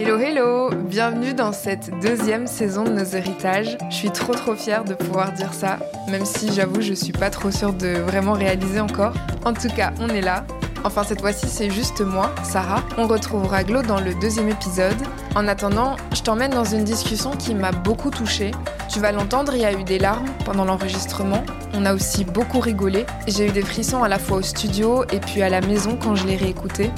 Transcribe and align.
Hello 0.00 0.16
hello, 0.16 0.70
bienvenue 0.70 1.34
dans 1.34 1.50
cette 1.50 1.90
deuxième 2.00 2.46
saison 2.46 2.84
de 2.84 2.90
nos 2.90 3.04
héritages. 3.04 3.76
Je 3.90 3.96
suis 3.96 4.12
trop 4.12 4.32
trop 4.32 4.54
fière 4.54 4.84
de 4.84 4.94
pouvoir 4.94 5.32
dire 5.32 5.52
ça, 5.52 5.80
même 6.08 6.24
si 6.24 6.52
j'avoue 6.52 6.80
je 6.80 6.94
suis 6.94 7.10
pas 7.10 7.30
trop 7.30 7.50
sûre 7.50 7.72
de 7.72 7.98
vraiment 8.02 8.34
réaliser 8.34 8.78
encore. 8.78 9.12
En 9.44 9.52
tout 9.54 9.66
cas, 9.66 9.92
on 9.98 10.08
est 10.08 10.20
là. 10.20 10.44
Enfin 10.84 11.02
cette 11.02 11.20
fois-ci 11.20 11.48
c'est 11.48 11.68
juste 11.68 12.00
moi, 12.00 12.32
Sarah. 12.44 12.84
On 12.96 13.08
retrouvera 13.08 13.64
Glo 13.64 13.82
dans 13.82 13.98
le 13.98 14.14
deuxième 14.14 14.48
épisode. 14.48 14.94
En 15.34 15.48
attendant, 15.48 15.96
je 16.14 16.22
t'emmène 16.22 16.52
dans 16.52 16.62
une 16.62 16.84
discussion 16.84 17.32
qui 17.32 17.56
m'a 17.56 17.72
beaucoup 17.72 18.10
touchée. 18.10 18.52
Tu 18.88 19.00
vas 19.00 19.10
l'entendre, 19.10 19.52
il 19.56 19.62
y 19.62 19.66
a 19.66 19.72
eu 19.72 19.82
des 19.82 19.98
larmes 19.98 20.28
pendant 20.44 20.64
l'enregistrement. 20.64 21.42
On 21.74 21.84
a 21.84 21.92
aussi 21.92 22.24
beaucoup 22.24 22.60
rigolé. 22.60 23.04
J'ai 23.26 23.48
eu 23.48 23.50
des 23.50 23.62
frissons 23.62 24.04
à 24.04 24.08
la 24.08 24.20
fois 24.20 24.36
au 24.36 24.42
studio 24.42 25.02
et 25.12 25.18
puis 25.18 25.42
à 25.42 25.48
la 25.48 25.60
maison 25.60 25.98
quand 26.00 26.14
je 26.14 26.24
l'ai 26.24 26.36
réécouté. 26.36 26.92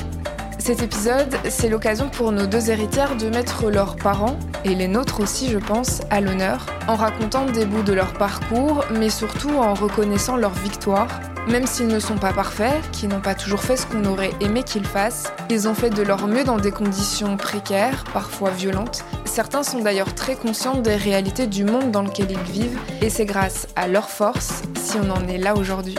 Cet 0.71 0.83
épisode, 0.83 1.35
c'est 1.49 1.69
l'occasion 1.69 2.09
pour 2.09 2.31
nos 2.31 2.47
deux 2.47 2.71
héritières 2.71 3.17
de 3.17 3.29
mettre 3.29 3.69
leurs 3.71 3.97
parents, 3.97 4.39
et 4.65 4.77
les 4.77 4.87
nôtres 4.87 5.19
aussi 5.19 5.51
je 5.51 5.59
pense, 5.59 6.01
à 6.11 6.21
l'honneur, 6.21 6.65
en 6.87 6.95
racontant 6.95 7.45
des 7.45 7.65
bouts 7.65 7.83
de 7.83 7.93
leur 7.93 8.13
parcours, 8.13 8.85
mais 8.93 9.11
surtout 9.11 9.51
en 9.51 9.75
reconnaissant 9.75 10.37
leur 10.37 10.53
victoire. 10.53 11.09
Même 11.49 11.67
s'ils 11.67 11.89
ne 11.89 11.99
sont 11.99 12.19
pas 12.19 12.33
parfaits, 12.33 12.89
qui 12.93 13.09
n'ont 13.09 13.21
pas 13.21 13.35
toujours 13.35 13.63
fait 13.63 13.77
ce 13.77 13.85
qu'on 13.85 14.05
aurait 14.05 14.31
aimé 14.41 14.63
qu'ils 14.63 14.87
fassent, 14.87 15.33
ils 15.51 15.67
ont 15.67 15.75
fait 15.75 15.91
de 15.91 16.05
leur 16.05 16.29
mieux 16.29 16.45
dans 16.45 16.59
des 16.59 16.71
conditions 16.71 17.37
précaires, 17.37 18.05
parfois 18.13 18.51
violentes. 18.51 19.03
Certains 19.25 19.65
sont 19.65 19.81
d'ailleurs 19.81 20.15
très 20.15 20.37
conscients 20.37 20.77
des 20.77 20.95
réalités 20.95 21.49
du 21.49 21.65
monde 21.65 21.91
dans 21.91 22.03
lequel 22.03 22.31
ils 22.31 22.53
vivent, 22.53 22.79
et 23.03 23.11
c'est 23.11 23.27
grâce 23.27 23.67
à 23.75 23.89
leur 23.89 24.09
force 24.09 24.63
si 24.81 24.99
on 24.99 25.11
en 25.11 25.27
est 25.27 25.39
là 25.39 25.57
aujourd'hui. 25.57 25.97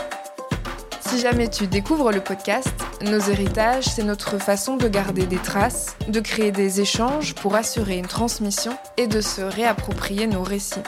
Si 1.12 1.20
jamais 1.20 1.48
tu 1.48 1.66
découvres 1.66 2.10
le 2.10 2.22
podcast, 2.22 2.72
nos 3.02 3.18
héritages, 3.18 3.84
c'est 3.84 4.02
notre 4.02 4.38
façon 4.38 4.78
de 4.78 4.88
garder 4.88 5.26
des 5.26 5.36
traces, 5.36 5.94
de 6.08 6.20
créer 6.20 6.52
des 6.52 6.80
échanges 6.80 7.34
pour 7.34 7.54
assurer 7.54 7.98
une 7.98 8.06
transmission 8.06 8.72
et 8.96 9.06
de 9.06 9.20
se 9.20 9.42
réapproprier 9.42 10.26
nos 10.26 10.42
récits. 10.42 10.80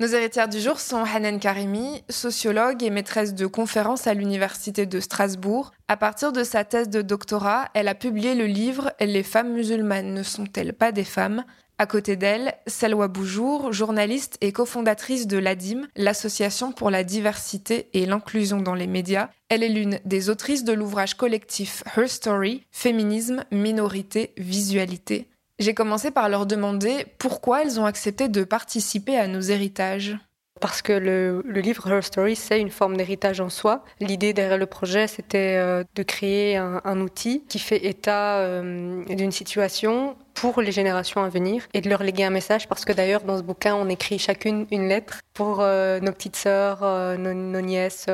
Nos 0.00 0.08
héritières 0.08 0.48
du 0.48 0.58
jour 0.58 0.80
sont 0.80 1.04
Hanan 1.04 1.38
Karimi, 1.38 2.02
sociologue 2.08 2.82
et 2.82 2.90
maîtresse 2.90 3.34
de 3.34 3.46
conférences 3.46 4.08
à 4.08 4.14
l'Université 4.14 4.84
de 4.84 4.98
Strasbourg. 4.98 5.70
À 5.86 5.96
partir 5.96 6.32
de 6.32 6.42
sa 6.42 6.64
thèse 6.64 6.88
de 6.88 7.02
doctorat, 7.02 7.68
elle 7.72 7.86
a 7.86 7.94
publié 7.94 8.34
le 8.34 8.46
livre 8.46 8.92
Les 8.98 9.22
femmes 9.22 9.52
musulmanes 9.52 10.12
ne 10.12 10.24
sont-elles 10.24 10.72
pas 10.72 10.90
des 10.90 11.04
femmes? 11.04 11.44
À 11.82 11.86
côté 11.86 12.14
d'elle, 12.14 12.54
Selwa 12.68 13.08
Boujour, 13.08 13.72
journaliste 13.72 14.38
et 14.40 14.52
cofondatrice 14.52 15.26
de 15.26 15.36
l'ADIM, 15.36 15.88
l'Association 15.96 16.70
pour 16.70 16.90
la 16.90 17.02
diversité 17.02 17.88
et 17.92 18.06
l'inclusion 18.06 18.60
dans 18.60 18.76
les 18.76 18.86
médias. 18.86 19.30
Elle 19.48 19.64
est 19.64 19.68
l'une 19.68 19.98
des 20.04 20.30
autrices 20.30 20.62
de 20.62 20.72
l'ouvrage 20.72 21.14
collectif 21.14 21.82
Her 21.96 22.08
Story, 22.08 22.62
Féminisme, 22.70 23.44
Minorité, 23.50 24.32
Visualité. 24.38 25.26
J'ai 25.58 25.74
commencé 25.74 26.12
par 26.12 26.28
leur 26.28 26.46
demander 26.46 27.04
pourquoi 27.18 27.62
elles 27.62 27.80
ont 27.80 27.84
accepté 27.84 28.28
de 28.28 28.44
participer 28.44 29.18
à 29.18 29.26
nos 29.26 29.40
héritages 29.40 30.16
parce 30.62 30.80
que 30.80 30.92
le, 30.92 31.42
livre 31.60 31.92
Her 31.92 32.02
Story, 32.02 32.36
c'est 32.36 32.60
une 32.60 32.70
forme 32.70 32.96
d'héritage 32.96 33.40
en 33.40 33.50
soi. 33.50 33.84
L'idée 34.00 34.32
derrière 34.32 34.56
le 34.56 34.66
projet, 34.66 35.08
c'était 35.08 35.56
euh, 35.58 35.82
de 35.96 36.02
créer 36.04 36.56
un, 36.56 37.00
outil 37.00 37.42
qui 37.48 37.58
fait 37.58 37.84
état 37.84 38.38
euh, 38.38 39.04
d'une 39.06 39.32
situation 39.32 40.16
pour 40.34 40.62
les 40.62 40.70
générations 40.70 41.24
à 41.24 41.28
venir 41.28 41.66
et 41.74 41.80
de 41.80 41.88
leur 41.88 42.04
léguer 42.04 42.22
un 42.24 42.30
message 42.30 42.68
parce 42.68 42.84
que 42.84 42.92
d'ailleurs 42.92 43.22
dans 43.22 43.36
ce 43.38 43.42
bouquin 43.42 43.74
on 43.74 43.88
écrit 43.88 44.18
chacune 44.20 44.66
une 44.70 44.86
lettre 44.86 45.20
pour 45.34 45.58
euh, 45.60 45.98
nos 45.98 46.12
petites 46.12 46.36
sœurs, 46.36 46.82
nos, 47.18 47.34
nos, 47.34 47.60
nièces 47.60 48.06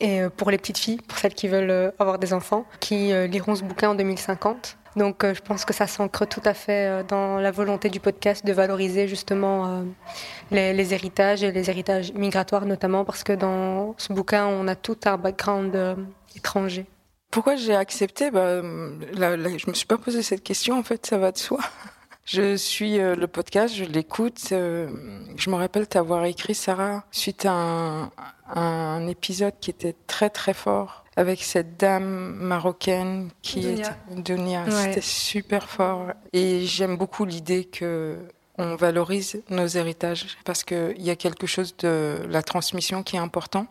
et 0.00 0.22
pour 0.38 0.50
les 0.50 0.56
petites 0.56 0.78
filles, 0.78 1.00
pour 1.06 1.18
celles 1.18 1.34
qui 1.34 1.48
veulent 1.48 1.92
avoir 1.98 2.18
des 2.18 2.32
enfants, 2.32 2.64
qui 2.80 3.12
liront 3.28 3.56
ce 3.56 3.62
bouquin 3.62 3.90
en 3.90 3.94
2050. 3.94 4.78
Donc 4.96 5.24
euh, 5.24 5.34
je 5.34 5.40
pense 5.40 5.64
que 5.64 5.72
ça 5.72 5.86
s'ancre 5.86 6.26
tout 6.26 6.42
à 6.44 6.54
fait 6.54 6.86
euh, 6.86 7.02
dans 7.02 7.38
la 7.38 7.50
volonté 7.50 7.90
du 7.90 8.00
podcast 8.00 8.46
de 8.46 8.52
valoriser 8.52 9.08
justement 9.08 9.66
euh, 9.66 9.82
les, 10.50 10.94
héritages 10.94 11.42
et 11.42 11.50
les 11.50 11.68
héritages 11.68 12.12
migratoires 12.12 12.66
notamment 12.66 13.04
parce 13.04 13.24
que 13.24 13.32
dans 13.32 13.94
ce 13.98 14.12
bouquin 14.12 14.46
on 14.46 14.68
a 14.68 14.76
tout 14.76 14.98
un 15.04 15.16
background 15.16 15.76
étranger. 16.36 16.86
Pourquoi 17.30 17.56
j'ai 17.56 17.74
accepté? 17.74 18.30
Bah, 18.30 18.62
Je 18.62 19.68
me 19.68 19.74
suis 19.74 19.86
pas 19.86 19.98
posé 19.98 20.22
cette 20.22 20.42
question 20.42 20.78
en 20.78 20.84
fait, 20.84 21.04
ça 21.04 21.18
va 21.18 21.32
de 21.32 21.38
soi. 21.38 21.58
Je 22.24 22.56
suis 22.56 22.98
le 22.98 23.26
podcast, 23.26 23.74
je 23.74 23.84
l'écoute. 23.84 24.38
je 24.50 25.50
me 25.50 25.54
rappelle 25.54 25.86
t'avoir 25.86 26.24
écrit 26.24 26.54
Sarah 26.54 27.04
suite 27.10 27.46
à 27.46 28.10
un 28.48 29.06
épisode 29.08 29.54
qui 29.60 29.70
était 29.70 29.94
très 30.06 30.30
très 30.30 30.54
fort 30.54 31.04
avec 31.16 31.42
cette 31.42 31.76
dame 31.78 32.34
marocaine 32.34 33.30
qui 33.42 33.66
est 33.66 33.82
Dunia. 34.10 34.64
C'était 34.70 35.00
super 35.00 35.68
fort. 35.68 36.12
Et 36.32 36.62
j'aime 36.64 36.96
beaucoup 36.96 37.24
l'idée 37.24 37.64
que 37.64 38.18
on 38.56 38.76
valorise 38.76 39.42
nos 39.50 39.66
héritages 39.66 40.38
parce 40.44 40.62
qu'il 40.62 41.02
y 41.02 41.10
a 41.10 41.16
quelque 41.16 41.46
chose 41.46 41.76
de 41.78 42.18
la 42.28 42.42
transmission 42.42 43.02
qui 43.02 43.16
est 43.16 43.20
important 43.20 43.66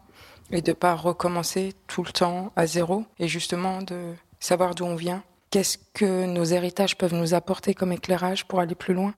et 0.52 0.62
de 0.62 0.74
pas 0.74 0.94
recommencer 0.94 1.74
tout 1.88 2.04
le 2.04 2.12
temps 2.12 2.52
à 2.56 2.68
zéro 2.68 3.06
et 3.18 3.28
justement 3.28 3.82
de 3.82 4.14
savoir 4.40 4.76
d'où 4.76 4.84
on 4.86 4.96
vient. 4.96 5.24
Qu'est-ce 5.54 5.78
que 5.94 6.26
nos 6.26 6.46
héritages 6.46 6.98
peuvent 6.98 7.14
nous 7.14 7.36
apporter 7.36 7.76
comme 7.76 7.92
éclairage 7.92 8.48
pour 8.48 8.60
aller 8.60 8.74
plus 8.74 8.96
loin? 8.96 9.14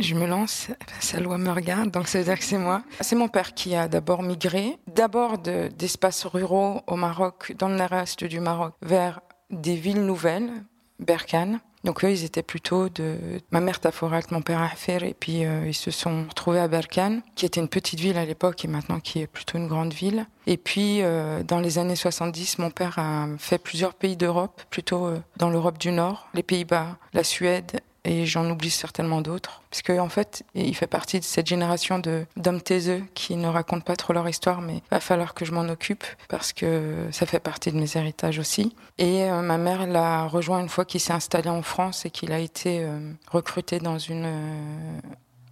je 0.00 0.14
me 0.16 0.26
lance, 0.26 0.66
sa 0.98 1.20
loi 1.20 1.38
me 1.38 1.50
regarde, 1.50 1.92
donc 1.92 2.08
ça 2.08 2.18
veut 2.18 2.24
dire 2.24 2.36
que 2.36 2.42
c'est 2.42 2.58
moi. 2.58 2.82
C'est 3.00 3.14
mon 3.14 3.28
père 3.28 3.54
qui 3.54 3.76
a 3.76 3.86
d'abord 3.86 4.24
migré, 4.24 4.76
d'abord 4.88 5.38
d'espaces 5.38 6.24
ruraux 6.24 6.80
au 6.88 6.96
Maroc, 6.96 7.54
dans 7.56 7.68
le 7.68 7.76
nord-est 7.76 8.24
du 8.24 8.40
Maroc, 8.40 8.74
vers 8.82 9.20
des 9.50 9.76
villes 9.76 10.04
nouvelles, 10.04 10.50
Berkane. 10.98 11.60
Donc 11.84 12.04
eux, 12.04 12.10
ils 12.10 12.24
étaient 12.24 12.42
plutôt 12.42 12.88
de... 12.88 13.16
Ma 13.50 13.60
mère 13.60 13.80
Taforat, 13.80 14.22
mon 14.30 14.42
père 14.42 14.60
Afer, 14.60 15.02
et 15.02 15.14
puis 15.14 15.44
euh, 15.44 15.66
ils 15.66 15.74
se 15.74 15.90
sont 15.90 16.26
retrouvés 16.28 16.60
à 16.60 16.68
Berkane, 16.68 17.22
qui 17.34 17.46
était 17.46 17.60
une 17.60 17.68
petite 17.68 18.00
ville 18.00 18.18
à 18.18 18.24
l'époque 18.24 18.64
et 18.64 18.68
maintenant 18.68 19.00
qui 19.00 19.20
est 19.20 19.26
plutôt 19.26 19.56
une 19.56 19.68
grande 19.68 19.94
ville. 19.94 20.26
Et 20.46 20.56
puis 20.56 21.02
euh, 21.02 21.42
dans 21.42 21.60
les 21.60 21.78
années 21.78 21.96
70, 21.96 22.58
mon 22.58 22.70
père 22.70 22.98
a 22.98 23.28
fait 23.38 23.58
plusieurs 23.58 23.94
pays 23.94 24.16
d'Europe, 24.16 24.62
plutôt 24.68 25.06
euh, 25.06 25.18
dans 25.38 25.48
l'Europe 25.48 25.78
du 25.78 25.90
Nord, 25.90 26.28
les 26.34 26.42
Pays-Bas, 26.42 26.98
la 27.14 27.24
Suède 27.24 27.80
et 28.04 28.26
j'en 28.26 28.48
oublie 28.50 28.70
certainement 28.70 29.20
d'autres. 29.20 29.62
Parce 29.70 29.82
qu'en 29.82 30.06
en 30.06 30.08
fait, 30.08 30.44
il 30.54 30.74
fait 30.74 30.86
partie 30.86 31.20
de 31.20 31.24
cette 31.24 31.46
génération 31.46 32.00
d'hommes 32.36 32.60
taiseux 32.60 33.02
qui 33.14 33.36
ne 33.36 33.46
racontent 33.46 33.84
pas 33.84 33.96
trop 33.96 34.12
leur 34.12 34.28
histoire, 34.28 34.60
mais 34.60 34.82
va 34.90 35.00
falloir 35.00 35.34
que 35.34 35.44
je 35.44 35.52
m'en 35.52 35.68
occupe 35.68 36.04
parce 36.28 36.52
que 36.52 37.08
ça 37.12 37.26
fait 37.26 37.40
partie 37.40 37.72
de 37.72 37.78
mes 37.78 37.96
héritages 37.96 38.38
aussi. 38.38 38.74
Et 38.98 39.24
euh, 39.24 39.42
ma 39.42 39.58
mère 39.58 39.86
l'a 39.86 40.26
rejoint 40.26 40.60
une 40.60 40.68
fois 40.68 40.84
qu'il 40.84 41.00
s'est 41.00 41.12
installé 41.12 41.48
en 41.50 41.62
France 41.62 42.06
et 42.06 42.10
qu'il 42.10 42.32
a 42.32 42.38
été 42.38 42.82
euh, 42.82 43.12
recruté 43.30 43.78
dans 43.78 43.98
une 43.98 44.24
euh, 44.26 45.00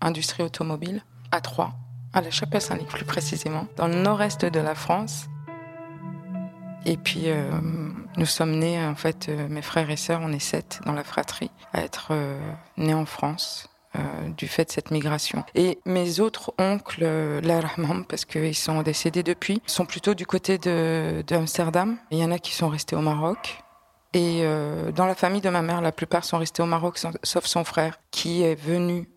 industrie 0.00 0.42
automobile 0.42 1.02
à 1.30 1.40
Troyes, 1.40 1.72
à 2.12 2.22
la 2.22 2.30
Chapelle-Saint-Luc 2.30 2.88
plus 2.88 3.04
précisément, 3.04 3.66
dans 3.76 3.88
le 3.88 3.96
nord-est 3.96 4.44
de 4.44 4.60
la 4.60 4.74
France. 4.74 5.26
Et 6.86 6.96
puis, 6.96 7.26
nous 8.18 8.26
sommes 8.26 8.58
nés, 8.58 8.84
en 8.84 8.96
fait, 8.96 9.28
euh, 9.28 9.46
mes 9.48 9.62
frères 9.62 9.90
et 9.90 9.96
sœurs, 9.96 10.20
on 10.22 10.32
est 10.32 10.40
sept 10.40 10.80
dans 10.84 10.92
la 10.92 11.04
fratrie, 11.04 11.52
à 11.72 11.82
être 11.82 12.08
euh, 12.10 12.38
nés 12.76 12.94
en 12.94 13.06
France. 13.06 13.68
du 14.36 14.46
fait 14.46 14.66
de 14.66 14.70
cette 14.70 14.90
migration. 14.92 15.42
Et 15.54 15.78
mes 15.84 16.20
autres 16.20 16.52
oncles, 16.58 17.04
parce 18.08 18.24
qu'ils 18.26 18.54
sont 18.54 18.82
décédés 18.82 19.24
depuis, 19.24 19.60
sont 19.66 19.86
plutôt 19.86 20.14
du 20.14 20.24
côté 20.24 20.58
de, 20.58 21.24
de. 21.26 21.36
Il 22.10 22.18
y 22.18 22.24
en 22.24 22.30
a 22.30 22.38
qui 22.38 22.52
sont 22.54 22.68
restés 22.68 22.94
au 22.94 23.00
Maroc. 23.00 23.64
Et 24.12 24.44
dans 24.94 25.06
la 25.06 25.16
famille 25.16 25.40
de 25.40 25.50
ma 25.50 25.62
mère, 25.62 25.80
la 25.80 25.90
plupart 25.90 26.24
sont 26.24 26.38
restés 26.38 26.62
au 26.62 26.66
Maroc, 26.66 27.00
sauf 27.24 27.46
son 27.46 27.64
frère, 27.64 27.98
qui 28.12 28.42
est 28.42 28.54
venu 28.54 29.08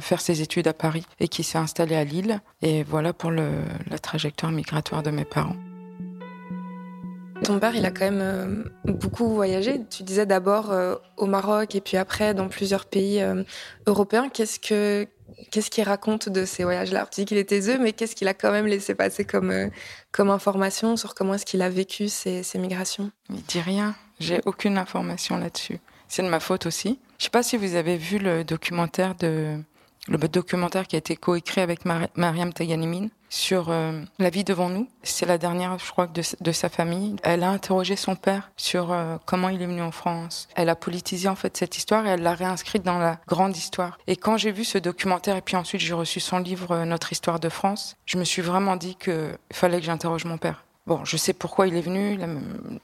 faire 0.00 0.20
ses 0.20 0.42
études 0.42 0.68
à 0.68 0.74
Paris 0.74 1.06
et 1.18 1.28
qui 1.28 1.42
s'est 1.42 1.58
installé 1.58 1.96
à 1.96 2.04
Lille. 2.04 2.40
Et 2.60 2.82
voilà 2.82 3.14
pour 3.14 3.30
la 3.30 3.98
trajectoire 4.02 4.52
migratoire 4.52 5.02
de 5.02 5.12
mes 5.12 5.24
parents. 5.24 5.56
Ton 7.44 7.60
père, 7.60 7.74
il 7.74 7.84
a 7.84 7.90
quand 7.90 8.10
même 8.10 8.20
euh, 8.20 8.64
beaucoup 8.84 9.28
voyagé. 9.28 9.80
Tu 9.90 10.02
disais 10.02 10.26
d'abord 10.26 10.72
euh, 10.72 10.96
au 11.16 11.26
Maroc 11.26 11.74
et 11.74 11.80
puis 11.80 11.96
après 11.96 12.34
dans 12.34 12.48
plusieurs 12.48 12.86
pays 12.86 13.20
euh, 13.20 13.44
européens. 13.86 14.28
Qu'est-ce 14.28 14.58
que 14.58 15.06
qu'est-ce 15.50 15.70
qu'il 15.70 15.84
raconte 15.84 16.28
de 16.28 16.44
ces 16.44 16.64
voyages-là? 16.64 17.06
Tu 17.12 17.20
dis 17.20 17.24
qu'il 17.26 17.38
était 17.38 17.60
eux, 17.70 17.78
mais 17.78 17.92
qu'est-ce 17.92 18.16
qu'il 18.16 18.26
a 18.28 18.34
quand 18.34 18.52
même 18.52 18.66
laissé 18.66 18.94
passer 18.94 19.24
comme 19.24 19.70
comme 20.12 20.30
information 20.30 20.96
sur 20.96 21.14
comment 21.14 21.34
est-ce 21.34 21.46
qu'il 21.46 21.62
a 21.62 21.68
vécu 21.68 22.08
ces, 22.08 22.42
ces 22.42 22.58
migrations? 22.58 23.10
Il 23.30 23.42
dit 23.42 23.60
rien. 23.60 23.94
J'ai 24.18 24.40
aucune 24.46 24.78
information 24.78 25.36
là-dessus. 25.36 25.78
C'est 26.08 26.22
de 26.22 26.28
ma 26.28 26.40
faute 26.40 26.66
aussi. 26.66 26.98
Je 27.18 27.24
sais 27.24 27.30
pas 27.30 27.42
si 27.42 27.56
vous 27.56 27.74
avez 27.74 27.96
vu 27.96 28.18
le 28.18 28.44
documentaire 28.44 29.14
de 29.14 29.58
le 30.08 30.18
documentaire 30.18 30.86
qui 30.86 30.96
a 30.96 30.98
été 30.98 31.16
coécrit 31.16 31.60
avec 31.60 31.84
Mariam 31.84 32.52
Taganimin 32.52 33.08
sur 33.36 33.66
euh, 33.68 34.00
La 34.18 34.30
vie 34.30 34.44
devant 34.44 34.68
nous. 34.68 34.88
C'est 35.02 35.26
la 35.26 35.38
dernière, 35.38 35.78
je 35.78 35.90
crois, 35.90 36.08
de, 36.08 36.52
sa 36.52 36.68
famille. 36.68 37.16
Elle 37.22 37.42
a 37.42 37.50
interrogé 37.50 37.94
son 37.94 38.16
père 38.16 38.50
sur 38.56 38.92
euh, 38.92 39.16
comment 39.26 39.50
il 39.50 39.62
est 39.62 39.66
venu 39.66 39.82
en 39.82 39.90
France. 39.90 40.48
Elle 40.56 40.70
a 40.70 40.74
politisé 40.76 41.28
en 41.28 41.36
fait 41.36 41.56
cette 41.56 41.76
histoire 41.76 42.06
et 42.06 42.10
elle 42.10 42.22
l'a 42.22 42.34
réinscrite 42.34 42.82
dans 42.82 42.98
la 42.98 43.18
grande 43.28 43.56
histoire. 43.56 43.98
Et 44.06 44.16
quand 44.16 44.36
j'ai 44.36 44.52
vu 44.52 44.64
ce 44.64 44.78
documentaire 44.78 45.36
et 45.36 45.42
puis 45.42 45.56
ensuite 45.56 45.80
j'ai 45.80 45.92
reçu 45.92 46.18
son 46.18 46.38
livre 46.38 46.72
euh, 46.72 46.84
Notre 46.84 47.12
histoire 47.12 47.38
de 47.38 47.48
France, 47.48 47.96
je 48.06 48.16
me 48.16 48.24
suis 48.24 48.42
vraiment 48.42 48.76
dit 48.76 48.96
qu'il 48.96 49.36
fallait 49.52 49.80
que 49.80 49.86
j'interroge 49.86 50.24
mon 50.24 50.38
père. 50.38 50.64
Bon, 50.86 51.04
je 51.04 51.16
sais 51.16 51.32
pourquoi 51.32 51.66
il 51.66 51.74
est 51.74 51.80
venu, 51.80 52.16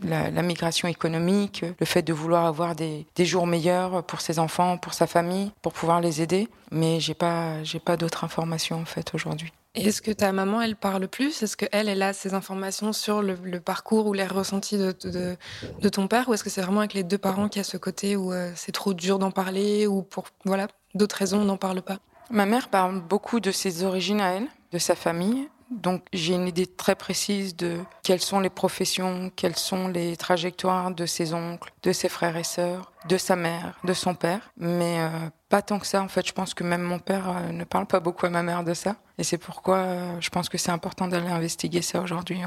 la, 0.02 0.42
migration 0.42 0.88
économique, 0.88 1.64
le 1.78 1.86
fait 1.86 2.02
de 2.02 2.12
vouloir 2.12 2.46
avoir 2.46 2.74
des, 2.74 3.06
des, 3.14 3.24
jours 3.24 3.46
meilleurs 3.46 4.02
pour 4.02 4.20
ses 4.20 4.40
enfants, 4.40 4.76
pour 4.76 4.92
sa 4.92 5.06
famille, 5.06 5.52
pour 5.62 5.72
pouvoir 5.72 6.00
les 6.00 6.20
aider, 6.20 6.48
mais 6.72 6.98
j'ai 6.98 7.14
pas, 7.14 7.62
j'ai 7.62 7.78
pas 7.78 7.96
d'autres 7.96 8.24
informations 8.24 8.80
en 8.80 8.84
fait 8.84 9.14
aujourd'hui. 9.14 9.52
Est-ce 9.74 10.02
que 10.02 10.10
ta 10.10 10.32
maman, 10.32 10.60
elle 10.60 10.76
parle 10.76 11.08
plus? 11.08 11.42
Est-ce 11.42 11.56
qu'elle, 11.56 11.88
elle 11.88 12.02
a 12.02 12.12
ces 12.12 12.34
informations 12.34 12.92
sur 12.92 13.22
le, 13.22 13.36
parcours 13.58 14.06
ou 14.06 14.12
les 14.12 14.26
ressentis 14.26 14.76
de, 14.76 14.94
de, 15.04 15.36
de 15.80 15.88
ton 15.88 16.08
père? 16.08 16.28
Ou 16.28 16.34
est-ce 16.34 16.44
que 16.44 16.50
c'est 16.50 16.60
vraiment 16.60 16.80
avec 16.80 16.92
les 16.92 17.04
deux 17.04 17.18
parents 17.18 17.48
qu'il 17.48 17.60
y 17.60 17.64
a 17.64 17.64
ce 17.64 17.78
côté 17.78 18.14
où 18.14 18.32
euh, 18.32 18.52
c'est 18.54 18.72
trop 18.72 18.92
dur 18.92 19.18
d'en 19.18 19.30
parler 19.30 19.86
ou 19.86 20.02
pour 20.02 20.26
voilà 20.44 20.68
d'autres 20.94 21.16
raisons, 21.16 21.40
on 21.40 21.44
n'en 21.46 21.56
parle 21.56 21.80
pas? 21.80 21.98
Ma 22.30 22.44
mère 22.44 22.68
parle 22.68 23.00
beaucoup 23.00 23.40
de 23.40 23.50
ses 23.50 23.82
origines 23.82 24.20
à 24.20 24.32
elle, 24.32 24.46
de 24.72 24.78
sa 24.78 24.94
famille. 24.94 25.48
Donc 25.80 26.04
j'ai 26.12 26.34
une 26.34 26.48
idée 26.48 26.66
très 26.66 26.94
précise 26.94 27.56
de 27.56 27.78
quelles 28.02 28.20
sont 28.20 28.40
les 28.40 28.50
professions, 28.50 29.30
quelles 29.34 29.56
sont 29.56 29.88
les 29.88 30.16
trajectoires 30.16 30.90
de 30.90 31.06
ses 31.06 31.34
oncles, 31.34 31.72
de 31.82 31.92
ses 31.92 32.08
frères 32.08 32.36
et 32.36 32.44
sœurs, 32.44 32.92
de 33.08 33.16
sa 33.16 33.36
mère, 33.36 33.78
de 33.84 33.92
son 33.92 34.14
père. 34.14 34.52
Mais 34.56 35.00
euh, 35.00 35.08
pas 35.48 35.62
tant 35.62 35.78
que 35.78 35.86
ça. 35.86 36.02
En 36.02 36.08
fait, 36.08 36.26
je 36.26 36.32
pense 36.32 36.54
que 36.54 36.64
même 36.64 36.82
mon 36.82 36.98
père 36.98 37.28
euh, 37.28 37.52
ne 37.52 37.64
parle 37.64 37.86
pas 37.86 38.00
beaucoup 38.00 38.26
à 38.26 38.30
ma 38.30 38.42
mère 38.42 38.64
de 38.64 38.74
ça. 38.74 38.96
Et 39.18 39.24
c'est 39.24 39.38
pourquoi 39.38 39.76
euh, 39.76 40.20
je 40.20 40.30
pense 40.30 40.48
que 40.48 40.58
c'est 40.58 40.70
important 40.70 41.08
d'aller 41.08 41.28
investiguer 41.28 41.82
ça 41.82 42.00
aujourd'hui. 42.00 42.40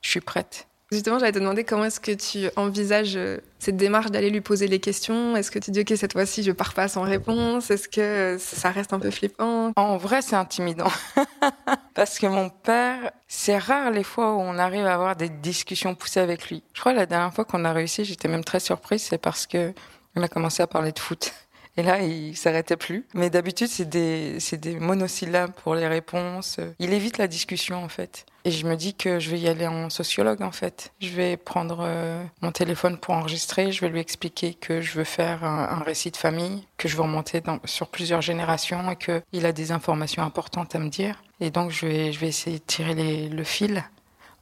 Je 0.00 0.10
suis 0.10 0.20
prête. 0.20 0.68
Justement, 0.92 1.18
j'allais 1.18 1.32
te 1.32 1.38
demander 1.38 1.64
comment 1.64 1.86
est-ce 1.86 2.00
que 2.00 2.12
tu 2.12 2.50
envisages 2.54 3.16
euh, 3.16 3.38
cette 3.58 3.78
démarche 3.78 4.10
d'aller 4.10 4.28
lui 4.28 4.42
poser 4.42 4.68
les 4.68 4.78
questions? 4.78 5.34
Est-ce 5.34 5.50
que 5.50 5.58
tu 5.58 5.70
dis, 5.70 5.80
OK, 5.80 5.94
cette 5.96 6.12
fois-ci, 6.12 6.42
je 6.42 6.52
pars 6.52 6.74
pas 6.74 6.86
sans 6.86 7.00
réponse? 7.00 7.70
Est-ce 7.70 7.88
que 7.88 8.36
ça 8.38 8.70
reste 8.70 8.92
un 8.92 8.98
peu 8.98 9.10
flippant? 9.10 9.72
En 9.76 9.96
vrai, 9.96 10.20
c'est 10.20 10.36
intimidant. 10.36 10.90
Parce 11.94 12.18
que 12.18 12.26
mon 12.26 12.50
père, 12.50 13.10
c'est 13.26 13.56
rare 13.56 13.90
les 13.90 14.04
fois 14.04 14.34
où 14.34 14.40
on 14.40 14.58
arrive 14.58 14.84
à 14.84 14.92
avoir 14.92 15.16
des 15.16 15.30
discussions 15.30 15.94
poussées 15.94 16.20
avec 16.20 16.50
lui. 16.50 16.62
Je 16.74 16.80
crois 16.80 16.92
que 16.92 16.98
la 16.98 17.06
dernière 17.06 17.32
fois 17.32 17.46
qu'on 17.46 17.64
a 17.64 17.72
réussi, 17.72 18.04
j'étais 18.04 18.28
même 18.28 18.44
très 18.44 18.60
surprise, 18.60 19.02
c'est 19.02 19.18
parce 19.18 19.46
que 19.46 19.72
on 20.14 20.22
a 20.22 20.28
commencé 20.28 20.62
à 20.62 20.66
parler 20.66 20.92
de 20.92 20.98
foot. 20.98 21.32
Et 21.76 21.82
là, 21.82 22.02
il 22.02 22.36
s'arrêtait 22.36 22.76
plus. 22.76 23.06
Mais 23.14 23.30
d'habitude, 23.30 23.68
c'est 23.68 23.88
des, 23.88 24.78
monosyllabes 24.78 25.52
pour 25.52 25.74
les 25.74 25.86
réponses. 25.86 26.58
Il 26.78 26.92
évite 26.92 27.18
la 27.18 27.26
discussion, 27.26 27.82
en 27.82 27.88
fait. 27.88 28.26
Et 28.44 28.50
je 28.50 28.66
me 28.66 28.74
dis 28.74 28.94
que 28.94 29.20
je 29.20 29.30
vais 29.30 29.38
y 29.38 29.48
aller 29.48 29.66
en 29.66 29.88
sociologue, 29.88 30.42
en 30.42 30.50
fait. 30.52 30.92
Je 31.00 31.10
vais 31.10 31.36
prendre 31.36 31.78
euh, 31.80 32.22
mon 32.42 32.52
téléphone 32.52 32.98
pour 32.98 33.14
enregistrer. 33.14 33.72
Je 33.72 33.80
vais 33.80 33.88
lui 33.88 34.00
expliquer 34.00 34.54
que 34.54 34.80
je 34.80 34.92
veux 34.92 35.04
faire 35.04 35.44
un, 35.44 35.82
récit 35.82 36.10
de 36.10 36.16
famille, 36.16 36.66
que 36.76 36.88
je 36.88 36.96
veux 36.96 37.02
remonter 37.02 37.42
sur 37.64 37.88
plusieurs 37.88 38.20
générations 38.20 38.90
et 38.90 38.96
qu'il 38.96 39.46
a 39.46 39.52
des 39.52 39.72
informations 39.72 40.22
importantes 40.22 40.74
à 40.74 40.78
me 40.78 40.88
dire. 40.88 41.22
Et 41.40 41.50
donc, 41.50 41.70
je 41.70 41.86
vais, 41.86 42.28
essayer 42.28 42.58
de 42.58 42.64
tirer 42.64 43.28
le 43.28 43.44
fil 43.44 43.84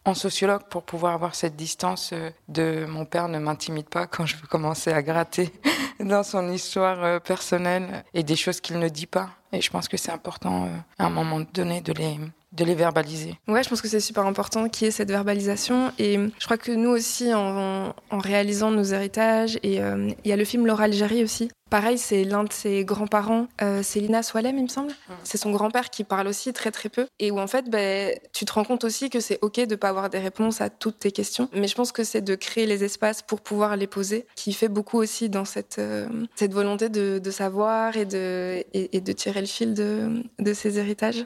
en 0.04 0.14
sociologue 0.14 0.62
pour 0.70 0.82
pouvoir 0.82 1.12
avoir 1.12 1.34
cette 1.34 1.56
distance 1.56 2.14
de 2.48 2.86
mon 2.86 3.04
père 3.04 3.28
ne 3.28 3.38
m'intimide 3.38 3.88
pas 3.88 4.06
quand 4.06 4.24
je 4.24 4.36
veux 4.36 4.46
commencer 4.46 4.92
à 4.92 5.02
gratter 5.02 5.52
dans 6.04 6.22
son 6.22 6.50
histoire 6.50 7.20
personnelle 7.20 8.04
et 8.14 8.22
des 8.22 8.36
choses 8.36 8.60
qu'il 8.60 8.78
ne 8.78 8.88
dit 8.88 9.06
pas. 9.06 9.30
Et 9.52 9.60
je 9.60 9.70
pense 9.70 9.88
que 9.88 9.96
c'est 9.96 10.12
important 10.12 10.68
à 10.98 11.06
un 11.06 11.10
moment 11.10 11.40
donné 11.52 11.80
de 11.80 11.92
les 11.92 12.18
de 12.52 12.64
les 12.64 12.74
verbaliser. 12.74 13.38
Ouais, 13.48 13.62
je 13.62 13.68
pense 13.68 13.80
que 13.80 13.88
c'est 13.88 14.00
super 14.00 14.26
important 14.26 14.68
qu'il 14.68 14.86
y 14.86 14.88
ait 14.88 14.92
cette 14.92 15.10
verbalisation. 15.10 15.92
Et 15.98 16.18
je 16.38 16.44
crois 16.44 16.58
que 16.58 16.72
nous 16.72 16.90
aussi, 16.90 17.32
en, 17.32 17.94
en 18.10 18.18
réalisant 18.18 18.70
nos 18.70 18.82
héritages, 18.82 19.58
et 19.62 19.80
euh, 19.80 20.10
il 20.24 20.28
y 20.28 20.32
a 20.32 20.36
le 20.36 20.44
film 20.44 20.66
Laura 20.66 20.84
Algérie 20.84 21.22
aussi. 21.22 21.50
Pareil, 21.70 21.98
c'est 21.98 22.24
l'un 22.24 22.42
de 22.42 22.52
ses 22.52 22.84
grands-parents, 22.84 23.46
euh, 23.62 23.80
c'est 23.84 24.00
Lina 24.00 24.24
Swalem, 24.24 24.58
il 24.58 24.64
me 24.64 24.68
semble. 24.68 24.90
Mmh. 24.90 25.12
C'est 25.22 25.38
son 25.38 25.52
grand-père 25.52 25.88
qui 25.88 26.02
parle 26.02 26.26
aussi 26.26 26.52
très 26.52 26.72
très 26.72 26.88
peu. 26.88 27.06
Et 27.20 27.30
où 27.30 27.38
en 27.38 27.46
fait, 27.46 27.70
ben, 27.70 28.12
tu 28.32 28.44
te 28.44 28.52
rends 28.52 28.64
compte 28.64 28.82
aussi 28.82 29.08
que 29.08 29.20
c'est 29.20 29.38
OK 29.42 29.60
de 29.60 29.76
pas 29.76 29.88
avoir 29.88 30.10
des 30.10 30.18
réponses 30.18 30.60
à 30.60 30.68
toutes 30.68 30.98
tes 30.98 31.12
questions. 31.12 31.48
Mais 31.52 31.68
je 31.68 31.76
pense 31.76 31.92
que 31.92 32.02
c'est 32.02 32.22
de 32.22 32.34
créer 32.34 32.66
les 32.66 32.82
espaces 32.82 33.22
pour 33.22 33.40
pouvoir 33.40 33.76
les 33.76 33.86
poser, 33.86 34.26
qui 34.34 34.52
fait 34.52 34.68
beaucoup 34.68 34.98
aussi 34.98 35.28
dans 35.28 35.44
cette, 35.44 35.78
euh, 35.78 36.08
cette 36.34 36.52
volonté 36.52 36.88
de, 36.88 37.20
de, 37.20 37.30
savoir 37.30 37.96
et 37.96 38.04
de, 38.04 38.64
et, 38.74 38.96
et, 38.96 39.00
de 39.00 39.12
tirer 39.12 39.40
le 39.40 39.46
fil 39.46 39.72
de, 39.72 40.24
de 40.40 40.52
ses 40.52 40.80
héritages. 40.80 41.24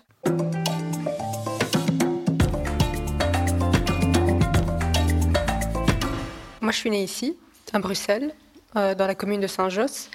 Moi, 6.65 6.73
je 6.73 6.79
suis 6.79 6.89
née 6.89 7.05
ici, 7.05 7.37
à 7.75 7.79
Bruxelles, 7.79 8.33
euh, 8.75 8.95
dans 8.95 9.07
la 9.07 9.15
commune 9.15 9.39
de 9.39 9.47
Saint-Josse. 9.47 10.09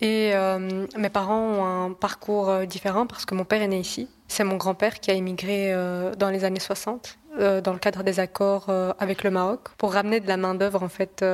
Et 0.00 0.32
euh, 0.34 0.84
mes 0.98 1.10
parents 1.10 1.40
ont 1.40 1.64
un 1.64 1.92
parcours 1.92 2.50
euh, 2.50 2.64
différent 2.64 3.06
parce 3.06 3.24
que 3.24 3.36
mon 3.36 3.44
père 3.44 3.62
est 3.62 3.68
né 3.68 3.78
ici. 3.78 4.08
C'est 4.26 4.42
mon 4.42 4.56
grand-père 4.56 4.98
qui 4.98 5.12
a 5.12 5.14
euh, 5.14 6.12
dans 6.16 6.30
les 6.30 6.42
années 6.42 6.58
60 6.58 7.18
euh, 7.38 7.60
dans 7.60 7.72
le 7.72 7.78
cadre 7.78 8.02
des 8.02 8.18
accords 8.18 8.68
avec 8.98 9.22
le 9.22 9.30
Maroc 9.30 9.68
pour 9.78 9.92
ramener 9.92 10.18
de 10.18 10.26
la 10.26 10.36
main-d'œuvre 10.36 10.82
en 10.82 10.88
fait 10.88 11.24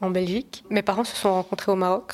en 0.00 0.10
Belgique. 0.10 0.62
Mes 0.70 0.82
parents 0.82 1.02
se 1.02 1.16
sont 1.16 1.34
rencontrés 1.34 1.72
au 1.72 1.76
Maroc 1.76 2.12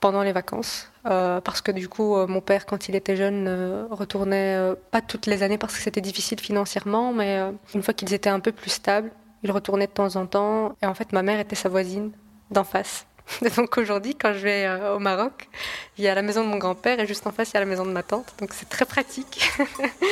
pendant 0.00 0.22
les 0.22 0.32
vacances. 0.32 0.90
Parce 1.04 1.62
que 1.62 1.72
du 1.72 1.88
coup, 1.88 2.14
mon 2.26 2.42
père, 2.42 2.66
quand 2.66 2.90
il 2.90 2.94
était 2.94 3.16
jeune, 3.16 3.48
retournait 3.90 4.74
pas 4.90 5.00
toutes 5.00 5.24
les 5.24 5.42
années 5.42 5.56
parce 5.56 5.74
que 5.74 5.80
c'était 5.80 6.02
difficile 6.02 6.38
financièrement, 6.38 7.14
mais 7.14 7.40
une 7.74 7.82
fois 7.82 7.94
qu'ils 7.94 8.12
étaient 8.12 8.28
un 8.28 8.40
peu 8.40 8.52
plus 8.52 8.68
stables, 8.68 9.10
il 9.42 9.52
retournait 9.52 9.86
de 9.86 9.92
temps 9.92 10.16
en 10.16 10.26
temps. 10.26 10.76
Et 10.82 10.86
en 10.86 10.94
fait, 10.94 11.12
ma 11.12 11.22
mère 11.22 11.40
était 11.40 11.56
sa 11.56 11.68
voisine 11.68 12.12
d'en 12.50 12.64
face. 12.64 13.06
Donc 13.56 13.78
aujourd'hui, 13.78 14.14
quand 14.14 14.32
je 14.32 14.38
vais 14.38 14.66
euh, 14.66 14.96
au 14.96 14.98
Maroc, 14.98 15.48
il 15.96 16.04
y 16.04 16.08
a 16.08 16.14
la 16.14 16.22
maison 16.22 16.44
de 16.44 16.48
mon 16.48 16.58
grand-père 16.58 16.98
et 17.00 17.06
juste 17.06 17.26
en 17.26 17.32
face, 17.32 17.50
il 17.50 17.54
y 17.54 17.56
a 17.58 17.60
la 17.60 17.66
maison 17.66 17.84
de 17.84 17.92
ma 17.92 18.02
tante. 18.02 18.34
Donc 18.40 18.52
c'est 18.52 18.68
très 18.68 18.84
pratique 18.84 19.50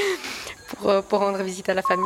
pour, 0.68 0.90
euh, 0.90 1.02
pour 1.02 1.20
rendre 1.20 1.42
visite 1.42 1.68
à 1.68 1.74
la 1.74 1.82
famille. 1.82 2.04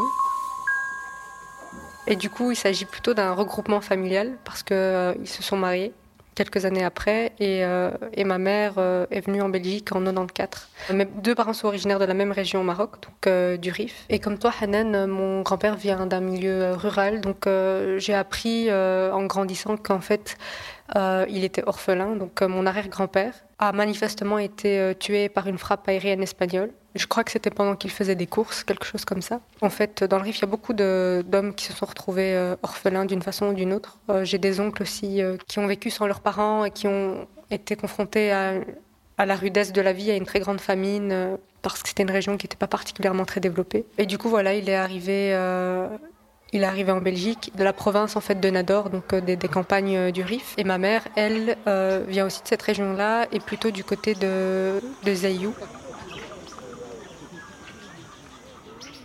Et 2.07 2.17
du 2.17 2.31
coup, 2.31 2.51
il 2.51 2.57
s'agit 2.57 2.87
plutôt 2.87 3.15
d'un 3.15 3.33
regroupement 3.33 3.81
familial 3.81 4.37
parce 4.45 4.63
qu'ils 4.63 4.77
euh, 4.77 5.25
se 5.25 5.43
sont 5.43 5.57
mariés 5.57 5.93
quelques 6.35 6.65
années 6.65 6.85
après 6.85 7.33
et, 7.39 7.65
euh, 7.65 7.91
et 8.15 8.25
ma 8.25 8.39
mère 8.39 8.75
euh, 8.79 9.07
est 9.11 9.21
venue 9.21 9.43
en 9.43 9.49
Belgique 9.49 9.93
en 9.93 10.01
94. 10.03 10.69
Mes 10.93 11.05
deux 11.05 11.35
parents 11.35 11.53
sont 11.53 11.69
originaires 11.69 11.99
de 11.99 12.05
la 12.05 12.15
même 12.15 12.33
région 12.33 12.61
au 12.61 12.65
Maroc, 12.65 13.03
donc 13.03 13.27
euh, 13.27 13.57
du 13.57 13.71
Rif. 13.71 14.05
Et 14.09 14.19
comme 14.19 14.39
toi, 14.39 14.53
Hanan, 14.61 15.07
mon 15.07 15.43
grand-père 15.43 15.77
vient 15.77 16.07
d'un 16.07 16.21
milieu 16.21 16.73
rural, 16.73 17.21
donc 17.21 17.49
j'ai 17.99 18.15
appris 18.15 18.73
en 18.73 19.25
grandissant 19.25 19.77
qu'en 19.77 20.01
fait, 20.01 20.37
il 21.29 21.45
était 21.45 21.63
orphelin, 21.67 22.17
donc 22.17 22.41
mon 22.43 22.67
arrière-grand-père 22.67 23.35
a 23.59 23.73
manifestement 23.73 24.39
été 24.39 24.95
tué 24.99 25.29
par 25.29 25.47
une 25.47 25.59
frappe 25.59 25.89
aérienne 25.89 26.23
espagnole. 26.23 26.71
Je 26.97 27.07
crois 27.07 27.23
que 27.23 27.31
c'était 27.31 27.51
pendant 27.51 27.77
qu'il 27.77 27.91
faisait 27.93 28.17
des 28.17 28.27
courses, 28.27 28.65
quelque 28.65 28.85
chose 28.85 29.05
comme 29.05 29.23
ça. 29.23 29.41
En 29.61 29.71
fait, 29.71 30.03
dans 30.03 30.17
le 30.17 30.25
Rif, 30.25 30.39
il 30.39 30.41
y 30.41 30.45
a 30.45 30.49
beaucoup 30.49 30.73
d'hommes 30.73 31.55
qui 31.55 31.67
se 31.67 31.73
sont 31.73 31.87
retrouvés 31.87 32.35
euh, 32.35 32.57
orphelins 32.65 33.05
d'une 33.05 33.23
façon 33.23 33.51
ou 33.51 33.53
d'une 33.53 33.73
autre. 33.73 33.99
Euh, 34.11 34.25
J'ai 34.25 34.39
des 34.39 34.59
oncles 34.59 34.83
aussi 34.83 35.23
euh, 35.23 35.37
qui 35.47 35.61
ont 35.61 35.69
vécu 35.69 35.91
sans 35.91 36.09
leurs 36.09 36.21
parents 36.21 36.65
et 36.65 36.73
qui 36.73 36.89
ont 36.89 37.29
été 37.53 37.77
confrontés 37.77 38.33
à, 38.33 38.55
à 39.19 39.27
la 39.27 39.37
rudesse 39.37 39.73
de 39.73 39.81
la 39.81 39.93
vie, 39.93 40.11
à 40.11 40.17
une 40.17 40.27
très 40.27 40.41
grande 40.41 40.61
famine, 40.61 41.13
euh, 41.13 41.37
parce 41.63 41.81
que 41.81 41.89
c'était 41.91 42.03
une 42.03 42.11
région 42.11 42.37
qui 42.37 42.47
n'était 42.47 42.57
pas 42.57 42.67
particulièrement 42.67 43.25
très 43.25 43.39
développée. 43.41 43.85
Et 43.97 44.07
du 44.07 44.19
coup, 44.19 44.29
voilà, 44.29 44.55
il 44.55 44.69
est 44.69 44.75
arrivé... 44.75 45.33
Euh, 46.53 46.57
il 46.57 46.63
est 46.63 46.67
arrivé 46.67 46.93
en 46.93 47.01
Belgique, 47.01 47.53
de 47.57 47.65
la 47.65 47.73
province 47.73 48.17
en 48.17 48.21
fait 48.21 48.41
de 48.41 48.51
Nador, 48.51 48.91
donc 48.91 49.13
euh, 49.13 49.21
des, 49.21 49.37
des, 49.37 49.49
campagnes 49.49 50.11
du 50.13 50.23
Rif. 50.23 50.55
Et 50.59 50.65
ma 50.65 50.79
mère, 50.79 51.03
elle, 51.17 51.57
vient 52.09 52.27
aussi 52.27 52.43
de 52.43 52.49
cette 52.49 52.63
région-là, 52.63 53.27
et 53.33 53.41
plutôt 53.41 53.71
du 53.71 53.85
côté 53.85 54.15
de, 54.15 54.81
de 55.05 55.15
Zayou. 55.15 55.55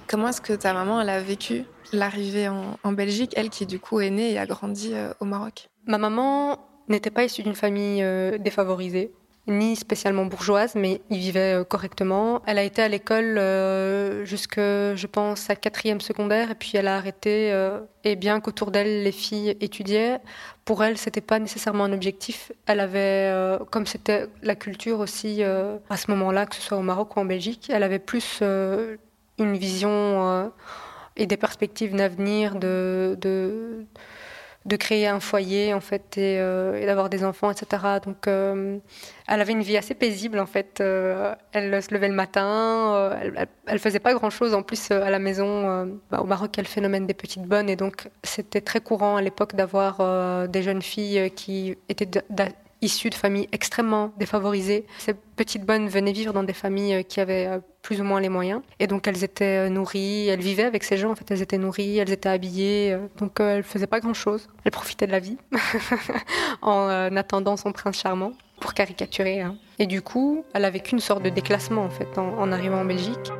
Comment 0.07 0.29
est-ce 0.29 0.41
que 0.41 0.53
ta 0.53 0.73
maman 0.73 1.01
elle 1.01 1.09
a 1.09 1.19
vécu 1.19 1.65
l'arrivée 1.91 2.47
en, 2.47 2.77
en, 2.83 2.91
Belgique, 2.91 3.33
elle 3.35 3.49
qui 3.49 3.65
du 3.65 3.79
coup 3.79 3.99
est 3.99 4.09
née 4.09 4.33
et 4.33 4.37
a 4.37 4.45
grandi 4.45 4.91
euh, 4.93 5.11
au 5.19 5.25
Maroc? 5.25 5.69
Ma 5.87 5.97
maman 5.97 6.59
n'était 6.87 7.09
pas 7.09 7.23
issue 7.23 7.43
d'une 7.43 7.55
famille 7.55 8.03
euh, 8.03 8.37
défavorisée, 8.37 9.11
ni 9.47 9.75
spécialement 9.75 10.25
bourgeoise, 10.25 10.73
mais 10.75 11.01
y 11.09 11.19
vivait 11.19 11.59
euh, 11.59 11.63
correctement. 11.63 12.41
Elle 12.47 12.57
a 12.57 12.63
été 12.63 12.81
à 12.81 12.87
l'école 12.87 13.37
euh, 13.37 14.25
jusque, 14.25 14.57
je 14.57 15.07
pense, 15.07 15.49
à 15.49 15.55
quatrième 15.55 16.01
secondaire, 16.01 16.51
et 16.51 16.55
puis 16.55 16.71
elle 16.75 16.87
a 16.87 16.97
arrêté. 16.97 17.51
Euh, 17.51 17.79
et 18.03 18.15
bien 18.15 18.39
qu'autour 18.39 18.71
d'elle, 18.71 19.03
les 19.03 19.11
filles 19.11 19.55
étudiaient, 19.61 20.19
pour 20.63 20.83
elle, 20.83 20.97
c'était 20.97 21.21
pas 21.21 21.39
nécessairement 21.39 21.83
un 21.83 21.93
objectif. 21.93 22.51
Elle 22.65 22.79
avait, 22.79 23.31
comme 23.71 23.85
c'était 23.87 24.27
la 24.43 24.55
culture 24.55 24.99
aussi 24.99 25.41
à 25.43 25.97
ce 25.97 26.11
moment-là, 26.11 26.45
que 26.45 26.55
ce 26.55 26.61
soit 26.61 26.77
au 26.77 26.83
Maroc 26.83 27.15
ou 27.15 27.19
en 27.19 27.25
Belgique, 27.25 27.71
elle 27.73 27.81
avait 27.81 27.99
plus 27.99 28.43
une 28.43 29.57
vision 29.57 30.51
et 31.15 31.25
des 31.25 31.37
perspectives 31.37 31.95
d'avenir, 31.95 32.55
de, 32.55 33.17
de, 33.19 34.75
créer 34.77 35.07
un 35.07 35.19
foyer 35.19 35.73
en 35.73 35.81
fait 35.81 36.15
et 36.19 36.85
d'avoir 36.85 37.09
des 37.09 37.23
enfants, 37.23 37.49
etc. 37.49 37.99
Donc 38.05 38.27
elle 39.27 39.41
avait 39.41 39.53
une 39.53 39.63
vie 39.63 39.77
assez 39.77 39.93
paisible 39.93 40.39
en 40.39 40.45
fait. 40.45 40.79
elle 40.79 41.83
se 41.83 41.93
levait 41.93 42.09
le 42.09 42.13
matin, 42.13 43.17
elle, 43.21 43.47
elle, 43.65 43.79
faisait 43.79 43.99
pas 43.99 44.13
grand 44.13 44.29
chose 44.29 44.53
en 44.53 44.61
plus 44.61 44.91
à 44.91 45.09
la 45.09 45.19
maison. 45.19 45.99
Bah, 46.11 46.21
au 46.21 46.25
Maroc, 46.25 46.51
il 46.53 46.57
y 46.57 46.59
a 46.59 46.63
le 46.63 46.67
phénomène 46.67 47.07
des 47.07 47.13
petites 47.13 47.43
bonnes 47.43 47.69
et 47.69 47.75
donc 47.75 48.09
c'était 48.23 48.61
très 48.61 48.81
courant 48.81 49.15
à 49.15 49.21
l'époque 49.21 49.55
d'avoir 49.55 50.47
des 50.47 50.61
jeunes 50.61 50.81
filles 50.81 51.31
qui 51.35 51.77
étaient 51.89 52.09
issues 52.81 53.09
de 53.09 53.15
familles 53.15 53.47
extrêmement 53.51 54.11
défavorisées. 54.17 54.85
Ces 54.97 55.13
petites 55.13 55.65
bonnes 55.65 55.87
venaient 55.87 56.11
vivre 56.11 56.33
dans 56.33 56.43
des 56.43 56.53
familles 56.53 56.95
euh, 56.95 57.01
qui 57.03 57.19
avaient 57.19 57.47
euh, 57.47 57.59
plus 57.81 58.01
ou 58.01 58.03
moins 58.03 58.19
les 58.19 58.29
moyens. 58.29 58.61
Et 58.79 58.87
donc 58.87 59.07
elles 59.07 59.23
étaient 59.23 59.67
euh, 59.67 59.69
nourries, 59.69 60.27
elles 60.27 60.41
vivaient 60.41 60.63
avec 60.63 60.83
ces 60.83 60.97
gens, 60.97 61.11
en 61.11 61.15
fait, 61.15 61.29
elles 61.31 61.41
étaient 61.41 61.57
nourries, 61.57 61.97
elles 61.97 62.11
étaient 62.11 62.29
habillées. 62.29 62.97
Donc 63.17 63.39
elles 63.39 63.63
faisaient 63.63 63.87
pas 63.87 63.99
grand-chose. 63.99 64.47
Elles 64.63 64.71
profitaient 64.71 65.07
de 65.07 65.11
la 65.11 65.19
vie 65.19 65.37
en 66.61 67.15
attendant 67.15 67.57
son 67.57 67.71
prince 67.71 67.99
charmant, 67.99 68.33
pour 68.59 68.73
caricaturer. 68.73 69.41
Hein. 69.41 69.57
Et 69.79 69.87
du 69.87 70.01
coup, 70.01 70.45
elle 70.53 70.65
avait 70.65 70.79
qu'une 70.79 70.99
sorte 70.99 71.23
de 71.23 71.29
déclassement, 71.29 71.83
en 71.83 71.89
fait, 71.89 72.17
en 72.17 72.51
arrivant 72.51 72.81
en 72.81 72.85
Belgique. 72.85 73.31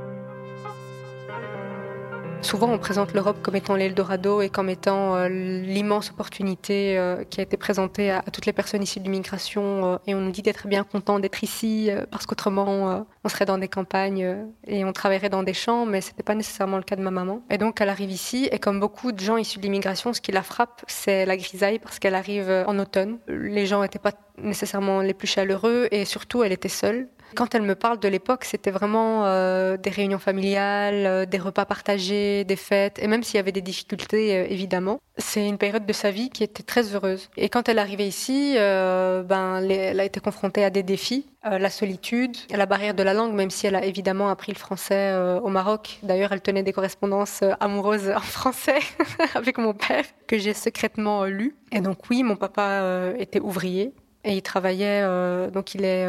Souvent, 2.46 2.70
on 2.70 2.78
présente 2.78 3.16
l'Europe 3.16 3.38
comme 3.42 3.56
étant 3.56 3.76
l'Eldorado 3.76 4.40
et 4.40 4.50
comme 4.50 4.70
étant 4.70 5.16
euh, 5.16 5.28
l'immense 5.28 6.12
opportunité 6.12 6.96
euh, 6.96 7.24
qui 7.24 7.40
a 7.40 7.44
été 7.44 7.58
présentée 7.58 8.12
à, 8.12 8.22
toutes 8.22 8.46
les 8.46 8.54
personnes 8.54 8.84
issues 8.84 9.00
de 9.00 9.06
l'immigration. 9.06 9.94
Euh, 9.94 9.98
et 10.06 10.14
on 10.14 10.22
nous 10.22 10.30
dit 10.30 10.44
d'être 10.44 10.68
bien 10.68 10.84
content 10.84 11.18
d'être 11.18 11.44
ici 11.44 11.90
parce 12.12 12.28
qu'autrement, 12.28 13.04
on 13.24 13.30
serait 13.30 13.46
dans 13.46 13.58
des 13.58 13.68
campagnes 13.68 14.46
et 14.68 14.86
on 14.86 14.94
travaillerait 14.94 15.30
dans 15.30 15.42
des 15.42 15.56
champs, 15.56 15.88
mais 15.88 16.02
ce 16.02 16.12
n'était 16.12 16.22
pas 16.22 16.36
nécessairement 16.36 16.78
le 16.78 16.84
cas 16.84 16.96
de 16.96 17.02
ma 17.02 17.10
maman. 17.10 17.42
Et 17.50 17.58
donc, 17.58 17.82
elle 17.82 17.90
arrive 17.90 18.12
ici 18.12 18.48
et 18.52 18.60
comme 18.60 18.80
beaucoup 18.80 19.12
de 19.12 19.20
gens 19.20 19.38
issus 19.38 19.58
de 19.58 19.64
l'immigration, 19.64 20.14
ce 20.14 20.22
qui 20.22 20.32
la 20.32 20.44
frappe, 20.44 20.84
c'est 20.86 21.26
la 21.26 21.38
grisaille 21.38 21.80
parce 21.80 21.98
qu'elle 21.98 22.14
arrive 22.14 22.64
en 22.68 22.78
automne. 22.78 23.18
Les 23.28 23.66
gens 23.66 23.82
n'étaient 23.82 23.98
pas 23.98 24.12
nécessairement 24.38 25.02
les 25.02 25.16
plus 25.16 25.28
chaleureux 25.28 25.88
et 25.90 26.06
surtout, 26.06 26.44
elle 26.44 26.52
était 26.52 26.70
seule. 26.70 27.08
Quand 27.36 27.54
elle 27.54 27.64
me 27.64 27.76
parle 27.76 28.00
de 28.00 28.08
l'époque, 28.08 28.46
c'était 28.46 28.72
vraiment 28.72 29.26
euh, 29.26 29.76
des 29.76 29.90
réunions 29.90 30.20
familiales, 30.20 31.06
euh, 31.06 31.26
des 31.26 31.38
repas 31.38 31.66
partagés, 31.66 32.46
des 32.46 32.56
fêtes, 32.56 32.98
et 33.00 33.08
même 33.08 33.24
s'il 33.24 33.36
y 33.36 33.40
avait 33.40 33.52
des 33.52 33.62
difficultés, 33.62 34.38
euh, 34.38 34.48
évidemment, 34.50 35.00
c'est 35.18 35.46
une 35.46 35.58
période 35.58 35.86
de 35.86 35.92
sa 35.92 36.12
vie 36.12 36.30
qui 36.30 36.44
était 36.46 36.64
très 36.64 36.96
heureuse. 36.96 37.30
Et 37.36 37.50
quand 37.50 37.68
elle 37.68 37.78
est 37.78 37.82
arrivée 37.82 38.08
ici, 38.08 38.56
ben, 38.56 39.62
elle 39.70 40.00
a 40.00 40.04
été 40.04 40.20
confrontée 40.20 40.64
à 40.64 40.70
des 40.70 40.84
défis, 40.84 41.26
la 41.44 41.70
solitude, 41.70 42.36
la 42.50 42.66
barrière 42.66 42.94
de 42.94 43.04
la 43.04 43.14
langue, 43.14 43.34
même 43.34 43.50
si 43.50 43.66
elle 43.66 43.76
a 43.76 43.86
évidemment 43.86 44.30
appris 44.30 44.52
le 44.52 44.58
français 44.58 45.16
au 45.42 45.48
Maroc. 45.48 46.00
D'ailleurs, 46.04 46.34
elle 46.34 46.42
tenait 46.42 46.64
des 46.64 46.74
correspondances 46.74 47.44
amoureuses 47.62 48.10
en 48.10 48.20
français 48.20 48.80
avec 49.36 49.58
mon 49.58 49.74
père, 49.74 50.04
que 50.28 50.38
j'ai 50.38 50.54
secrètement 50.54 51.24
lu. 51.24 51.56
Et 51.72 51.80
donc 51.80 52.10
oui, 52.10 52.22
mon 52.24 52.36
papa 52.36 53.14
était 53.18 53.40
ouvrier 53.40 53.94
et 54.26 54.34
il 54.34 54.42
travaillait, 54.42 55.02
donc 55.50 55.76
il 55.76 55.86
est 55.86 56.06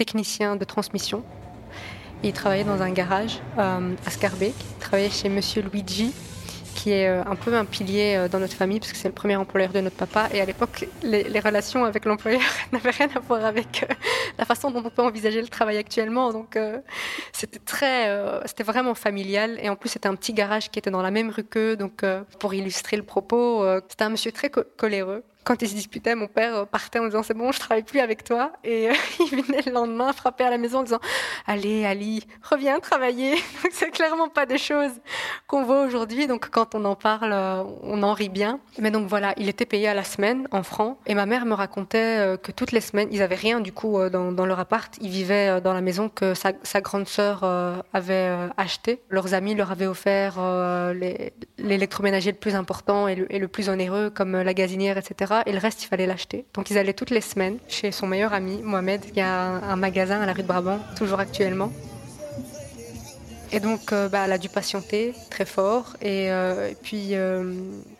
technicien 0.00 0.56
de 0.56 0.64
transmission. 0.64 1.22
Il 2.22 2.32
travaillait 2.32 2.64
dans 2.64 2.80
un 2.80 2.90
garage 2.90 3.38
euh, 3.58 3.94
à 4.06 4.10
Scarbeck. 4.10 4.54
Il 4.58 4.78
travaillait 4.80 5.10
chez 5.10 5.28
Monsieur 5.28 5.60
Luigi, 5.60 6.14
qui 6.74 6.92
est 6.92 7.06
euh, 7.06 7.22
un 7.26 7.36
peu 7.36 7.54
un 7.54 7.66
pilier 7.66 8.14
euh, 8.16 8.26
dans 8.26 8.38
notre 8.38 8.54
famille, 8.54 8.80
parce 8.80 8.92
que 8.92 8.96
c'est 8.96 9.08
le 9.08 9.14
premier 9.14 9.36
employeur 9.36 9.72
de 9.72 9.80
notre 9.82 9.96
papa. 9.96 10.30
Et 10.32 10.40
à 10.40 10.46
l'époque, 10.46 10.88
les, 11.02 11.40
relations 11.40 11.84
avec 11.84 12.06
l'employeur 12.06 12.40
n'avaient 12.72 12.96
rien 13.00 13.08
à 13.14 13.18
voir 13.18 13.44
avec 13.44 13.84
la 14.38 14.46
façon 14.46 14.70
dont 14.70 14.82
on 14.82 14.88
peut 14.88 15.02
envisager 15.02 15.42
le 15.42 15.48
travail 15.48 15.76
actuellement. 15.76 16.32
Donc, 16.32 16.58
c'était 17.32 17.58
très, 17.58 18.08
c'était 18.46 18.64
vraiment 18.64 18.94
familial. 18.94 19.58
Et 19.62 19.68
en 19.68 19.76
plus, 19.76 19.90
c'était 19.90 20.08
un 20.08 20.14
petit 20.14 20.32
garage 20.32 20.70
qui 20.70 20.78
était 20.78 20.90
dans 20.90 21.02
la 21.02 21.10
même 21.10 21.28
rue 21.28 21.44
qu'eux. 21.44 21.76
Donc, 21.76 22.06
pour 22.38 22.54
illustrer 22.54 22.96
le 22.96 23.02
propos, 23.02 23.66
c'était 23.90 24.04
un 24.04 24.10
monsieur 24.10 24.32
très 24.32 24.50
coléreux 24.50 25.22
quand 25.50 25.62
ils 25.62 25.68
se 25.68 25.74
disputaient, 25.74 26.14
mon 26.14 26.28
père 26.28 26.54
euh, 26.54 26.64
partait 26.64 27.00
en 27.00 27.06
disant 27.06 27.24
c'est 27.24 27.34
bon, 27.34 27.50
je 27.50 27.58
travaille 27.58 27.82
plus 27.82 27.98
avec 27.98 28.22
toi. 28.22 28.52
Et 28.62 28.88
euh, 28.88 28.94
il 29.32 29.42
venait 29.42 29.62
le 29.66 29.72
lendemain 29.72 30.12
frapper 30.12 30.44
à 30.44 30.50
la 30.50 30.58
maison 30.58 30.78
en 30.78 30.82
disant 30.84 31.00
allez 31.44 31.84
Ali, 31.84 32.24
reviens 32.48 32.78
travailler. 32.78 33.34
c'est 33.72 33.90
clairement 33.90 34.28
pas 34.28 34.46
des 34.46 34.58
choses 34.58 34.92
qu'on 35.48 35.64
voit 35.64 35.82
aujourd'hui. 35.82 36.28
Donc 36.28 36.50
quand 36.50 36.76
on 36.76 36.84
en 36.84 36.94
parle, 36.94 37.32
euh, 37.32 37.64
on 37.82 38.04
en 38.04 38.12
rit 38.12 38.28
bien. 38.28 38.60
Mais 38.78 38.92
donc 38.92 39.08
voilà, 39.08 39.34
il 39.38 39.48
était 39.48 39.66
payé 39.66 39.88
à 39.88 39.94
la 39.94 40.04
semaine 40.04 40.46
en 40.52 40.62
francs. 40.62 40.98
Et 41.06 41.16
ma 41.16 41.26
mère 41.26 41.46
me 41.46 41.54
racontait 41.54 42.38
que 42.40 42.52
toutes 42.52 42.70
les 42.70 42.80
semaines, 42.80 43.08
ils 43.10 43.20
avaient 43.20 43.34
rien 43.34 43.58
du 43.58 43.72
coup 43.72 43.98
dans, 44.08 44.46
leur 44.46 44.60
appart. 44.60 44.96
Ils 45.00 45.10
vivaient 45.10 45.60
dans 45.60 45.72
la 45.72 45.80
maison 45.80 46.08
que 46.08 46.34
sa, 46.34 46.80
grande 46.80 47.08
sœur 47.08 47.42
avait 47.92 48.32
acheté. 48.56 49.00
Leurs 49.08 49.34
amis 49.34 49.56
leur 49.56 49.72
avaient 49.72 49.86
offert 49.86 50.34
l'électroménager 51.58 52.30
le 52.30 52.38
plus 52.38 52.54
important 52.54 53.08
et 53.08 53.16
le 53.16 53.48
plus 53.48 53.68
onéreux 53.68 54.10
comme 54.10 54.40
la 54.40 54.54
gazinière, 54.54 54.96
etc 54.96 55.39
et 55.46 55.52
le 55.52 55.58
reste, 55.58 55.82
il 55.82 55.86
fallait 55.86 56.06
l'acheter. 56.06 56.46
Donc 56.54 56.70
ils 56.70 56.78
allaient 56.78 56.94
toutes 56.94 57.10
les 57.10 57.20
semaines 57.20 57.58
chez 57.68 57.92
son 57.92 58.06
meilleur 58.06 58.32
ami, 58.32 58.60
Mohamed, 58.62 59.00
qui 59.12 59.20
a 59.20 59.32
un, 59.32 59.76
magasin 59.76 60.20
à 60.20 60.26
la 60.26 60.32
rue 60.32 60.42
de 60.42 60.46
Brabant, 60.46 60.78
toujours 60.96 61.20
actuellement. 61.20 61.72
Et 63.52 63.58
donc, 63.58 63.92
euh, 63.92 64.08
bah, 64.08 64.22
elle 64.26 64.32
a 64.32 64.38
dû 64.38 64.48
patienter 64.48 65.12
très 65.28 65.44
fort. 65.44 65.96
Et, 66.00 66.30
euh, 66.30 66.70
puis, 66.82 67.16
euh, 67.16 67.52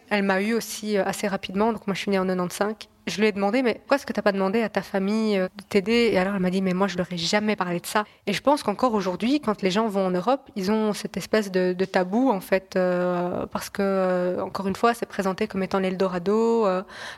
elle 0.09 0.23
m'a 0.23 0.40
eu 0.40 0.54
aussi 0.54 0.97
assez 0.97 1.26
rapidement. 1.26 1.73
Donc, 1.73 1.87
moi, 1.88 1.94
je 1.94 2.00
suis 2.02 2.11
née 2.11 2.20
en 2.20 2.26
95 2.26 2.75
je 3.11 3.21
lui 3.21 3.26
ai 3.26 3.33
demandé, 3.33 3.62
mais 3.62 3.75
pourquoi 3.75 3.97
est-ce 3.97 4.07
que 4.07 4.12
tu 4.12 4.19
n'as 4.19 4.23
pas 4.23 4.33
demandé 4.33 4.62
à 4.62 4.69
ta 4.69 4.83
famille 4.83 5.38
euh, 5.38 5.49
de 5.57 5.62
t'aider? 5.69 6.11
Et 6.12 6.19
alors 6.19 6.35
elle 6.35 6.40
m'a 6.40 6.50
dit, 6.50 6.62
mais 6.62 6.73
moi 6.73 6.87
je 6.87 6.97
leur 6.97 7.12
ai 7.12 7.19
jamais 7.19 7.57
parlé 7.57 7.81
de 7.81 7.87
ça. 7.87 8.05
Et 8.26 8.33
je 8.33 8.40
pense 8.40 8.62
qu'encore 8.62 8.95
aujourd'hui, 8.95 9.40
quand 9.40 9.62
les 9.62 9.71
gens 9.71 9.88
vont 9.88 10.07
en 10.07 10.11
Europe, 10.11 10.49
ils 10.57 10.71
ont 10.71 10.93
cette 10.93 11.17
espèce 11.17 11.50
de, 11.50 11.75
tabou 11.85 12.31
en 12.31 12.40
fait, 12.40 12.76
euh, 12.76 13.47
parce 13.47 13.69
que 13.69 13.83
euh, 13.83 14.40
encore 14.43 14.69
une 14.69 14.76
fois, 14.76 14.95
c'est 14.95 15.07
présenté 15.07 15.47
comme 15.47 15.62
étant 15.62 15.79
l'Eldorado, 15.79 16.67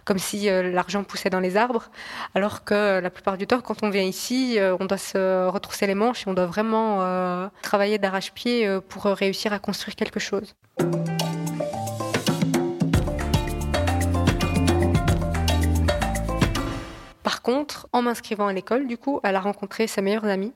comme 0.05 0.19
si 0.19 0.49
l'argent 0.49 1.05
poussait 1.05 1.31
dans 1.31 1.41
les 1.41 1.57
arbres, 1.57 1.91
alors 2.35 2.65
que 2.65 3.01
la 3.01 3.11
plupart 3.11 3.37
du 3.37 3.47
temps, 3.47 3.61
quand 3.61 3.83
on 3.83 3.91
vient 3.91 4.03
ici, 4.03 4.59
on 4.81 4.87
doit 4.87 4.99
se 4.99 5.49
retrousser 5.49 5.87
les 5.87 5.95
manches 5.95 6.27
et 6.27 6.31
on 6.31 6.35
doit 6.35 6.47
vraiment 6.47 7.51
travailler 7.61 7.99
d'arrache-pied 7.99 8.79
pour 8.89 9.05
réussir 9.05 9.53
à 9.53 9.59
construire 9.59 9.95
quelque 9.97 10.21
chose. 10.21 10.55
Par 17.23 17.43
contre, 17.43 17.89
en 17.93 18.03
m'inscrivant 18.03 18.49
à 18.49 18.53
l'école, 18.53 18.87
du 18.87 18.99
coup, 18.99 19.21
elle 19.23 19.37
a 19.37 19.41
rencontré 19.41 19.87
ses 19.87 20.03
meilleures 20.03 20.25
amies 20.25 20.53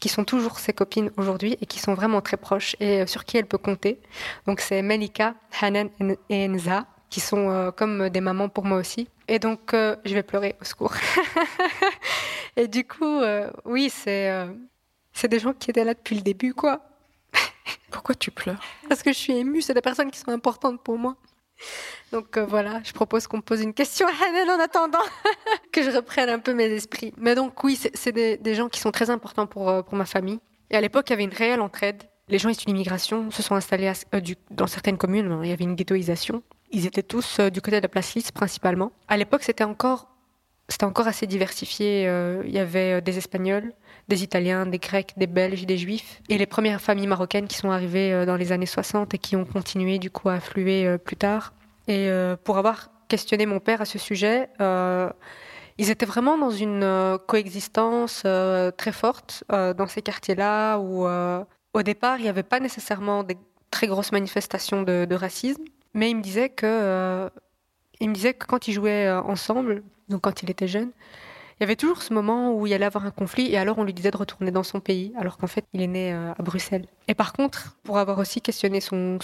qui 0.00 0.08
sont 0.08 0.24
toujours 0.24 0.58
ses 0.58 0.72
copines 0.72 1.10
aujourd'hui 1.16 1.56
et 1.60 1.66
qui 1.66 1.78
sont 1.78 1.94
vraiment 1.94 2.20
très 2.20 2.36
proches 2.36 2.76
et 2.80 3.02
euh, 3.02 3.06
sur 3.06 3.24
qui 3.24 3.36
elle 3.36 3.46
peut 3.46 3.58
compter. 3.58 4.00
Donc 4.46 4.60
c'est 4.60 4.82
Melika, 4.82 5.34
Hanan 5.60 5.88
et 6.28 6.48
Enza 6.48 6.86
qui 7.08 7.20
sont 7.20 7.50
euh, 7.50 7.70
comme 7.70 8.08
des 8.08 8.20
mamans 8.20 8.48
pour 8.48 8.64
moi 8.64 8.78
aussi. 8.78 9.08
Et 9.28 9.38
donc 9.38 9.74
euh, 9.74 9.96
je 10.04 10.14
vais 10.14 10.22
pleurer 10.22 10.56
au 10.60 10.64
secours. 10.64 10.94
et 12.56 12.68
du 12.68 12.84
coup, 12.84 13.20
oui, 13.64 13.90
c'est 13.90 14.30
c'est 15.12 15.28
des 15.28 15.38
gens 15.38 15.52
qui 15.52 15.70
étaient 15.70 15.84
là 15.84 15.94
depuis 15.94 16.16
le 16.16 16.22
début, 16.22 16.52
quoi. 16.52 16.80
Pourquoi 17.90 18.14
tu 18.14 18.30
pleures? 18.30 18.60
Parce 18.88 19.02
que 19.02 19.12
je 19.12 19.18
suis 19.18 19.36
émue, 19.36 19.62
c'est 19.62 19.74
des 19.74 19.80
personnes 19.80 20.10
qui 20.10 20.18
sont 20.18 20.30
importantes 20.30 20.82
pour 20.82 20.98
moi. 20.98 21.16
Donc 22.12 22.36
euh, 22.36 22.46
voilà, 22.46 22.80
je 22.84 22.92
propose 22.92 23.26
qu'on 23.26 23.40
pose 23.40 23.62
une 23.62 23.74
question 23.74 24.06
à 24.06 24.10
Hanen 24.10 24.50
en 24.50 24.62
attendant 24.62 24.98
que 25.72 25.82
je 25.82 25.90
reprenne 25.90 26.28
un 26.28 26.38
peu 26.38 26.54
mes 26.54 26.66
esprits. 26.66 27.12
Mais 27.18 27.34
donc 27.34 27.62
oui, 27.64 27.78
c'est 27.94 28.12
des, 28.12 28.54
gens 28.54 28.68
qui 28.68 28.80
sont 28.80 28.92
très 28.92 29.10
importants 29.10 29.46
pour, 29.46 29.68
euh, 29.68 29.82
pour 29.82 29.96
ma 29.96 30.04
famille. 30.04 30.38
Et 30.70 30.76
à 30.76 30.80
l'époque, 30.80 31.08
il 31.08 31.12
y 31.12 31.14
avait 31.14 31.24
une 31.24 31.34
réelle 31.34 31.60
entraide. 31.60 32.04
Les 32.28 32.38
gens 32.38 32.48
issus 32.48 32.64
de 32.64 32.70
l'immigration 32.70 33.30
se 33.30 33.42
sont 33.42 33.54
installés 33.54 33.92
euh, 34.14 34.20
dans 34.50 34.66
certaines 34.66 34.98
communes. 34.98 35.30
Hein. 35.30 35.40
Il 35.42 35.50
y 35.50 35.52
avait 35.52 35.64
une 35.64 35.74
ghettoisation. 35.74 36.42
Ils 36.70 36.86
étaient 36.86 37.02
tous 37.02 37.40
du 37.40 37.60
côté 37.60 37.76
de 37.76 37.82
la 37.82 37.88
place 37.88 38.14
Lys 38.14 38.32
principalement. 38.32 38.90
À 39.06 39.16
l'époque, 39.16 39.44
c'était 39.44 39.64
encore, 39.64 40.08
c'était 40.68 40.84
encore 40.84 41.06
assez 41.06 41.28
diversifié. 41.28 42.02
il 42.44 42.50
y 42.50 42.58
avait 42.58 43.00
des 43.00 43.18
Espagnols, 43.18 43.72
des 44.08 44.22
Italiens, 44.22 44.66
des 44.66 44.78
Grecs, 44.78 45.12
des 45.16 45.26
Belges, 45.26 45.66
des 45.66 45.78
Juifs, 45.78 46.20
et 46.28 46.38
les 46.38 46.46
premières 46.46 46.80
familles 46.80 47.06
marocaines 47.06 47.48
qui 47.48 47.56
sont 47.56 47.70
arrivées 47.70 48.24
dans 48.26 48.36
les 48.36 48.52
années 48.52 48.66
60 48.66 49.14
et 49.14 49.18
qui 49.18 49.36
ont 49.36 49.44
continué 49.44 49.98
du 49.98 50.10
coup 50.10 50.28
à 50.28 50.34
affluer 50.34 50.96
plus 50.98 51.16
tard. 51.16 51.52
Et 51.88 52.08
euh, 52.08 52.36
pour 52.42 52.58
avoir 52.58 52.90
questionné 53.08 53.46
mon 53.46 53.60
père 53.60 53.80
à 53.80 53.84
ce 53.84 53.98
sujet, 53.98 54.48
euh, 54.60 55.08
ils 55.78 55.90
étaient 55.90 56.06
vraiment 56.06 56.36
dans 56.36 56.50
une 56.50 56.82
euh, 56.82 57.18
coexistence 57.18 58.26
très 58.76 58.92
forte 58.92 59.44
dans 59.48 59.86
ces 59.86 60.02
quartiers-là 60.02 60.78
où, 60.78 61.06
au 61.06 61.82
départ, 61.82 62.18
il 62.18 62.22
n'y 62.22 62.28
avait 62.28 62.42
pas 62.42 62.60
nécessairement 62.60 63.22
des 63.22 63.36
très 63.70 63.86
grosses 63.86 64.12
manifestations 64.12 64.82
de, 64.82 65.14
racisme, 65.14 65.62
mais 65.94 66.10
il 66.10 66.16
me 66.16 66.22
disait 66.22 66.48
que, 66.48 67.30
il 68.00 68.08
me 68.08 68.14
disait 68.14 68.34
que 68.34 68.46
quand 68.46 68.68
ils 68.68 68.72
jouaient 68.72 69.10
ensemble, 69.10 69.82
donc 70.08 70.22
quand 70.22 70.42
il 70.42 70.50
était 70.50 70.68
jeune, 70.68 70.90
il 71.58 71.62
y 71.62 71.64
avait 71.64 71.76
toujours 71.76 72.02
ce 72.02 72.12
moment 72.12 72.54
où 72.54 72.66
il 72.66 72.74
allait 72.74 72.84
avoir 72.84 73.06
un 73.06 73.10
conflit 73.10 73.50
et 73.50 73.56
alors 73.56 73.78
on 73.78 73.84
lui 73.84 73.94
disait 73.94 74.10
de 74.10 74.16
retourner 74.16 74.50
dans 74.50 74.62
son 74.62 74.80
pays, 74.80 75.12
alors 75.18 75.38
qu'en 75.38 75.46
fait 75.46 75.64
il 75.72 75.80
est 75.80 75.86
né 75.86 76.12
à 76.12 76.42
Bruxelles. 76.42 76.86
Et 77.08 77.14
par 77.14 77.32
contre, 77.32 77.76
pour 77.82 77.98
avoir 77.98 78.18
aussi 78.18 78.40
questionné 78.40 78.80
son, 78.80 79.18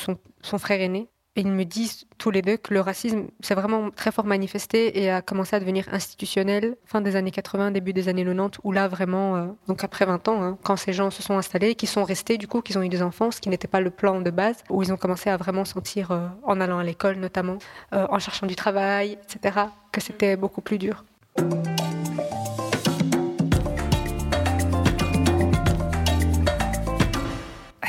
frère 0.59 0.81
aîné, 0.81 1.09
ils 1.35 1.49
me 1.49 1.65
disent 1.65 2.05
tous 2.19 2.31
les 2.31 2.43
deux 2.43 2.57
que 2.57 2.75
le 2.75 2.81
racisme 2.81 3.29
s'est 3.41 3.55
vraiment 3.55 3.91
très 3.91 4.13
fort 4.13 4.27
manifesté 4.27 5.03
et 5.03 5.11
a 5.11 5.23
commencé 5.23 5.57
à 5.57 5.61
devenir 5.61 5.89
institutionnel 5.91 6.77
fin 6.85 7.01
des 7.01 7.17
années 7.17 7.31
80, 7.31 7.71
début 7.71 7.93
des 7.93 8.09
années 8.09 8.25
90, 8.25 8.61
où 8.65 8.73
là 8.73 8.87
vraiment, 8.87 9.37
euh, 9.37 9.47
donc 9.67 9.83
après 9.83 10.05
20 10.05 10.29
ans, 10.29 10.43
hein, 10.43 10.59
quand 10.63 10.77
ces 10.77 10.93
gens 10.93 11.11
se 11.11 11.23
sont 11.23 11.39
installés, 11.39 11.75
qui 11.75 11.87
sont 11.87 12.05
restés 12.05 12.37
du 12.37 12.49
coup, 12.49 12.61
qu'ils 12.61 12.79
ont 12.79 12.83
eu 12.83 12.91
des 12.91 13.03
enfants, 13.03 13.31
ce 13.31 13.41
qui 13.41 13.49
n'était 13.49 13.69
pas 13.69 13.81
le 13.81 13.91
plan 13.91 14.21
de 14.21 14.31
base, 14.31 14.63
où 14.69 14.83
ils 14.83 14.93
ont 14.93 14.99
commencé 14.99 15.31
à 15.31 15.37
vraiment 15.39 15.65
sentir, 15.65 16.11
euh, 16.11 16.29
en 16.43 16.61
allant 16.61 16.79
à 16.79 16.85
l'école 16.85 17.17
notamment, 17.17 17.59
euh, 17.95 18.07
en 18.11 18.19
cherchant 18.19 18.47
du 18.47 18.57
travail, 18.57 19.19
etc., 19.23 19.67
que 19.91 20.01
c'était 20.01 20.37
beaucoup 20.37 20.61
plus 20.61 20.79
dur. 20.79 21.05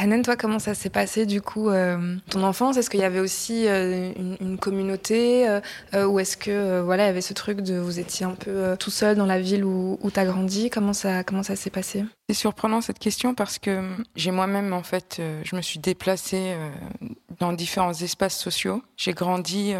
Hanan, 0.03 0.21
toi, 0.21 0.35
comment 0.35 0.59
ça 0.59 0.73
s'est 0.73 0.89
passé 0.89 1.25
du 1.25 1.41
coup 1.41 1.69
euh, 1.69 2.17
ton 2.29 2.43
enfance? 2.43 2.75
Est-ce 2.75 2.89
qu'il 2.89 2.99
y 2.99 3.05
avait 3.05 3.21
aussi 3.21 3.69
euh, 3.69 4.11
une, 4.41 4.57
communauté 4.57 5.47
euh, 5.47 6.05
ou 6.05 6.19
est-ce 6.19 6.35
que 6.35 6.81
voilà, 6.81 7.05
il 7.05 7.07
y 7.07 7.09
avait 7.09 7.21
ce 7.21 7.33
truc 7.33 7.61
de 7.61 7.75
vous 7.75 8.01
étiez 8.01 8.25
un 8.25 8.35
peu 8.35 8.75
tout 8.77 8.91
seul 8.91 9.15
dans 9.15 9.25
la 9.25 9.39
ville 9.39 9.63
où, 9.63 9.97
où 10.01 10.11
tu 10.11 10.19
as 10.19 10.25
grandi? 10.25 10.69
Comment 10.69 10.91
ça 10.91 11.23
comment 11.23 11.41
ça 11.41 11.55
s'est 11.55 11.69
passé? 11.69 12.03
C'est 12.27 12.35
surprenant 12.35 12.81
cette 12.81 12.99
question 12.99 13.33
parce 13.33 13.59
que 13.59 13.79
j'ai 14.17 14.31
moi-même 14.31 14.73
en 14.73 14.83
fait, 14.83 15.21
je 15.43 15.55
me 15.55 15.61
suis 15.61 15.79
déplacée 15.79 16.53
dans 17.43 17.51
différents 17.51 17.93
espaces 17.93 18.39
sociaux. 18.39 18.81
J'ai 18.95 19.11
grandi, 19.11 19.73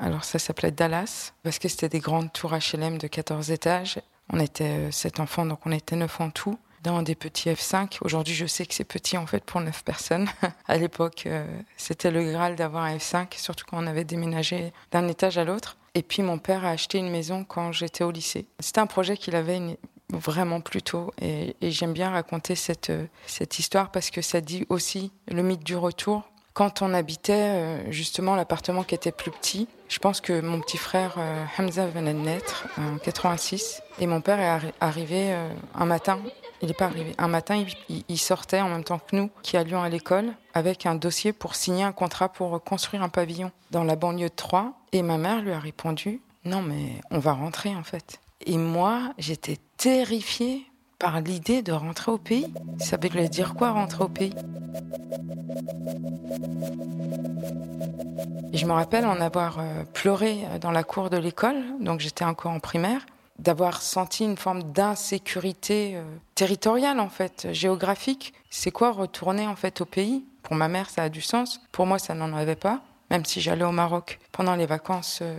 alors 0.00 0.24
ça 0.24 0.40
s'appelait 0.40 0.72
Dallas 0.72 1.32
parce 1.44 1.60
que 1.60 1.68
c'était 1.68 1.88
des 1.88 2.00
grandes 2.00 2.32
tours 2.32 2.52
HLM 2.52 2.98
de 2.98 3.06
14 3.06 3.52
étages. 3.52 4.00
On 4.32 4.40
était 4.40 4.90
sept 4.90 5.20
enfants, 5.20 5.46
donc 5.46 5.60
on 5.66 5.70
était 5.70 5.94
neuf 5.94 6.20
en 6.20 6.30
tout 6.30 6.58
dans 6.82 7.02
des 7.02 7.14
petits 7.14 7.48
F5. 7.48 7.98
Aujourd'hui, 8.00 8.34
je 8.34 8.46
sais 8.46 8.66
que 8.66 8.74
c'est 8.74 8.84
petit 8.84 9.16
en 9.16 9.26
fait 9.26 9.44
pour 9.44 9.60
9 9.60 9.84
personnes. 9.84 10.28
à 10.66 10.76
l'époque, 10.78 11.24
euh, 11.26 11.46
c'était 11.76 12.10
le 12.10 12.24
Graal 12.24 12.56
d'avoir 12.56 12.82
un 12.82 12.96
F5, 12.96 13.38
surtout 13.38 13.64
quand 13.68 13.82
on 13.82 13.86
avait 13.86 14.04
déménagé 14.04 14.72
d'un 14.90 15.06
étage 15.06 15.38
à 15.38 15.44
l'autre. 15.44 15.76
Et 15.94 16.02
puis 16.02 16.22
mon 16.22 16.38
père 16.38 16.64
a 16.64 16.70
acheté 16.70 16.98
une 16.98 17.10
maison 17.10 17.44
quand 17.44 17.70
j'étais 17.70 18.02
au 18.02 18.10
lycée. 18.10 18.46
C'était 18.58 18.80
un 18.80 18.86
projet 18.86 19.16
qu'il 19.16 19.36
avait 19.36 19.78
vraiment 20.12 20.60
plus 20.60 20.82
tôt 20.82 21.12
et, 21.20 21.54
j'aime 21.62 21.92
bien 21.92 22.10
raconter 22.10 22.56
cette 22.56 23.58
histoire 23.58 23.92
parce 23.92 24.10
que 24.10 24.22
ça 24.22 24.40
dit 24.40 24.66
aussi 24.68 25.12
le 25.28 25.42
mythe 25.42 25.62
du 25.62 25.76
retour. 25.76 26.24
Quand 26.56 26.82
on 26.82 26.92
habitait 26.94 27.34
euh, 27.34 27.92
justement 27.92 28.34
l'appartement 28.34 28.82
qui 28.82 28.96
était 28.96 29.12
plus 29.12 29.30
petit, 29.30 29.68
je 29.88 30.00
pense 30.00 30.20
que 30.20 30.40
mon 30.40 30.60
petit 30.60 30.78
frère 30.78 31.14
euh, 31.18 31.44
Hamza 31.58 31.86
venait 31.86 32.14
de 32.14 32.18
naître 32.18 32.66
en 32.78 32.98
86 32.98 33.82
et 34.00 34.06
mon 34.08 34.20
père 34.20 34.40
est 34.40 34.72
arrivé 34.80 35.36
un 35.74 35.84
matin 35.84 36.18
il 36.62 36.68
n'est 36.68 36.74
pas 36.74 36.86
arrivé. 36.86 37.12
Un 37.18 37.28
matin, 37.28 37.64
il, 38.08 38.18
sortait 38.18 38.60
en 38.60 38.68
même 38.68 38.84
temps 38.84 38.98
que 38.98 39.14
nous, 39.16 39.30
qui 39.42 39.56
allions 39.56 39.82
à 39.82 39.88
l'école, 39.88 40.32
avec 40.54 40.86
un 40.86 40.94
dossier 40.94 41.32
pour 41.32 41.54
signer 41.54 41.84
un 41.84 41.92
contrat 41.92 42.28
pour 42.28 42.62
construire 42.62 43.02
un 43.02 43.08
pavillon 43.08 43.50
dans 43.70 43.84
la 43.84 43.96
banlieue 43.96 44.28
de 44.28 44.34
Troyes. 44.34 44.72
Et 44.92 45.02
ma 45.02 45.18
mère 45.18 45.42
lui 45.42 45.52
a 45.52 45.58
répondu 45.58 46.20
Non, 46.44 46.62
mais 46.62 47.00
on 47.10 47.18
va 47.18 47.32
rentrer 47.32 47.74
en 47.74 47.84
fait. 47.84 48.20
Et 48.44 48.58
moi, 48.58 49.12
j'étais 49.18 49.58
terrifiée 49.76 50.66
par 50.98 51.20
l'idée 51.20 51.62
de 51.62 51.72
rentrer 51.72 52.12
au 52.12 52.18
pays. 52.18 52.52
Ça 52.78 52.96
voulait 52.96 53.28
dire 53.28 53.54
quoi 53.54 53.70
rentrer 53.70 54.04
au 54.04 54.08
pays? 54.08 54.34
Et 58.52 58.58
je 58.58 58.66
me 58.66 58.72
rappelle 58.72 59.06
en 59.06 59.20
avoir 59.20 59.58
euh, 59.58 59.84
pleuré 59.92 60.38
dans 60.60 60.70
la 60.70 60.82
cour 60.82 61.10
de 61.10 61.16
l'école, 61.16 61.62
donc 61.80 62.00
j'étais 62.00 62.24
encore 62.24 62.52
en 62.52 62.60
primaire 62.60 63.04
d'avoir 63.38 63.82
senti 63.82 64.24
une 64.24 64.36
forme 64.36 64.62
d'insécurité 64.72 65.92
euh, 65.96 66.04
territoriale 66.34 67.00
en 67.00 67.08
fait, 67.08 67.48
géographique. 67.52 68.32
C'est 68.50 68.70
quoi 68.70 68.92
retourner 68.92 69.46
en 69.46 69.56
fait 69.56 69.80
au 69.80 69.84
pays? 69.84 70.24
Pour 70.42 70.56
ma 70.56 70.68
mère, 70.68 70.88
ça 70.88 71.02
a 71.02 71.08
du 71.08 71.20
sens. 71.20 71.60
Pour 71.72 71.86
moi, 71.86 71.98
ça 71.98 72.14
n'en 72.14 72.32
avait 72.32 72.56
pas, 72.56 72.80
même 73.10 73.24
si 73.24 73.40
j'allais 73.40 73.64
au 73.64 73.72
Maroc 73.72 74.20
pendant 74.32 74.54
les 74.54 74.66
vacances 74.66 75.18
euh, 75.22 75.36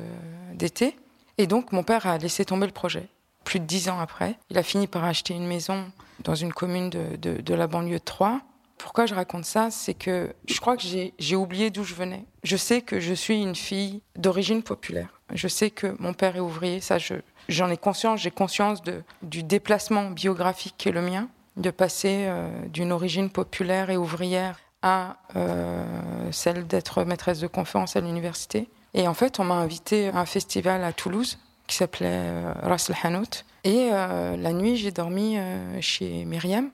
d'été. 0.53 0.95
Et 1.37 1.47
donc, 1.47 1.71
mon 1.71 1.83
père 1.83 2.05
a 2.05 2.17
laissé 2.17 2.45
tomber 2.45 2.67
le 2.67 2.73
projet. 2.73 3.09
Plus 3.47 3.61
de 3.61 3.65
dix 3.65 3.87
ans 3.87 3.97
après, 4.01 4.35
il 4.49 4.57
a 4.57 4.61
fini 4.61 4.87
par 4.87 5.05
acheter 5.05 5.33
une 5.33 5.47
maison 5.47 5.89
dans 6.19 6.35
une 6.35 6.51
commune 6.51 6.89
de, 6.89 7.15
de 7.15 7.53
la 7.53 7.67
banlieue 7.67 7.97
de 7.97 8.03
Troyes. 8.03 8.41
Pourquoi 8.77 9.05
je 9.05 9.15
raconte 9.15 9.45
ça? 9.45 9.71
C'est 9.71 9.93
que 9.93 10.35
je 10.49 10.59
crois 10.59 10.75
que 10.75 10.83
j'ai 11.17 11.35
oublié 11.37 11.69
d'où 11.69 11.85
je 11.85 11.95
venais. 11.95 12.25
Je 12.43 12.57
sais 12.57 12.81
que 12.81 12.99
je 12.99 13.13
suis 13.13 13.41
une 13.41 13.55
fille 13.55 14.01
d'origine 14.17 14.63
populaire. 14.63 15.21
Je 15.33 15.47
sais 15.47 15.71
que 15.71 15.95
mon 15.97 16.11
père 16.13 16.35
est 16.35 16.41
ouvrier, 16.41 16.81
ça 16.81 16.97
je, 16.97 17.13
j'en 17.47 17.69
ai 17.69 17.77
conscience, 17.77 18.19
j'ai 18.19 18.31
conscience 18.31 18.81
de, 18.81 19.01
du 19.21 19.43
déplacement 19.43 20.09
biographique 20.11 20.75
qui 20.77 20.89
est 20.89 20.91
le 20.91 21.01
mien, 21.01 21.29
de 21.55 21.71
passer 21.71 22.25
euh, 22.27 22.49
d'une 22.67 22.91
origine 22.91 23.29
populaire 23.29 23.89
et 23.89 23.95
ouvrière 23.95 24.59
à 24.81 25.15
euh, 25.37 25.85
celle 26.33 26.67
d'être 26.67 27.05
maîtresse 27.05 27.39
de 27.39 27.47
conférence 27.47 27.95
à 27.95 28.01
l'université. 28.01 28.67
Et 28.93 29.07
en 29.07 29.13
fait, 29.13 29.39
on 29.39 29.45
m'a 29.45 29.55
invité 29.55 30.09
à 30.09 30.17
un 30.17 30.25
festival 30.25 30.83
à 30.83 30.91
Toulouse 30.91 31.37
qui 31.67 31.75
s'appelait 31.75 32.07
euh, 32.09 32.53
Ras 32.63 32.89
el 32.89 32.95
Hanout. 33.03 33.45
Et 33.63 33.89
la 33.89 34.53
nuit, 34.53 34.77
j'ai 34.77 34.91
dormi 34.91 35.37
chez 35.81 36.23
Myriam, 36.23 36.69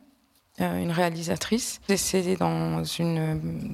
une 0.59 0.91
réalisatrice, 0.91 1.81
décédée 1.87 2.35
dans, 2.35 2.83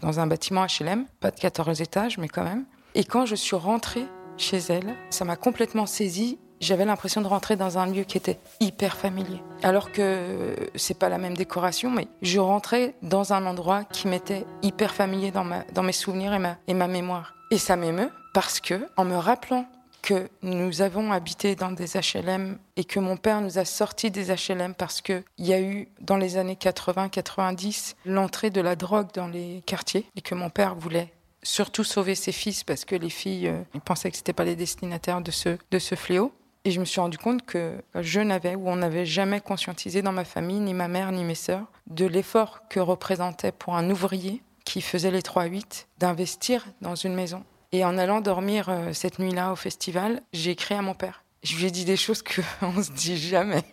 dans 0.01 0.19
un 0.21 0.27
bâtiment 0.27 0.65
HLM, 0.65 1.05
pas 1.19 1.29
de 1.29 1.37
14 1.37 1.81
étages, 1.81 2.17
mais 2.17 2.29
quand 2.29 2.45
même. 2.45 2.63
Et 2.95 3.03
quand 3.03 3.25
je 3.25 3.35
suis 3.35 3.57
rentrée 3.57 4.05
chez 4.37 4.59
elle, 4.69 4.95
ça 5.09 5.25
m'a 5.25 5.35
complètement 5.35 5.85
saisie 5.85 6.37
j'avais 6.59 6.85
l'impression 6.85 7.21
de 7.21 7.27
rentrer 7.27 7.55
dans 7.55 7.77
un 7.77 7.85
lieu 7.85 8.03
qui 8.03 8.17
était 8.17 8.39
hyper 8.59 8.97
familier. 8.97 9.41
Alors 9.63 9.91
que 9.91 10.55
c'est 10.75 10.97
pas 10.97 11.09
la 11.09 11.17
même 11.17 11.35
décoration, 11.35 11.89
mais 11.89 12.07
je 12.21 12.39
rentrais 12.39 12.95
dans 13.01 13.33
un 13.33 13.45
endroit 13.45 13.83
qui 13.85 14.07
m'était 14.07 14.45
hyper 14.61 14.93
familier 14.93 15.31
dans, 15.31 15.43
ma, 15.43 15.63
dans 15.73 15.83
mes 15.83 15.93
souvenirs 15.93 16.33
et 16.33 16.39
ma, 16.39 16.57
et 16.67 16.73
ma 16.73 16.87
mémoire. 16.87 17.35
Et 17.51 17.57
ça 17.57 17.75
m'émeut 17.75 18.11
parce 18.33 18.59
que, 18.59 18.87
en 18.97 19.05
me 19.05 19.15
rappelant 19.15 19.65
que 20.01 20.29
nous 20.41 20.81
avons 20.81 21.11
habité 21.11 21.55
dans 21.55 21.71
des 21.71 21.97
HLM 21.97 22.57
et 22.75 22.83
que 22.83 22.99
mon 22.99 23.17
père 23.17 23.41
nous 23.41 23.57
a 23.57 23.65
sortis 23.65 24.11
des 24.11 24.31
HLM 24.31 24.73
parce 24.73 25.01
qu'il 25.01 25.23
y 25.37 25.53
a 25.53 25.61
eu, 25.61 25.87
dans 26.01 26.17
les 26.17 26.37
années 26.37 26.57
80-90, 26.59 27.95
l'entrée 28.05 28.49
de 28.49 28.61
la 28.61 28.75
drogue 28.75 29.09
dans 29.13 29.27
les 29.27 29.63
quartiers 29.65 30.05
et 30.15 30.21
que 30.21 30.35
mon 30.35 30.49
père 30.49 30.75
voulait 30.75 31.13
surtout 31.43 31.83
sauver 31.83 32.15
ses 32.15 32.31
fils 32.31 32.63
parce 32.63 32.85
que 32.85 32.95
les 32.95 33.09
filles, 33.09 33.47
euh, 33.47 33.63
pensaient 33.85 34.11
que 34.11 34.17
c'était 34.17 34.33
pas 34.33 34.43
les 34.43 34.55
destinataires 34.55 35.21
de 35.21 35.31
ce, 35.31 35.57
de 35.71 35.79
ce 35.79 35.95
fléau. 35.95 36.33
Et 36.65 36.71
je 36.71 36.79
me 36.79 36.85
suis 36.85 36.99
rendu 36.99 37.17
compte 37.17 37.45
que 37.45 37.81
je 37.95 38.19
n'avais 38.19 38.55
ou 38.55 38.69
on 38.69 38.75
n'avait 38.75 39.05
jamais 39.05 39.39
conscientisé 39.39 40.01
dans 40.01 40.11
ma 40.11 40.25
famille, 40.25 40.59
ni 40.59 40.73
ma 40.73 40.89
mère, 40.89 41.11
ni 41.13 41.23
mes 41.23 41.35
sœurs, 41.35 41.65
de 41.87 42.05
l'effort 42.05 42.67
que 42.69 42.81
représentait 42.81 43.53
pour 43.53 43.75
un 43.75 43.89
ouvrier 43.89 44.41
qui 44.65 44.81
faisait 44.81 45.11
les 45.11 45.21
3-8 45.21 45.85
d'investir 45.97 46.65
dans 46.81 46.95
une 46.95 47.15
maison. 47.15 47.43
Et 47.71 47.85
en 47.85 47.97
allant 47.97 48.21
dormir 48.21 48.69
euh, 48.69 48.93
cette 48.93 49.19
nuit-là 49.19 49.51
au 49.51 49.55
festival, 49.55 50.21
j'ai 50.33 50.51
écrit 50.51 50.75
à 50.75 50.81
mon 50.81 50.95
père. 50.95 51.23
Je 51.43 51.55
lui 51.55 51.65
ai 51.65 51.71
dit 51.71 51.85
des 51.85 51.97
choses 51.97 52.23
qu'on 52.23 52.73
ne 52.77 52.81
se 52.81 52.91
dit 52.91 53.17
jamais. 53.17 53.63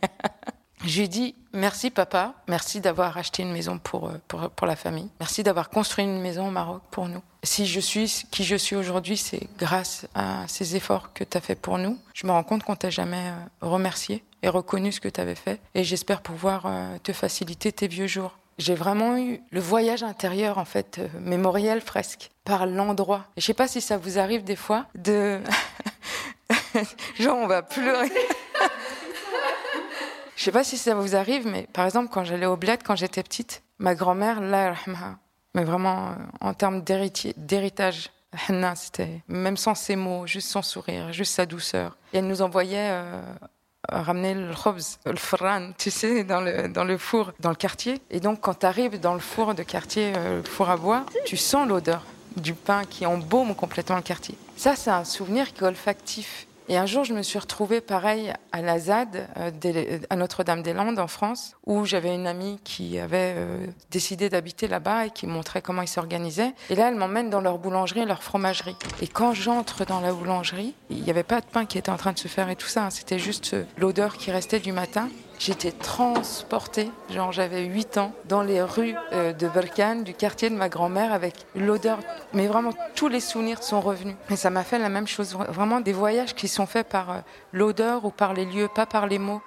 je 0.85 0.99
lui 0.99 1.05
ai 1.05 1.09
dit 1.09 1.35
merci 1.53 1.91
papa, 1.91 2.35
merci 2.47 2.81
d'avoir 2.81 3.17
acheté 3.17 3.43
une 3.43 3.53
maison 3.53 3.79
pour, 3.79 4.09
euh, 4.09 4.19
pour, 4.29 4.51
pour 4.51 4.67
la 4.67 4.77
famille, 4.77 5.09
merci 5.19 5.43
d'avoir 5.43 5.71
construit 5.71 6.05
une 6.05 6.21
maison 6.21 6.49
au 6.49 6.51
Maroc 6.51 6.83
pour 6.91 7.09
nous 7.09 7.23
si 7.43 7.65
je 7.65 7.79
suis 7.79 8.25
qui 8.33 8.43
je 8.43 8.57
suis 8.57 8.75
aujourd'hui, 8.75 9.17
c'est 9.17 9.49
grâce 9.57 10.09
à 10.17 10.43
ces 10.49 10.75
efforts 10.75 11.13
que 11.13 11.23
tu 11.23 11.39
as 11.39 11.41
fait 11.41 11.55
pour 11.55 11.79
nous. 11.79 11.97
Je 12.13 12.27
me 12.27 12.33
rends 12.33 12.43
compte 12.43 12.65
qu'on 12.65 12.75
t'a 12.75 12.91
jamais 12.91 13.29
euh, 13.29 13.35
remercié 13.61 14.25
et 14.43 14.49
reconnu 14.49 14.91
ce 14.91 15.01
que 15.01 15.09
tu 15.09 15.21
avais 15.21 15.37
fait. 15.37 15.61
Et 15.77 15.85
j'espère 15.85 16.23
pouvoir 16.23 16.69
te 17.05 17.13
faciliter 17.13 17.71
tes 17.71 17.87
vieux 17.87 18.09
jours. 18.09 18.37
J'ai 18.59 18.75
vraiment 18.75 19.19
eu 19.19 19.40
le 19.51 19.61
voyage 19.61 20.03
intérieur, 20.03 20.59
en 20.59 20.64
fait, 20.64 20.99
euh, 20.99 21.09
mémoriel 21.21 21.83
presque, 21.83 22.31
par 22.45 22.66
l'endroit. 22.66 23.27
Je 23.37 23.42
sais 23.42 23.55
pas 23.55 23.69
si 23.69 23.81
ça 23.81 23.99
vous 23.99 24.19
arrive 24.19 24.45
des 24.45 24.57
fois 24.57 24.87
de. 24.95 25.40
Genre, 27.19 27.37
on 27.37 27.47
va 27.47 27.62
pleurer. 27.62 28.11
Je 30.37 30.45
sais 30.45 30.53
pas 30.53 30.64
si 30.64 30.79
ça 30.79 30.95
vous 30.95 31.16
arrive, 31.16 31.47
mais 31.47 31.66
par 31.73 31.87
exemple, 31.87 32.09
quand 32.12 32.25
j'allais 32.25 32.47
au 32.47 32.57
bled, 32.57 32.83
quand 32.83 32.97
j'étais 32.97 33.23
petite, 33.23 33.62
ma 33.79 33.95
grand-mère, 33.95 34.40
la 34.40 34.75
mais 35.57 35.64
vraiment, 35.64 36.09
euh, 36.09 36.14
en 36.42 36.53
termes 36.53 36.83
d'héritage, 36.83 38.11
c'était 38.75 39.23
même 39.27 39.57
sans 39.57 39.75
ses 39.75 39.97
mots, 39.97 40.27
juste 40.27 40.51
son 40.51 40.61
sourire, 40.61 41.12
juste 41.12 41.35
sa 41.35 41.47
douceur. 41.47 41.97
Et 42.12 42.19
elle 42.19 42.27
nous 42.27 42.42
envoyait 42.42 42.90
euh, 42.90 43.23
ramener 43.88 44.35
le 44.35 44.55
khobz, 44.55 44.99
le 45.05 45.16
fran, 45.16 45.70
tu 45.79 45.90
sais, 45.90 46.25
dans 46.25 46.40
le, 46.40 46.68
dans 46.68 46.85
le 46.85 46.99
four, 46.99 47.33
dans 47.40 47.51
le 47.51 47.57
quartier. 47.57 48.01
Et 48.11 48.20
donc, 48.20 48.40
quand 48.40 48.61
tu 48.61 48.66
arrives 48.66 49.01
dans 49.01 49.14
le 49.14 49.20
four 49.20 49.55
de 49.55 49.62
quartier, 49.62 50.12
euh, 50.16 50.38
le 50.38 50.49
four 50.49 50.70
à 50.70 50.77
bois, 50.77 51.05
tu 51.25 51.37
sens 51.37 51.68
l'odeur 51.68 52.03
du 52.37 52.55
pain 52.55 52.83
qui 52.85 53.07
embaume 53.07 53.55
complètement 53.55 53.96
le 53.96 54.03
quartier. 54.03 54.37
Ça, 54.57 54.77
c'est 54.77 54.90
un 54.90 55.05
souvenir 55.05 55.53
qui 55.53 55.64
est 55.64 55.66
olfactif. 55.66 56.46
Et 56.69 56.77
un 56.77 56.87
jour, 56.87 57.05
je 57.05 57.15
me 57.15 57.23
suis 57.23 57.39
retrouvée 57.39 57.81
pareil 57.81 58.33
à 58.51 58.61
la 58.61 58.79
ZAD, 58.79 59.29
euh, 59.37 59.99
à 60.11 60.17
Notre-Dame-des-Landes 60.17 60.99
en 60.99 61.07
France, 61.07 61.57
où 61.65 61.85
j'avais 61.85 62.13
une 62.13 62.27
amie 62.27 62.59
qui 62.65 62.99
avait 62.99 63.35
euh, 63.37 63.67
décidé 63.93 64.29
d'habiter 64.29 64.67
là-bas 64.67 65.07
et 65.07 65.11
qui 65.11 65.29
montrait 65.29 65.63
comment 65.63 65.83
ils 65.83 65.89
s'organisaient. 65.89 66.55
Et 66.71 66.75
là, 66.75 66.89
elle 66.89 66.97
m'emmène 66.97 67.31
dans 67.31 67.41
leur 67.41 67.59
boulangerie 67.59 68.01
et 68.01 68.05
leur 68.05 68.25
fromagerie. 68.25 68.77
Et 69.01 69.07
quand 69.07 69.33
j'entre 69.33 69.85
dans 69.85 70.01
la 70.01 70.13
boulangerie, 70.13 70.75
il 70.91 71.03
n'y 71.03 71.11
avait 71.11 71.23
pas 71.23 71.41
de 71.41 71.47
pain 71.47 71.67
qui 71.67 71.79
était 71.79 71.91
en 71.91 71.97
train 71.97 72.13
de 72.13 72.19
se 72.19 72.27
faire 72.27 72.49
et 72.51 72.57
tout 72.57 72.67
ça. 72.67 72.87
Hein. 72.87 72.91
C'était 72.91 73.21
juste 73.21 73.55
euh, 73.55 73.65
l'odeur 73.77 74.17
qui 74.17 74.33
restait 74.33 74.61
du 74.61 74.73
matin. 74.73 75.09
J'étais 75.38 75.72
transportée, 75.72 76.90
genre 77.11 77.31
j'avais 77.31 77.64
8 77.64 77.99
ans, 77.99 78.12
dans 78.25 78.42
les 78.42 78.62
rues 78.62 78.94
euh, 79.12 79.33
de 79.33 79.49
Berkane, 79.49 80.03
du 80.03 80.14
quartier 80.14 80.49
de 80.49 80.57
ma 80.57 80.68
grand-mère, 80.68 81.12
avec 81.12 81.35
l'odeur. 81.55 81.99
Mais 82.33 82.46
vraiment, 82.46 82.72
tous 82.94 83.09
les 83.09 83.20
souvenirs 83.20 83.62
sont 83.62 83.81
revenus. 83.81 84.16
Et 84.31 84.37
ça 84.37 84.51
m'a 84.51 84.64
fait 84.64 84.79
la 84.79 84.88
même 84.88 85.07
chose. 85.07 85.37
Vraiment 85.49 85.81
des 85.81 85.92
voyages 85.92 86.35
qui 86.35 86.49
sont 86.49 86.66
faits 86.66 86.88
par 86.88 87.11
euh, 87.11 87.18
l'odeur 87.53 88.05
ou 88.05 88.11
par 88.11 88.33
les 88.33 88.46
lieux, 88.46 88.68
pas 88.75 88.87
par 88.87 89.07
les 89.07 89.18
mots 89.18 89.42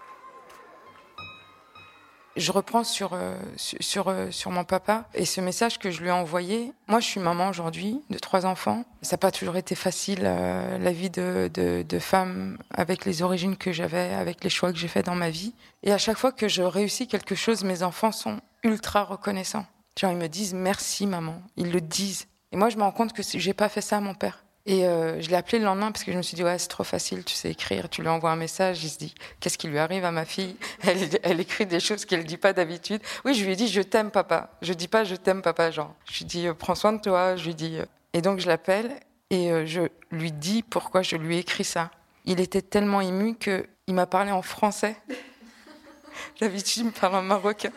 je 2.35 2.51
reprends 2.51 2.83
sur, 2.83 3.11
euh, 3.13 3.35
sur, 3.57 4.07
euh, 4.07 4.31
sur, 4.31 4.51
mon 4.51 4.63
papa 4.63 5.05
et 5.13 5.25
ce 5.25 5.41
message 5.41 5.79
que 5.79 5.91
je 5.91 6.01
lui 6.01 6.09
ai 6.09 6.11
envoyé. 6.11 6.73
Moi, 6.87 6.99
je 6.99 7.05
suis 7.05 7.19
maman 7.19 7.49
aujourd'hui 7.49 8.01
de 8.09 8.17
trois 8.17 8.45
enfants. 8.45 8.85
Ça 9.01 9.15
n'a 9.15 9.17
pas 9.17 9.31
toujours 9.31 9.55
été 9.55 9.75
facile, 9.75 10.21
euh, 10.23 10.77
la 10.77 10.91
vie 10.91 11.09
de, 11.09 11.49
de, 11.53 11.83
de, 11.87 11.99
femme 11.99 12.57
avec 12.71 13.05
les 13.05 13.21
origines 13.21 13.57
que 13.57 13.71
j'avais, 13.71 14.13
avec 14.13 14.43
les 14.43 14.49
choix 14.49 14.71
que 14.71 14.77
j'ai 14.77 14.87
faits 14.87 15.05
dans 15.05 15.15
ma 15.15 15.29
vie. 15.29 15.53
Et 15.83 15.91
à 15.91 15.97
chaque 15.97 16.17
fois 16.17 16.31
que 16.31 16.47
je 16.47 16.61
réussis 16.61 17.07
quelque 17.07 17.35
chose, 17.35 17.63
mes 17.63 17.83
enfants 17.83 18.11
sont 18.11 18.39
ultra 18.63 19.03
reconnaissants. 19.03 19.65
Genre, 19.99 20.11
ils 20.11 20.17
me 20.17 20.27
disent 20.27 20.53
merci, 20.53 21.07
maman. 21.07 21.41
Ils 21.57 21.71
le 21.71 21.81
disent. 21.81 22.27
Et 22.51 22.57
moi, 22.57 22.69
je 22.69 22.77
me 22.77 22.83
rends 22.83 22.91
compte 22.91 23.13
que 23.13 23.21
j'ai 23.23 23.53
pas 23.53 23.69
fait 23.69 23.81
ça 23.81 23.97
à 23.97 24.01
mon 24.01 24.13
père. 24.13 24.43
Et 24.65 24.85
euh, 24.85 25.21
je 25.21 25.29
l'ai 25.29 25.35
appelé 25.35 25.59
le 25.59 25.65
lendemain 25.65 25.91
parce 25.91 26.03
que 26.03 26.11
je 26.11 26.17
me 26.17 26.21
suis 26.21 26.35
dit, 26.35 26.43
ouais, 26.43 26.57
c'est 26.59 26.67
trop 26.67 26.83
facile, 26.83 27.23
tu 27.23 27.33
sais 27.33 27.49
écrire, 27.49 27.89
tu 27.89 28.01
lui 28.01 28.09
envoies 28.09 28.29
un 28.29 28.35
message, 28.35 28.83
il 28.83 28.89
se 28.89 28.97
dit, 28.97 29.15
qu'est-ce 29.39 29.57
qui 29.57 29.67
lui 29.67 29.79
arrive 29.79 30.05
à 30.05 30.11
ma 30.11 30.25
fille? 30.25 30.55
Elle, 31.23 31.39
écrit 31.39 31.65
des 31.65 31.79
choses 31.79 32.05
qu'elle 32.05 32.19
ne 32.19 32.25
dit 32.25 32.37
pas 32.37 32.53
d'habitude. 32.53 33.01
Oui, 33.25 33.33
je 33.33 33.43
lui 33.43 33.53
ai 33.53 33.55
dit, 33.55 33.67
je 33.67 33.81
t'aime, 33.81 34.11
papa. 34.11 34.51
Je 34.61 34.73
dis 34.73 34.87
pas, 34.87 35.03
je 35.03 35.15
t'aime, 35.15 35.41
papa, 35.41 35.71
genre. 35.71 35.95
Je 36.05 36.19
lui 36.19 36.25
dis, 36.25 36.47
euh, 36.47 36.53
prends 36.53 36.75
soin 36.75 36.93
de 36.93 37.01
toi. 37.01 37.35
Je 37.35 37.45
lui 37.45 37.55
dis. 37.55 37.77
Euh. 37.77 37.85
Et 38.13 38.21
donc, 38.21 38.39
je 38.39 38.47
l'appelle 38.47 38.99
et 39.31 39.51
je 39.67 39.81
lui 40.09 40.31
dis 40.31 40.63
pourquoi 40.63 41.03
je 41.03 41.15
lui 41.15 41.35
ai 41.35 41.39
écrit 41.39 41.63
ça. 41.63 41.91
Il 42.25 42.39
était 42.39 42.63
tellement 42.63 43.01
ému 43.01 43.35
qu'il 43.35 43.93
m'a 43.93 44.07
parlé 44.07 44.31
en 44.31 44.41
français. 44.41 44.95
D'habitude, 46.41 46.77
il 46.77 46.85
me 46.85 46.91
parle 46.91 47.15
en 47.15 47.21
marocain. 47.21 47.71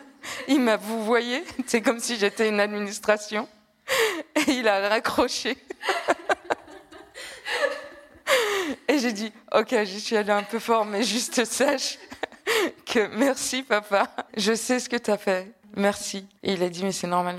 Il 0.47 0.61
m'a 0.61 0.77
vous 0.77 1.03
voyez, 1.03 1.43
c'est 1.67 1.81
comme 1.81 1.99
si 1.99 2.17
j'étais 2.17 2.49
une 2.49 2.59
administration. 2.59 3.47
Et 4.35 4.51
il 4.51 4.67
a 4.67 4.89
raccroché. 4.89 5.57
Et 8.87 8.99
j'ai 8.99 9.13
dit, 9.13 9.31
ok, 9.53 9.75
j'y 9.83 9.99
suis 9.99 10.17
allée 10.17 10.31
un 10.31 10.43
peu 10.43 10.59
fort, 10.59 10.85
mais 10.85 11.03
juste 11.03 11.43
sache 11.45 11.97
que 12.85 13.07
merci 13.15 13.63
papa, 13.63 14.07
je 14.35 14.53
sais 14.53 14.79
ce 14.79 14.89
que 14.89 14.97
tu 14.97 15.11
as 15.11 15.17
fait, 15.17 15.51
merci. 15.75 16.27
Et 16.43 16.53
il 16.53 16.63
a 16.63 16.69
dit, 16.69 16.83
mais 16.83 16.91
c'est 16.91 17.07
normal, 17.07 17.35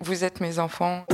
vous, 0.00 0.24
êtes 0.24 0.40
mes 0.40 0.58
enfants. 0.58 1.04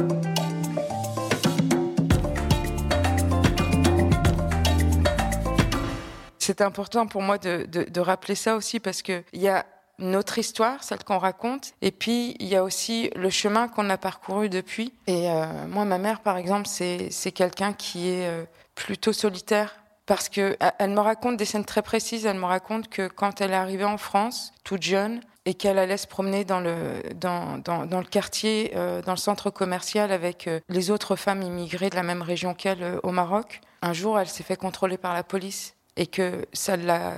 C'est 6.38 6.62
important 6.62 7.06
pour 7.06 7.20
moi 7.20 7.36
de, 7.36 8.00
rappeler 8.00 8.34
ça 8.34 8.56
aussi 8.56 8.80
parce 8.80 9.02
qu'il 9.02 9.22
y 9.34 9.48
a 9.48 9.66
notre 9.98 10.38
histoire, 10.38 10.82
celle 10.84 11.04
qu'on 11.04 11.18
raconte, 11.18 11.72
et 11.82 11.90
puis 11.90 12.36
il 12.38 12.46
y 12.46 12.56
a 12.56 12.64
aussi 12.64 13.10
le 13.16 13.30
chemin 13.30 13.68
qu'on 13.68 13.90
a 13.90 13.96
parcouru 13.96 14.48
depuis. 14.48 14.92
Et 15.06 15.30
euh, 15.30 15.66
moi, 15.68 15.84
ma 15.84 15.98
mère, 15.98 16.20
par 16.20 16.36
exemple, 16.36 16.66
c'est 16.66 17.32
quelqu'un 17.32 17.72
qui 17.72 18.08
est 18.08 18.28
euh, 18.28 18.44
plutôt 18.74 19.12
solitaire 19.12 19.76
parce 20.06 20.30
que 20.30 20.56
elle 20.78 20.90
me 20.90 21.00
raconte 21.00 21.36
des 21.36 21.44
scènes 21.44 21.66
très 21.66 21.82
précises. 21.82 22.24
Elle 22.24 22.38
me 22.38 22.46
raconte 22.46 22.88
que 22.88 23.08
quand 23.08 23.40
elle 23.40 23.50
est 23.50 23.54
arrivée 23.54 23.84
en 23.84 23.98
France, 23.98 24.52
toute 24.64 24.82
jeune, 24.82 25.20
et 25.48 25.54
qu'elle 25.54 25.78
allait 25.78 25.96
se 25.96 26.06
promener 26.06 26.44
dans 26.44 26.60
le, 26.60 27.02
dans, 27.14 27.56
dans, 27.56 28.00
le 28.00 28.04
quartier, 28.04 28.72
euh, 28.76 29.00
dans 29.00 29.12
le 29.12 29.18
centre 29.18 29.48
commercial 29.48 30.12
avec 30.12 30.46
euh, 30.46 30.60
les 30.68 30.90
autres 30.90 31.16
femmes 31.16 31.40
immigrées 31.40 31.88
de 31.88 31.96
la 31.96 32.02
même 32.02 32.20
région 32.20 32.52
qu'elle 32.52 32.82
euh, 32.82 33.00
au 33.02 33.12
Maroc, 33.12 33.62
un 33.80 33.94
jour, 33.94 34.20
elle 34.20 34.28
s'est 34.28 34.42
fait 34.42 34.56
contrôler 34.56 34.98
par 34.98 35.14
la 35.14 35.22
police 35.22 35.74
et 35.96 36.06
que 36.06 36.44
ça 36.52 36.76
l'a 36.76 37.14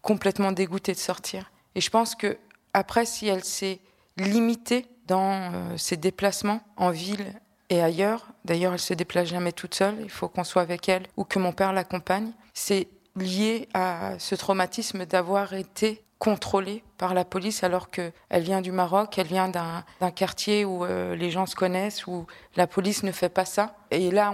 complètement 0.00 0.50
dégoûtée 0.50 0.92
de 0.92 0.98
sortir. 0.98 1.50
Et 1.74 1.80
je 1.80 1.90
pense 1.90 2.14
que 2.14 2.38
après, 2.72 3.06
si 3.06 3.28
elle 3.28 3.44
s'est 3.44 3.80
limitée 4.16 4.86
dans 5.06 5.76
ses 5.76 5.96
déplacements 5.96 6.60
en 6.76 6.90
ville 6.90 7.34
et 7.70 7.82
ailleurs. 7.82 8.26
D'ailleurs, 8.44 8.72
elle 8.72 8.78
se 8.78 8.94
déplace 8.94 9.28
jamais 9.28 9.52
toute 9.52 9.74
seule. 9.74 9.96
Il 10.00 10.10
faut 10.10 10.28
qu'on 10.28 10.44
soit 10.44 10.62
avec 10.62 10.88
elle 10.88 11.04
ou 11.16 11.24
que 11.24 11.38
mon 11.38 11.52
père 11.52 11.72
l'accompagne. 11.72 12.32
C'est 12.52 12.88
lié 13.16 13.68
à 13.74 14.18
ce 14.18 14.34
traumatisme 14.34 15.06
d'avoir 15.06 15.54
été 15.54 16.03
contrôlée 16.18 16.82
par 16.96 17.12
la 17.12 17.24
police 17.24 17.64
alors 17.64 17.90
qu'elle 17.90 18.12
vient 18.30 18.60
du 18.60 18.72
Maroc, 18.72 19.18
elle 19.18 19.26
vient 19.26 19.48
d'un 19.48 20.10
quartier 20.10 20.64
où 20.64 20.84
euh, 20.84 21.14
les 21.14 21.30
gens 21.30 21.46
se 21.46 21.56
connaissent, 21.56 22.06
où 22.06 22.26
la 22.56 22.66
police 22.66 23.02
ne 23.02 23.12
fait 23.12 23.28
pas 23.28 23.44
ça. 23.44 23.76
Et 23.90 24.10
là, 24.10 24.32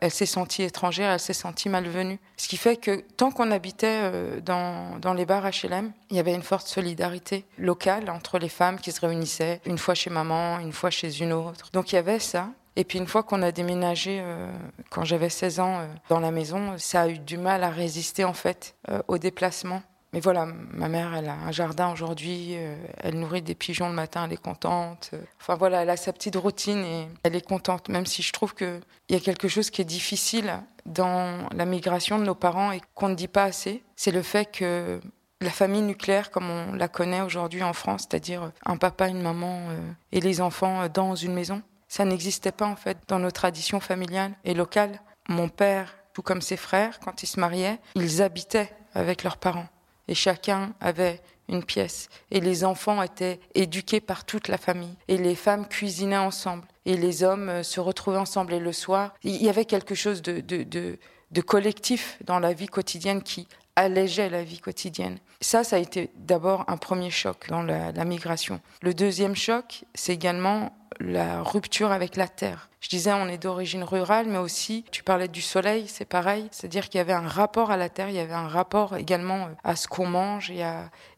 elle 0.00 0.10
s'est 0.10 0.26
sentie 0.26 0.62
étrangère, 0.62 1.10
elle 1.10 1.20
s'est 1.20 1.32
sentie 1.32 1.68
malvenue. 1.68 2.18
Ce 2.36 2.48
qui 2.48 2.56
fait 2.56 2.76
que 2.76 3.02
tant 3.16 3.30
qu'on 3.30 3.50
habitait 3.50 4.00
euh, 4.02 4.40
dans, 4.40 4.98
dans, 4.98 5.14
les 5.14 5.26
bars 5.26 5.44
HLM, 5.44 5.92
il 6.10 6.16
y 6.16 6.20
avait 6.20 6.34
une 6.34 6.42
forte 6.42 6.66
solidarité 6.66 7.46
locale 7.58 8.10
entre 8.10 8.38
les 8.38 8.48
femmes 8.48 8.78
qui 8.78 8.92
se 8.92 9.00
réunissaient, 9.00 9.60
une 9.64 9.78
fois 9.78 9.94
chez 9.94 10.10
maman, 10.10 10.58
une 10.58 10.72
fois 10.72 10.90
chez 10.90 11.20
une 11.20 11.32
autre. 11.32 11.70
Donc 11.72 11.92
il 11.92 11.96
y 11.96 11.98
avait 11.98 12.18
ça. 12.18 12.48
Et 12.76 12.84
puis 12.84 12.98
une 12.98 13.06
fois 13.06 13.22
qu'on 13.22 13.42
a 13.42 13.52
déménagé, 13.52 14.20
euh, 14.22 14.50
quand 14.90 15.04
j'avais 15.04 15.28
16 15.28 15.60
ans, 15.60 15.88
dans 16.08 16.20
la 16.20 16.30
maison, 16.30 16.74
ça 16.78 17.02
a 17.02 17.08
eu 17.08 17.18
du 17.18 17.36
mal 17.36 17.64
à 17.64 17.70
résister 17.70 18.24
en 18.24 18.32
fait 18.32 18.76
au 19.08 19.18
déplacement 19.18 19.82
mais 20.12 20.18
voilà, 20.20 20.46
ma 20.46 20.88
mère, 20.88 21.14
elle 21.14 21.28
a 21.28 21.34
un 21.34 21.52
jardin 21.52 21.92
aujourd'hui, 21.92 22.54
euh, 22.56 22.74
elle 22.98 23.18
nourrit 23.18 23.42
des 23.42 23.54
pigeons 23.54 23.88
le 23.88 23.94
matin, 23.94 24.24
elle 24.24 24.32
est 24.32 24.42
contente. 24.42 25.12
Enfin 25.40 25.54
voilà, 25.54 25.82
elle 25.82 25.90
a 25.90 25.96
sa 25.96 26.12
petite 26.12 26.34
routine 26.34 26.84
et 26.84 27.08
elle 27.22 27.36
est 27.36 27.46
contente, 27.46 27.88
même 27.88 28.06
si 28.06 28.22
je 28.22 28.32
trouve 28.32 28.54
qu'il 28.54 28.80
y 29.08 29.14
a 29.14 29.20
quelque 29.20 29.46
chose 29.46 29.70
qui 29.70 29.82
est 29.82 29.84
difficile 29.84 30.52
dans 30.84 31.48
la 31.54 31.64
migration 31.64 32.18
de 32.18 32.24
nos 32.24 32.34
parents 32.34 32.72
et 32.72 32.80
qu'on 32.94 33.08
ne 33.08 33.14
dit 33.14 33.28
pas 33.28 33.44
assez. 33.44 33.84
C'est 33.94 34.10
le 34.10 34.22
fait 34.22 34.46
que 34.46 35.00
la 35.40 35.50
famille 35.50 35.82
nucléaire, 35.82 36.32
comme 36.32 36.50
on 36.50 36.72
la 36.72 36.88
connaît 36.88 37.20
aujourd'hui 37.20 37.62
en 37.62 37.72
France, 37.72 38.06
c'est-à-dire 38.08 38.50
un 38.66 38.76
papa, 38.76 39.06
une 39.06 39.22
maman 39.22 39.68
euh, 39.70 39.78
et 40.10 40.20
les 40.20 40.40
enfants 40.40 40.88
dans 40.88 41.14
une 41.14 41.34
maison, 41.34 41.62
ça 41.86 42.04
n'existait 42.04 42.52
pas 42.52 42.66
en 42.66 42.76
fait 42.76 42.98
dans 43.06 43.20
nos 43.20 43.30
traditions 43.30 43.78
familiales 43.78 44.32
et 44.44 44.54
locales. 44.54 45.00
Mon 45.28 45.48
père, 45.48 45.94
tout 46.14 46.22
comme 46.22 46.42
ses 46.42 46.56
frères, 46.56 46.98
quand 46.98 47.22
ils 47.22 47.28
se 47.28 47.38
mariaient, 47.38 47.78
ils 47.94 48.22
habitaient 48.22 48.72
avec 48.94 49.22
leurs 49.22 49.36
parents 49.36 49.68
et 50.08 50.14
chacun 50.14 50.72
avait 50.80 51.20
une 51.50 51.64
pièce. 51.64 52.08
Et 52.30 52.40
les 52.40 52.64
enfants 52.64 53.02
étaient 53.02 53.40
éduqués 53.54 54.00
par 54.00 54.24
toute 54.24 54.48
la 54.48 54.58
famille. 54.58 54.94
Et 55.08 55.16
les 55.16 55.34
femmes 55.34 55.66
cuisinaient 55.66 56.16
ensemble. 56.16 56.64
Et 56.86 56.96
les 56.96 57.22
hommes 57.22 57.48
euh, 57.48 57.62
se 57.62 57.80
retrouvaient 57.80 58.18
ensemble. 58.18 58.54
Et 58.54 58.60
le 58.60 58.72
soir, 58.72 59.14
il 59.22 59.42
y 59.42 59.48
avait 59.48 59.64
quelque 59.64 59.94
chose 59.94 60.22
de, 60.22 60.40
de, 60.40 60.62
de, 60.62 61.40
collectif 61.42 62.18
dans 62.24 62.38
la 62.38 62.52
vie 62.52 62.68
quotidienne 62.68 63.22
qui 63.22 63.48
allégeait 63.76 64.30
la 64.30 64.44
vie 64.44 64.60
quotidienne. 64.60 65.18
Ça, 65.40 65.64
ça 65.64 65.76
a 65.76 65.78
été 65.78 66.10
d'abord 66.16 66.64
un 66.68 66.76
premier 66.76 67.10
choc 67.10 67.48
dans 67.48 67.62
la, 67.62 67.92
la 67.92 68.04
migration. 68.04 68.60
Le 68.82 68.94
deuxième 68.94 69.36
choc, 69.36 69.84
c'est 69.94 70.12
également 70.12 70.72
la 71.00 71.42
rupture 71.42 71.92
avec 71.92 72.16
la 72.16 72.28
terre. 72.28 72.70
Je 72.80 72.88
disais, 72.88 73.12
on 73.12 73.28
est 73.28 73.36
d'origine 73.36 73.84
rurale, 73.84 74.26
mais 74.26 74.38
aussi, 74.38 74.86
tu 74.90 75.02
parlais 75.02 75.28
du 75.28 75.42
soleil, 75.42 75.84
c'est 75.86 76.06
pareil. 76.06 76.48
C'est-à-dire 76.50 76.88
qu'il 76.88 76.96
y 76.96 77.00
avait 77.00 77.12
un 77.12 77.28
rapport 77.28 77.70
à 77.70 77.76
la 77.76 77.90
terre, 77.90 78.08
il 78.08 78.14
y 78.14 78.20
avait 78.20 78.32
un 78.32 78.48
rapport 78.48 78.96
également 78.96 79.46
euh, 79.46 79.48
à 79.64 79.76
ce 79.76 79.86
qu'on 79.86 80.06
mange 80.06 80.50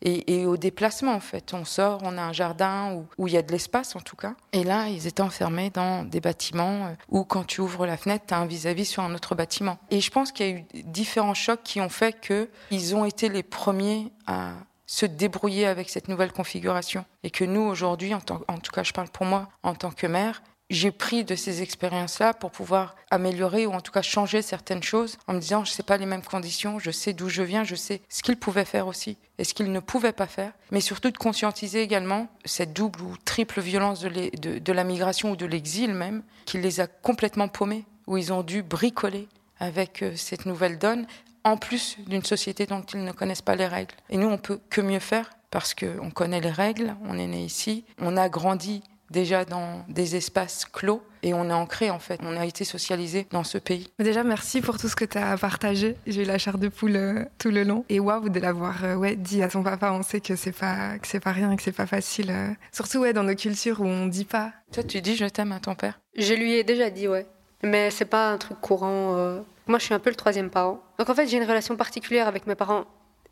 et, 0.02 0.46
au 0.46 0.56
déplacement, 0.56 1.12
en 1.12 1.20
fait. 1.20 1.54
On 1.54 1.64
sort, 1.64 2.00
on 2.02 2.18
a 2.18 2.22
un 2.22 2.32
jardin 2.32 3.04
où, 3.16 3.28
il 3.28 3.34
y 3.34 3.36
a 3.36 3.42
de 3.42 3.52
l'espace, 3.52 3.94
en 3.94 4.00
tout 4.00 4.16
cas. 4.16 4.34
Et 4.52 4.64
là, 4.64 4.88
ils 4.88 5.06
étaient 5.06 5.22
enfermés 5.22 5.70
dans 5.70 6.02
des 6.02 6.20
bâtiments 6.20 6.86
euh, 6.86 6.94
où, 7.08 7.24
quand 7.24 7.44
tu 7.44 7.60
ouvres 7.60 7.86
la 7.86 7.96
fenêtre, 7.96 8.24
tu 8.26 8.34
as 8.34 8.38
un 8.38 8.46
vis-à-vis 8.46 8.84
sur 8.84 9.04
un 9.04 9.14
autre 9.14 9.36
bâtiment. 9.36 9.78
Et 9.90 10.00
je 10.00 10.10
pense 10.10 10.32
qu'il 10.32 10.46
y 10.46 10.50
a 10.50 10.56
eu 10.56 10.64
différents 10.84 11.34
chocs 11.34 11.62
qui 11.62 11.80
ont 11.80 11.88
fait 11.88 12.18
qu'ils 12.20 12.96
ont 12.96 13.04
été 13.04 13.28
les 13.28 13.44
premiers 13.44 14.10
à 14.26 14.54
se 14.92 15.06
débrouiller 15.06 15.66
avec 15.66 15.88
cette 15.88 16.08
nouvelle 16.08 16.32
configuration. 16.32 17.06
Et 17.22 17.30
que 17.30 17.44
nous, 17.44 17.62
aujourd'hui, 17.62 18.12
en, 18.12 18.20
tout 18.20 18.72
cas 18.72 18.82
je 18.82 18.92
parle 18.92 19.08
pour 19.08 19.24
moi, 19.24 19.48
en 19.62 19.74
tant 19.74 19.90
que 19.90 20.06
mère, 20.06 20.42
j'ai 20.68 20.90
pris 20.90 21.24
de 21.24 21.34
ces 21.34 21.62
expériences-là 21.62 22.34
pour 22.34 22.50
pouvoir 22.50 22.94
améliorer 23.10 23.64
ou 23.64 23.72
en 23.72 23.80
tout 23.80 23.90
cas 23.90 24.02
changer 24.02 24.42
certaines 24.42 24.82
choses 24.82 25.16
en 25.26 25.32
me 25.32 25.40
disant, 25.40 25.64
je 25.64 25.70
ne 25.70 25.74
sais 25.74 25.82
pas 25.82 25.96
les 25.96 26.04
mêmes 26.04 26.22
conditions, 26.22 26.78
je 26.78 26.90
sais 26.90 27.14
d'où 27.14 27.30
je 27.30 27.42
viens, 27.42 27.64
je 27.64 27.74
sais 27.74 28.02
ce 28.10 28.22
qu'ils 28.22 28.36
pouvaient 28.36 28.66
faire 28.66 28.86
aussi 28.86 29.16
et 29.38 29.44
ce 29.44 29.54
qu'ils 29.54 29.72
ne 29.72 29.80
pouvaient 29.80 30.12
pas 30.12 30.26
faire, 30.26 30.52
mais 30.70 30.82
surtout 30.82 31.10
de 31.10 31.16
conscientiser 31.16 31.80
également 31.80 32.28
cette 32.44 32.74
double 32.74 33.00
ou 33.00 33.16
triple 33.24 33.62
violence 33.62 34.00
de, 34.00 34.10
de, 34.10 34.58
de 34.58 34.72
la 34.72 34.84
migration 34.84 35.30
ou 35.30 35.36
de 35.36 35.46
l'exil 35.46 35.94
même, 35.94 36.22
qui 36.44 36.58
les 36.58 36.80
a 36.80 36.86
complètement 36.86 37.48
paumés, 37.48 37.86
où 38.06 38.18
ils 38.18 38.30
ont 38.30 38.42
dû 38.42 38.62
bricoler 38.62 39.26
avec 39.58 40.02
euh, 40.02 40.12
cette 40.16 40.44
nouvelle 40.44 40.78
donne, 40.78 41.06
en 41.44 41.56
plus 41.56 41.96
d'une 42.06 42.24
société 42.24 42.66
dont 42.66 42.82
ils 42.82 43.04
ne 43.04 43.12
connaissent 43.12 43.42
pas 43.42 43.56
les 43.56 43.66
règles. 43.66 43.94
Et 44.10 44.16
nous, 44.16 44.28
on 44.28 44.38
peut 44.38 44.60
que 44.70 44.80
mieux 44.80 44.98
faire 44.98 45.30
parce 45.50 45.74
qu'on 45.74 46.10
connaît 46.10 46.40
les 46.40 46.50
règles, 46.50 46.96
on 47.04 47.18
est 47.18 47.26
né 47.26 47.44
ici, 47.44 47.84
on 48.00 48.16
a 48.16 48.28
grandi 48.28 48.82
déjà 49.10 49.44
dans 49.44 49.84
des 49.88 50.16
espaces 50.16 50.64
clos 50.64 51.02
et 51.22 51.34
on 51.34 51.50
est 51.50 51.52
ancré 51.52 51.90
en 51.90 51.98
fait, 51.98 52.18
on 52.24 52.36
a 52.36 52.46
été 52.46 52.64
socialisé 52.64 53.26
dans 53.30 53.44
ce 53.44 53.58
pays. 53.58 53.88
Déjà 53.98 54.24
merci 54.24 54.62
pour 54.62 54.78
tout 54.78 54.88
ce 54.88 54.96
que 54.96 55.04
tu 55.04 55.18
as 55.18 55.36
partagé. 55.36 55.96
J'ai 56.06 56.22
eu 56.22 56.24
la 56.24 56.38
chair 56.38 56.56
de 56.56 56.68
poule 56.68 56.96
euh, 56.96 57.24
tout 57.38 57.50
le 57.50 57.62
long 57.62 57.84
et 57.90 58.00
waouh 58.00 58.30
de 58.30 58.40
l'avoir 58.40 58.84
euh, 58.84 58.96
ouais, 58.96 59.14
dit 59.14 59.42
à 59.42 59.50
son 59.50 59.62
papa, 59.62 59.92
on 59.92 60.02
sait 60.02 60.20
que 60.20 60.34
c'est 60.34 60.58
pas 60.58 60.98
que 60.98 61.06
c'est 61.06 61.20
pas 61.20 61.32
rien, 61.32 61.54
que 61.54 61.62
c'est 61.62 61.70
pas 61.70 61.86
facile 61.86 62.30
euh. 62.30 62.48
surtout 62.72 63.00
ouais 63.00 63.12
dans 63.12 63.22
nos 63.22 63.34
cultures 63.34 63.82
où 63.82 63.84
on 63.84 64.06
dit 64.06 64.24
pas. 64.24 64.52
Toi 64.72 64.82
tu 64.82 65.02
dis 65.02 65.14
je 65.14 65.26
t'aime 65.26 65.52
à 65.52 65.60
ton 65.60 65.74
père? 65.74 66.00
Je 66.16 66.32
lui 66.32 66.54
ai 66.54 66.64
déjà 66.64 66.88
dit 66.88 67.06
ouais. 67.06 67.26
Mais 67.62 67.90
c'est 67.90 68.06
pas 68.06 68.32
un 68.32 68.38
truc 68.38 68.60
courant 68.60 69.44
moi 69.66 69.78
je 69.78 69.84
suis 69.84 69.94
un 69.94 69.98
peu 69.98 70.10
le 70.10 70.16
troisième 70.16 70.50
parent. 70.50 70.80
Donc 70.98 71.08
en 71.10 71.14
fait 71.14 71.26
j'ai 71.26 71.36
une 71.38 71.44
relation 71.44 71.76
particulière 71.76 72.28
avec 72.28 72.46
mes 72.46 72.54
parents 72.54 72.84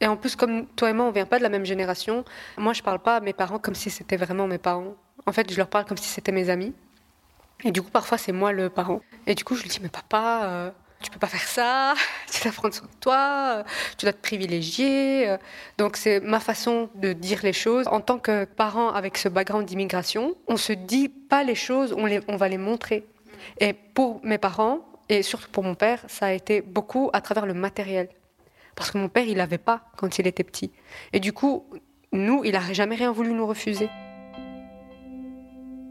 Et 0.02 0.06
en 0.06 0.16
plus, 0.16 0.34
comme 0.34 0.66
toi 0.76 0.88
et 0.90 0.92
moi, 0.94 1.04
on 1.06 1.10
vient 1.10 1.26
pas 1.26 1.36
de 1.38 1.42
la 1.42 1.50
même 1.50 1.66
génération, 1.66 2.24
moi, 2.56 2.72
je 2.72 2.82
parle 2.82 3.00
pas 3.00 3.16
à 3.16 3.20
mes 3.20 3.34
parents 3.34 3.58
comme 3.58 3.74
si 3.74 3.90
c'était 3.90 4.16
vraiment 4.16 4.46
mes 4.46 4.58
parents. 4.58 4.94
En 5.26 5.32
fait, 5.32 5.50
je 5.52 5.56
leur 5.58 5.68
parle 5.68 5.84
comme 5.84 5.98
si 5.98 6.08
c'était 6.08 6.32
mes 6.32 6.48
amis. 6.48 6.72
Et 7.64 7.70
du 7.70 7.82
coup, 7.82 7.90
parfois, 7.90 8.16
c'est 8.16 8.32
moi 8.32 8.52
le 8.52 8.70
parent. 8.70 9.00
Et 9.26 9.34
du 9.34 9.44
coup, 9.44 9.54
je 9.56 9.62
lui 9.62 9.68
dis, 9.68 9.78
mais 9.82 9.90
papa, 9.90 10.44
euh, 10.44 10.70
tu 11.02 11.10
peux 11.10 11.18
pas 11.18 11.26
faire 11.26 11.42
ça, 11.42 11.94
tu 12.32 12.42
dois 12.42 12.52
prendre 12.52 12.72
soin 12.74 12.86
de 12.86 13.00
toi, 13.00 13.56
euh, 13.58 13.62
tu 13.98 14.06
dois 14.06 14.14
te 14.14 14.22
privilégier. 14.22 15.28
euh. 15.28 15.36
Donc, 15.76 15.98
c'est 15.98 16.20
ma 16.20 16.40
façon 16.40 16.88
de 16.94 17.12
dire 17.12 17.40
les 17.42 17.52
choses. 17.52 17.86
En 17.88 18.00
tant 18.00 18.18
que 18.18 18.46
parent 18.46 18.90
avec 18.94 19.18
ce 19.18 19.28
background 19.28 19.66
d'immigration, 19.66 20.34
on 20.48 20.56
se 20.56 20.72
dit 20.72 21.10
pas 21.10 21.42
les 21.44 21.54
choses, 21.54 21.94
on 21.94 22.36
va 22.38 22.48
les 22.48 22.58
montrer. 22.58 23.04
Et 23.58 23.74
pour 23.74 24.20
mes 24.24 24.38
parents, 24.38 24.78
et 25.10 25.22
surtout 25.22 25.50
pour 25.50 25.64
mon 25.64 25.74
père, 25.74 26.02
ça 26.08 26.26
a 26.26 26.32
été 26.32 26.62
beaucoup 26.62 27.10
à 27.12 27.20
travers 27.20 27.44
le 27.44 27.52
matériel. 27.54 28.08
Parce 28.76 28.90
que 28.90 28.98
mon 28.98 29.08
père, 29.08 29.24
il 29.26 29.36
n'avait 29.36 29.58
pas 29.58 29.82
quand 29.96 30.18
il 30.18 30.26
était 30.26 30.44
petit. 30.44 30.70
Et 31.12 31.20
du 31.20 31.32
coup, 31.32 31.64
nous, 32.12 32.44
il 32.44 32.52
n'a 32.52 32.72
jamais 32.72 32.94
rien 32.94 33.12
voulu 33.12 33.32
nous 33.32 33.46
refuser. 33.46 33.88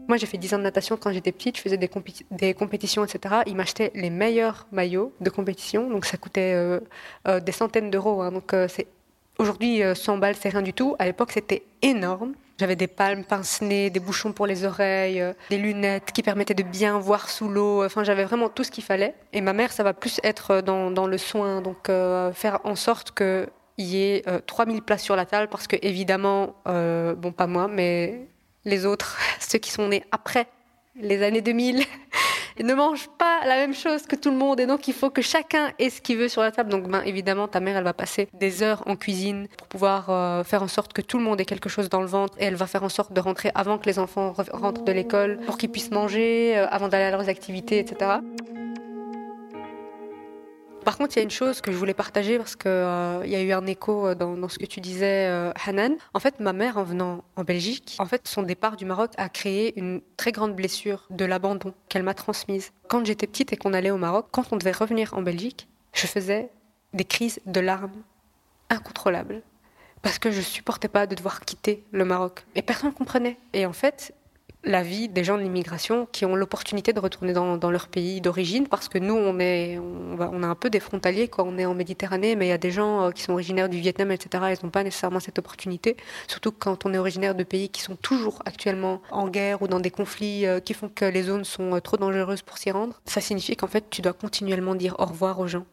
Moi, 0.08 0.16
j'ai 0.16 0.26
fait 0.26 0.38
10 0.38 0.54
ans 0.54 0.58
de 0.58 0.64
natation 0.64 0.96
quand 0.96 1.12
j'étais 1.12 1.30
petite, 1.30 1.56
je 1.56 1.62
faisais 1.62 1.76
des, 1.76 1.86
compéti- 1.86 2.24
des 2.32 2.52
compétitions, 2.52 3.04
etc. 3.04 3.42
Il 3.46 3.54
m'achetait 3.54 3.92
les 3.94 4.10
meilleurs 4.10 4.66
maillots 4.72 5.12
de 5.20 5.30
compétition, 5.30 5.88
donc 5.88 6.04
ça 6.04 6.16
coûtait 6.16 6.52
euh, 6.54 6.80
euh, 7.28 7.38
des 7.38 7.52
centaines 7.52 7.90
d'euros. 7.90 8.20
hein. 8.22 8.32
donc 8.32 8.52
euh, 8.52 8.66
aujourd'hui 9.38 9.84
euh, 9.84 9.94
100 9.94 10.18
balles, 10.18 10.34
c'est 10.34 10.48
rien 10.48 10.62
du 10.62 10.72
tout. 10.72 10.96
À 10.98 11.04
l'époque, 11.04 11.30
c'était 11.30 11.62
énorme. 11.82 12.32
J'avais 12.60 12.76
des 12.76 12.86
palmes 12.86 13.24
pince-nez, 13.24 13.88
des 13.88 14.00
bouchons 14.00 14.32
pour 14.32 14.46
les 14.46 14.66
oreilles, 14.66 15.22
euh, 15.22 15.32
des 15.48 15.56
lunettes 15.56 16.12
qui 16.12 16.22
permettaient 16.22 16.52
de 16.52 16.62
bien 16.62 16.98
voir 16.98 17.30
sous 17.30 17.48
l'eau. 17.48 17.82
Enfin, 17.82 18.04
j'avais 18.04 18.24
vraiment 18.24 18.50
tout 18.50 18.64
ce 18.64 18.70
qu'il 18.70 18.84
fallait. 18.84 19.14
Et 19.32 19.40
ma 19.40 19.54
mère, 19.54 19.72
ça 19.72 19.82
va 19.82 19.94
plus 19.94 20.20
être 20.22 20.60
dans, 20.60 20.90
dans 20.90 21.06
le 21.06 21.16
soin, 21.16 21.62
donc 21.62 21.88
euh, 21.88 22.34
faire 22.34 22.60
en 22.64 22.76
sorte 22.76 23.12
que 23.12 23.48
il 23.80 23.86
y 23.86 24.02
ait 24.02 24.22
euh, 24.28 24.40
3000 24.46 24.82
places 24.82 25.02
sur 25.02 25.16
la 25.16 25.24
table 25.24 25.48
parce 25.48 25.66
que 25.66 25.76
évidemment, 25.80 26.54
euh, 26.68 27.14
bon 27.14 27.32
pas 27.32 27.46
moi, 27.46 27.66
mais 27.66 28.26
les 28.66 28.84
autres, 28.84 29.18
ceux 29.40 29.58
qui 29.58 29.70
sont 29.70 29.88
nés 29.88 30.04
après 30.12 30.46
les 30.96 31.22
années 31.22 31.40
2000, 31.40 31.78
ils 31.78 31.84
ne 32.60 32.74
mangent 32.74 33.08
pas 33.18 33.40
la 33.46 33.56
même 33.56 33.74
chose 33.74 34.02
que 34.02 34.16
tout 34.16 34.30
le 34.30 34.36
monde 34.36 34.60
et 34.60 34.66
donc 34.66 34.88
il 34.88 34.94
faut 34.94 35.10
que 35.10 35.22
chacun 35.22 35.72
ait 35.78 35.90
ce 35.90 36.00
qu'il 36.00 36.16
veut 36.18 36.28
sur 36.28 36.42
la 36.42 36.50
table. 36.50 36.70
Donc 36.70 36.88
ben, 36.88 37.02
évidemment, 37.04 37.48
ta 37.48 37.60
mère, 37.60 37.76
elle 37.76 37.84
va 37.84 37.92
passer 37.94 38.28
des 38.34 38.62
heures 38.62 38.82
en 38.86 38.96
cuisine 38.96 39.48
pour 39.56 39.66
pouvoir 39.68 40.10
euh, 40.10 40.44
faire 40.44 40.62
en 40.62 40.68
sorte 40.68 40.92
que 40.92 41.02
tout 41.02 41.18
le 41.18 41.24
monde 41.24 41.40
ait 41.40 41.44
quelque 41.44 41.68
chose 41.68 41.88
dans 41.88 42.00
le 42.00 42.06
ventre 42.06 42.34
et 42.38 42.44
elle 42.44 42.56
va 42.56 42.66
faire 42.66 42.84
en 42.84 42.88
sorte 42.88 43.12
de 43.12 43.20
rentrer 43.20 43.50
avant 43.54 43.78
que 43.78 43.86
les 43.86 43.98
enfants 43.98 44.32
re- 44.36 44.50
rentrent 44.52 44.84
de 44.84 44.92
l'école 44.92 45.38
pour 45.46 45.58
qu'ils 45.58 45.70
puissent 45.70 45.90
manger, 45.90 46.56
euh, 46.58 46.66
avant 46.70 46.88
d'aller 46.88 47.04
à 47.04 47.10
leurs 47.10 47.28
activités, 47.28 47.78
etc. 47.78 48.10
Par 50.84 50.96
contre, 50.96 51.16
il 51.16 51.18
y 51.18 51.20
a 51.20 51.22
une 51.22 51.30
chose 51.30 51.60
que 51.60 51.72
je 51.72 51.76
voulais 51.76 51.94
partager 51.94 52.38
parce 52.38 52.56
qu'il 52.56 52.70
y 52.70 53.34
a 53.34 53.42
eu 53.42 53.52
un 53.52 53.66
écho 53.66 54.06
euh, 54.06 54.14
dans, 54.14 54.36
dans 54.36 54.48
ce 54.48 54.58
que 54.58 54.66
tu 54.66 54.80
disais, 54.80 55.28
euh, 55.28 55.52
Hanan. 55.66 55.96
En 56.14 56.20
fait, 56.20 56.40
ma 56.40 56.52
mère, 56.52 56.78
en 56.78 56.84
venant 56.84 57.24
en 57.36 57.44
Belgique, 57.44 57.96
en 57.98 58.06
fait, 58.06 58.26
son 58.26 58.42
départ 58.42 58.76
du 58.76 58.84
Maroc 58.84 59.10
a 59.16 59.28
créé 59.28 59.78
une 59.78 60.00
très 60.16 60.32
grande 60.32 60.54
blessure 60.54 61.06
de 61.10 61.24
l'abandon 61.24 61.74
qu'elle 61.88 62.02
m'a 62.02 62.14
transmise. 62.14 62.72
Quand 62.88 63.04
j'étais 63.04 63.26
petite 63.26 63.52
et 63.52 63.56
qu'on 63.56 63.74
allait 63.74 63.90
au 63.90 63.98
Maroc, 63.98 64.28
quand 64.30 64.52
on 64.52 64.56
devait 64.56 64.72
revenir 64.72 65.14
en 65.14 65.22
Belgique, 65.22 65.68
je 65.92 66.06
faisais 66.06 66.50
des 66.94 67.04
crises 67.04 67.40
de 67.46 67.60
larmes 67.60 68.02
incontrôlables 68.70 69.42
parce 70.02 70.18
que 70.18 70.30
je 70.30 70.40
supportais 70.40 70.88
pas 70.88 71.06
de 71.06 71.14
devoir 71.14 71.40
quitter 71.40 71.84
le 71.92 72.04
Maroc. 72.04 72.44
Et 72.54 72.62
personne 72.62 72.90
ne 72.90 72.94
comprenait. 72.94 73.38
Et 73.52 73.66
en 73.66 73.72
fait, 73.72 74.14
la 74.64 74.82
vie 74.82 75.08
des 75.08 75.24
gens 75.24 75.38
de 75.38 75.42
l'immigration 75.42 76.06
qui 76.12 76.26
ont 76.26 76.36
l'opportunité 76.36 76.92
de 76.92 77.00
retourner 77.00 77.32
dans, 77.32 77.70
leur 77.70 77.88
pays 77.88 78.20
d'origine 78.20 78.68
parce 78.68 78.88
que 78.88 78.98
nous 78.98 79.14
on 79.14 79.38
est 79.38 79.78
on, 79.78 80.42
a 80.42 80.46
un 80.46 80.54
peu 80.54 80.68
des 80.68 80.80
frontaliers 80.80 81.28
quand 81.28 81.44
on 81.44 81.56
est 81.56 81.64
en 81.64 81.74
Méditerranée 81.74 82.36
mais 82.36 82.46
il 82.46 82.48
y 82.50 82.52
a 82.52 82.58
des 82.58 82.70
gens 82.70 83.06
euh, 83.06 83.10
qui 83.10 83.22
sont 83.22 83.32
originaires 83.32 83.68
du 83.68 83.78
Vietnam 83.78 84.10
etc 84.10 84.44
ils 84.50 84.64
n'ont 84.64 84.70
pas 84.70 84.82
nécessairement 84.82 85.20
cette 85.20 85.38
opportunité 85.38 85.96
surtout 86.28 86.52
quand 86.52 86.84
on 86.84 86.92
est 86.92 86.98
originaire 86.98 87.34
de 87.34 87.44
pays 87.44 87.70
qui 87.70 87.80
sont 87.80 87.96
toujours 87.96 88.42
actuellement 88.44 89.00
en 89.10 89.28
guerre 89.28 89.62
ou 89.62 89.68
dans 89.68 89.80
des 89.80 89.90
conflits 89.90 90.46
euh, 90.46 90.60
qui 90.60 90.74
font 90.74 90.90
que 90.94 91.06
les 91.06 91.22
zones 91.22 91.44
sont 91.44 91.74
euh, 91.74 91.80
trop 91.80 91.96
dangereuses 91.96 92.42
pour 92.42 92.58
s'y 92.58 92.70
rendre 92.70 93.00
ça 93.06 93.20
signifie 93.20 93.56
qu'en 93.56 93.68
fait 93.68 93.88
tu 93.88 94.02
dois 94.02 94.12
continuellement 94.12 94.74
dire 94.74 94.96
au 94.98 95.06
revoir 95.06 95.40
aux 95.40 95.46
gens 95.46 95.64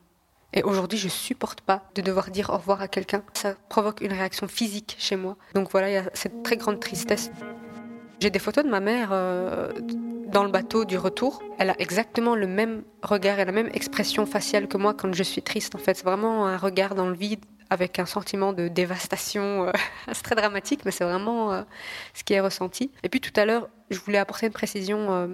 et 0.53 0.63
aujourd'hui, 0.63 0.97
je 0.97 1.09
supporte 1.09 1.59
pas 1.59 1.83
de 1.93 2.01
devoir 2.01 2.31
dire 2.31 2.49
au 2.49 2.57
revoir 2.57 2.81
à 2.81 2.87
quelqu'un. 2.87 3.21
Ça 3.33 3.55
provoque 3.67 3.99
une 3.99 4.13
réaction 4.13 4.47
physique 4.47 4.95
chez 4.97 5.17
moi. 5.17 5.35
Donc 5.53 5.69
voilà, 5.71 5.89
il 5.89 5.93
y 5.93 5.97
a 5.97 6.09
cette 6.13 6.41
très 6.41 6.55
grande 6.55 6.79
tristesse. 6.79 7.31
J'ai 8.19 8.31
des 8.31 8.39
photos 8.39 8.63
de 8.63 8.69
ma 8.69 8.79
mère 8.79 9.09
euh, 9.11 9.71
dans 10.27 10.43
le 10.43 10.49
bateau 10.49 10.85
du 10.85 10.97
retour. 10.97 11.43
Elle 11.59 11.69
a 11.69 11.79
exactement 11.79 12.35
le 12.35 12.47
même 12.47 12.83
regard 13.03 13.39
et 13.39 13.45
la 13.45 13.51
même 13.51 13.69
expression 13.73 14.25
faciale 14.25 14.67
que 14.67 14.77
moi 14.77 14.95
quand 14.95 15.13
je 15.13 15.23
suis 15.23 15.43
triste. 15.43 15.75
En 15.75 15.77
fait, 15.77 15.95
c'est 15.95 16.05
vraiment 16.05 16.47
un 16.47 16.57
regard 16.57 16.95
dans 16.95 17.07
le 17.07 17.15
vide 17.15 17.45
avec 17.69 17.99
un 17.99 18.07
sentiment 18.07 18.53
de 18.53 18.69
dévastation. 18.69 19.67
euh, 19.67 19.71
c'est 20.11 20.23
très 20.23 20.35
dramatique, 20.35 20.81
mais 20.83 20.91
c'est 20.91 21.03
vraiment 21.03 21.53
euh, 21.53 21.61
ce 22.15 22.23
qui 22.23 22.33
est 22.33 22.39
ressenti. 22.39 22.91
Et 23.03 23.09
puis 23.09 23.21
tout 23.21 23.33
à 23.39 23.45
l'heure, 23.45 23.69
je 23.91 23.99
voulais 23.99 24.17
apporter 24.17 24.47
une 24.47 24.53
précision 24.53 25.29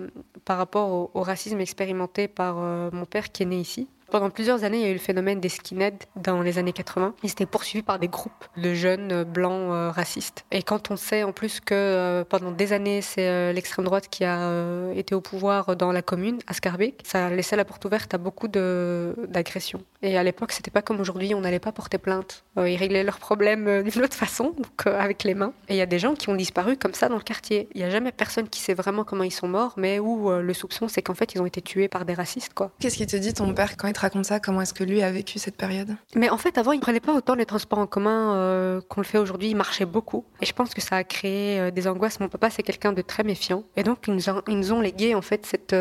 par 0.45 0.57
rapport 0.57 1.09
au, 1.15 1.21
racisme 1.21 1.59
expérimenté 1.59 2.27
par 2.27 2.55
mon 2.55 3.05
père 3.05 3.31
qui 3.31 3.41
est 3.41 3.47
né 3.47 3.59
ici. 3.59 3.87
Pendant 4.13 4.29
plusieurs 4.29 4.63
années, 4.63 4.77
il 4.77 4.83
y 4.83 4.85
a 4.85 4.91
eu 4.91 4.93
le 4.93 4.99
phénomène 4.99 5.39
des 5.39 5.49
skinheads 5.49 6.05
dans 6.15 6.43
les 6.43 6.59
années 6.59 6.71
80. 6.71 7.15
Ils 7.23 7.31
étaient 7.31 7.47
poursuivis 7.47 7.81
par 7.81 7.97
des 7.97 8.07
groupes 8.07 8.45
de 8.57 8.75
jeunes 8.75 9.11
euh, 9.11 9.23
blancs 9.23 9.71
euh, 9.71 9.89
racistes. 9.89 10.45
Et 10.51 10.61
quand 10.61 10.91
on 10.91 10.97
sait 10.97 11.23
en 11.23 11.31
plus 11.31 11.59
que 11.59 11.73
euh, 11.73 12.23
pendant 12.23 12.51
des 12.51 12.73
années, 12.73 13.01
c'est 13.01 13.51
l'extrême 13.53 13.85
droite 13.85 14.09
qui 14.11 14.23
a 14.23 14.91
été 14.93 15.15
au 15.15 15.21
pouvoir 15.21 15.75
dans 15.75 15.91
la 15.91 16.03
commune, 16.03 16.37
à 16.45 16.53
Scarbeck, 16.53 17.01
ça 17.03 17.31
laissait 17.31 17.55
la 17.55 17.65
porte 17.65 17.85
ouverte 17.85 18.13
à 18.13 18.19
beaucoup 18.19 18.47
d'agressions. 18.47 19.81
Et 20.05 20.17
à 20.17 20.23
l'époque, 20.23 20.51
c'était 20.51 20.69
pas 20.69 20.81
comme 20.81 20.99
aujourd'hui, 20.99 21.33
on 21.33 21.39
n'allait 21.39 21.59
pas 21.59 21.71
porter 21.71 21.97
plainte. 21.97 22.43
Euh, 22.57 22.69
ils 22.69 22.75
réglaient 22.75 23.03
leurs 23.05 23.19
problèmes 23.19 23.67
euh, 23.69 23.81
d'une 23.89 24.03
autre 24.03 24.13
façon, 24.15 24.53
donc 24.57 24.85
euh, 24.85 24.99
avec 24.99 25.23
les 25.23 25.33
mains. 25.33 25.53
Et 25.69 25.75
il 25.75 25.77
y 25.77 25.81
a 25.81 25.85
des 25.85 25.97
gens 25.97 26.13
qui 26.13 26.27
ont 26.29 26.35
disparu 26.35 26.75
comme 26.75 26.93
ça 26.93 27.07
dans 27.07 27.15
le 27.15 27.21
quartier. 27.23 27.69
Il 27.73 27.77
n'y 27.79 27.85
a 27.85 27.89
jamais 27.89 28.11
personne 28.11 28.49
qui 28.49 28.59
sait 28.59 28.73
vraiment 28.73 29.05
comment 29.05 29.23
ils 29.23 29.31
sont 29.31 29.47
morts, 29.47 29.73
mais 29.77 29.99
où 29.99 30.29
euh, 30.29 30.41
le 30.41 30.53
soupçon, 30.53 30.89
c'est 30.89 31.01
qu'en 31.01 31.13
fait, 31.13 31.33
ils 31.35 31.41
ont 31.41 31.45
été 31.45 31.61
tués 31.61 31.87
par 31.87 32.03
des 32.03 32.13
racistes, 32.13 32.53
quoi. 32.53 32.71
Qu'est-ce 32.79 32.97
qu'il 32.97 33.07
te 33.07 33.15
dit 33.15 33.33
ton 33.33 33.53
père 33.53 33.77
quand 33.77 33.87
il 33.87 33.93
te 33.93 34.01
raconte 34.01 34.25
ça 34.25 34.41
Comment 34.41 34.61
est-ce 34.61 34.73
que 34.73 34.83
lui 34.83 35.01
a 35.01 35.09
vécu 35.09 35.39
cette 35.39 35.55
période? 35.55 35.95
Mais 36.15 36.29
en 36.29 36.37
fait, 36.37 36.57
avant, 36.57 36.73
ils 36.73 36.81
prenaient 36.81 36.99
pas 36.99 37.13
autant 37.13 37.35
les 37.35 37.45
transports 37.45 37.79
en 37.79 37.87
commun 37.87 38.81
qu'on 38.89 38.99
le 39.01 39.05
fait 39.07 39.17
aujourd'hui. 39.19 39.51
Ils 39.51 39.55
marchaient 39.55 39.85
beaucoup. 39.85 40.25
Et 40.41 40.45
je 40.45 40.51
pense 40.53 40.73
que 40.73 40.81
ça 40.81 40.97
a 40.97 41.03
créé 41.05 41.71
des 41.71 41.87
angoisses. 41.87 42.19
Mon 42.19 42.27
papa, 42.27 42.49
c'est 42.49 42.63
quelqu'un 42.63 42.91
de 42.91 43.01
très 43.01 43.23
méfiant. 43.23 43.63
Et 43.77 43.83
donc, 43.83 43.99
ils 44.07 44.13
nous, 44.13 44.29
ont- 44.29 44.41
ils 44.49 44.57
nous 44.57 44.73
ont 44.73 44.81
légué, 44.81 45.15
en 45.15 45.21
fait, 45.21 45.45
cette, 45.45 45.73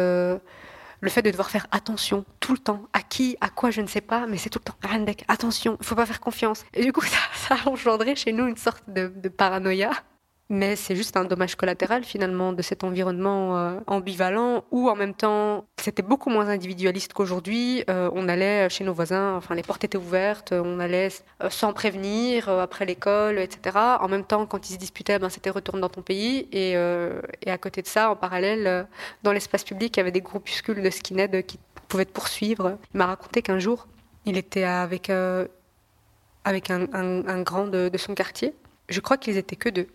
le 1.03 1.11
fait 1.11 1.21
de 1.21 1.31
devoir 1.31 1.51
faire 1.51 1.67
attention 1.73 2.25
tout 2.41 2.53
le 2.53 2.59
temps. 2.59 2.83
À 2.95 3.03
qui, 3.03 3.37
à 3.43 3.51
quoi, 3.51 3.71
je 3.71 3.83
ne 3.83 3.87
sais 3.87 4.01
pas, 4.01 4.27
mais 4.27 4.39
c'est 4.39 4.49
tout 4.49 4.61
le 4.61 4.65
temps. 4.65 5.25
Attention, 5.29 5.77
il 5.81 5.87
faut 5.87 5.97
pas 5.97 6.07
faire 6.07 6.21
confiance. 6.21 6.65
Et 6.73 6.85
du 6.85 6.93
coup, 6.93 7.03
ça, 7.03 7.19
ça 7.35 7.57
a 7.63 7.69
engendré 7.69 8.17
chez 8.17 8.33
nous 8.33 8.47
une 8.47 8.57
sorte 8.57 8.85
de, 8.89 9.13
de 9.15 9.29
paranoïa. 9.29 9.91
Mais 10.49 10.77
c'est 10.77 10.95
juste 10.97 11.17
un 11.17 11.25
dommage 11.25 11.55
collatéral 11.55 12.05
finalement 12.05 12.53
de 12.53 12.61
cet 12.61 12.85
environnement 12.85 13.57
euh, 13.57 13.79
ambivalent 13.87 14.65
où 14.71 14.91
en 14.91 14.95
même 14.97 15.15
temps 15.15 15.65
c'était 15.81 16.03
beaucoup 16.03 16.29
moins 16.29 16.49
individualiste 16.49 17.13
qu'aujourd'hui. 17.15 17.85
Euh, 17.89 18.11
on 18.13 18.29
allait 18.29 18.69
chez 18.69 18.85
nos 18.85 18.93
voisins, 18.93 19.35
enfin 19.37 19.55
les 19.55 19.63
portes 19.63 19.83
étaient 19.85 19.97
ouvertes, 19.97 20.53
on 20.53 20.79
allait 20.79 21.09
euh, 21.43 21.49
sans 21.49 21.73
prévenir 21.73 22.49
euh, 22.49 22.63
après 22.63 22.85
l'école, 22.85 23.39
etc. 23.39 23.79
En 24.01 24.09
même 24.09 24.25
temps, 24.25 24.45
quand 24.47 24.69
ils 24.69 24.75
se 24.75 24.79
disputaient, 24.79 25.19
ben, 25.19 25.29
c'était 25.31 25.51
retourne 25.51 25.81
dans 25.81 25.89
ton 25.89 26.03
pays. 26.03 26.49
Et, 26.53 26.77
euh, 26.77 27.21
à 27.47 27.59
côté 27.59 27.83
de 27.83 27.87
ça, 27.87 28.11
en 28.11 28.17
parallèle, 28.17 28.67
euh, 28.67 28.85
dans 29.23 29.33
l'espace 29.33 29.65
public, 29.65 29.97
il 29.97 30.01
y 30.01 30.03
avait 30.03 30.11
des 30.11 30.21
groupuscules 30.21 30.83
de 30.83 30.91
skinheads 30.91 31.43
qui 31.45 31.59
pouvaient 31.89 32.05
te 32.05 32.13
poursuivre. 32.13 32.79
Il 32.95 32.99
m'a 32.99 33.07
raconté 33.07 33.43
qu'un 33.43 33.59
jour, 33.59 33.87
il 34.27 34.37
était 34.37 34.65
avec, 34.65 35.11
euh, 35.11 35.47
avec 36.45 36.71
un 36.71 37.43
grand 37.43 37.67
de, 37.67 37.89
de 37.89 37.99
son 37.99 38.15
quartier. 38.15 38.55
Je 38.89 39.01
crois 39.01 39.17
qu'ils 39.17 39.37
étaient 39.37 39.57
que 39.57 39.69
deux. 39.69 39.89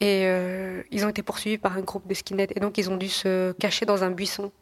Et 0.00 0.26
euh, 0.26 0.82
ils 0.90 1.04
ont 1.04 1.08
été 1.08 1.22
poursuivis 1.22 1.58
par 1.58 1.76
un 1.76 1.80
groupe 1.80 2.06
de 2.06 2.14
skinheads. 2.14 2.52
Et 2.54 2.60
donc, 2.60 2.78
ils 2.78 2.90
ont 2.90 2.96
dû 2.96 3.08
se 3.08 3.52
cacher 3.52 3.84
dans 3.84 4.04
un 4.04 4.10
buisson, 4.10 4.52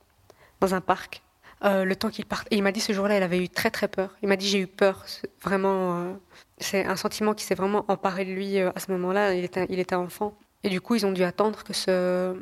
dans 0.61 0.75
un 0.75 0.81
parc, 0.81 1.22
euh, 1.64 1.85
le 1.85 1.96
temps 1.96 2.11
qu'ils 2.11 2.27
partent. 2.27 2.49
Et 2.51 2.57
il 2.57 2.62
m'a 2.62 2.72
dit 2.72 2.81
ce 2.81 2.92
jour-là, 2.92 3.16
il 3.16 3.22
avait 3.22 3.42
eu 3.42 3.49
très, 3.49 3.70
très 3.70 3.88
peur. 3.88 4.14
Il 4.22 4.29
m'a 4.29 4.37
dit, 4.37 4.49
j'ai 4.49 4.61
eu 4.61 4.66
peur. 4.66 5.05
Vraiment, 5.42 5.99
euh, 5.99 6.12
c'est 6.59 6.85
un 6.85 6.96
sentiment 6.96 7.35
qui 7.35 7.44
s'est 7.44 7.55
vraiment 7.55 7.85
emparé 7.88 8.25
de 8.25 8.33
lui 8.33 8.59
euh, 8.59 8.70
à 8.75 8.81
ce 8.81 8.90
moment-là. 8.92 9.35
Il 9.35 9.44
était, 9.44 9.66
il 9.70 9.79
était 9.79 9.94
enfant. 9.94 10.35
Et 10.62 10.68
du 10.68 10.81
coup, 10.81 10.94
ils 10.94 11.07
ont 11.07 11.12
dû 11.12 11.22
attendre 11.22 11.62
que 11.64 11.72
ce, 11.72 12.35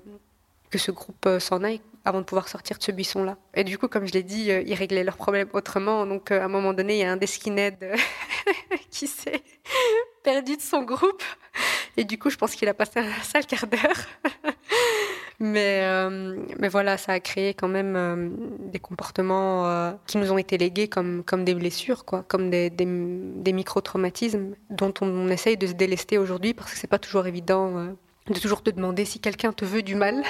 que 0.70 0.78
ce 0.78 0.90
groupe 0.90 1.26
euh, 1.26 1.38
s'en 1.38 1.62
aille 1.62 1.80
avant 2.04 2.20
de 2.20 2.24
pouvoir 2.24 2.48
sortir 2.48 2.78
de 2.78 2.82
ce 2.82 2.92
buisson-là. 2.92 3.36
Et 3.54 3.64
du 3.64 3.78
coup, 3.78 3.88
comme 3.88 4.06
je 4.06 4.12
l'ai 4.12 4.22
dit, 4.22 4.50
euh, 4.50 4.62
ils 4.66 4.74
réglaient 4.74 5.04
leurs 5.04 5.16
problèmes 5.16 5.48
autrement. 5.52 6.06
Donc, 6.06 6.30
euh, 6.30 6.40
à 6.40 6.44
un 6.44 6.48
moment 6.48 6.74
donné, 6.74 6.96
il 6.96 7.00
y 7.00 7.04
a 7.04 7.10
un 7.10 7.16
des 7.16 7.26
skinheads 7.26 7.82
euh, 7.82 7.96
qui 8.90 9.06
s'est 9.06 9.42
perdu 10.22 10.56
de 10.56 10.62
son 10.62 10.82
groupe. 10.82 11.22
Et 11.96 12.04
du 12.04 12.18
coup, 12.18 12.28
je 12.28 12.36
pense 12.36 12.54
qu'il 12.54 12.68
a 12.68 12.74
passé 12.74 13.00
un 13.00 13.22
sale 13.22 13.46
quart 13.46 13.66
d'heure. 13.66 14.52
mais, 15.38 15.86
mais 16.58 16.68
voilà, 16.68 16.98
ça 16.98 17.12
a 17.12 17.20
créé 17.20 17.54
quand 17.54 17.68
même 17.68 18.36
des 18.72 18.80
comportements 18.80 19.96
qui 20.06 20.18
nous 20.18 20.32
ont 20.32 20.38
été 20.38 20.58
légués 20.58 20.88
comme, 20.88 21.22
comme 21.22 21.44
des 21.44 21.54
blessures, 21.54 22.04
quoi, 22.04 22.24
comme 22.26 22.50
des, 22.50 22.68
des, 22.68 22.86
des 22.86 23.52
micro-traumatismes 23.52 24.56
dont 24.70 24.92
on, 25.00 25.06
on 25.06 25.28
essaye 25.28 25.56
de 25.56 25.68
se 25.68 25.72
délester 25.72 26.18
aujourd'hui 26.18 26.52
parce 26.52 26.72
que 26.72 26.78
c'est 26.78 26.88
pas 26.88 26.98
toujours 26.98 27.28
évident 27.28 27.94
de 28.26 28.40
toujours 28.40 28.62
te 28.62 28.70
demander 28.70 29.04
si 29.04 29.20
quelqu'un 29.20 29.52
te 29.52 29.64
veut 29.64 29.82
du 29.82 29.94
mal. 29.94 30.24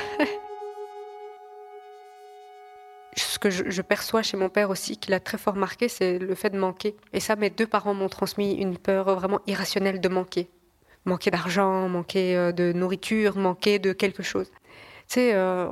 Que 3.44 3.50
je, 3.50 3.82
perçois 3.82 4.22
chez 4.22 4.38
mon 4.38 4.48
père 4.48 4.70
aussi, 4.70 4.96
qu'il 4.96 5.12
a 5.12 5.20
très 5.20 5.36
fort 5.36 5.54
marqué, 5.54 5.88
c'est 5.88 6.18
le 6.18 6.34
fait 6.34 6.48
de 6.48 6.58
manquer. 6.58 6.96
Et 7.12 7.20
ça, 7.20 7.36
mes 7.36 7.50
deux 7.50 7.66
parents 7.66 7.92
m'ont 7.92 8.08
transmis 8.08 8.54
une 8.54 8.78
peur 8.78 9.14
vraiment 9.14 9.40
irrationnelle 9.46 10.00
de 10.00 10.08
manquer. 10.08 10.48
Manquer 11.04 11.30
d'argent, 11.30 11.86
manquer 11.90 12.36
euh, 12.36 12.52
de 12.52 12.72
nourriture, 12.72 13.36
manquer 13.36 13.78
de 13.78 13.92
quelque 13.92 14.22
chose. 14.22 14.50
Tu 15.08 15.14
sais, 15.14 15.34
euh, 15.34 15.68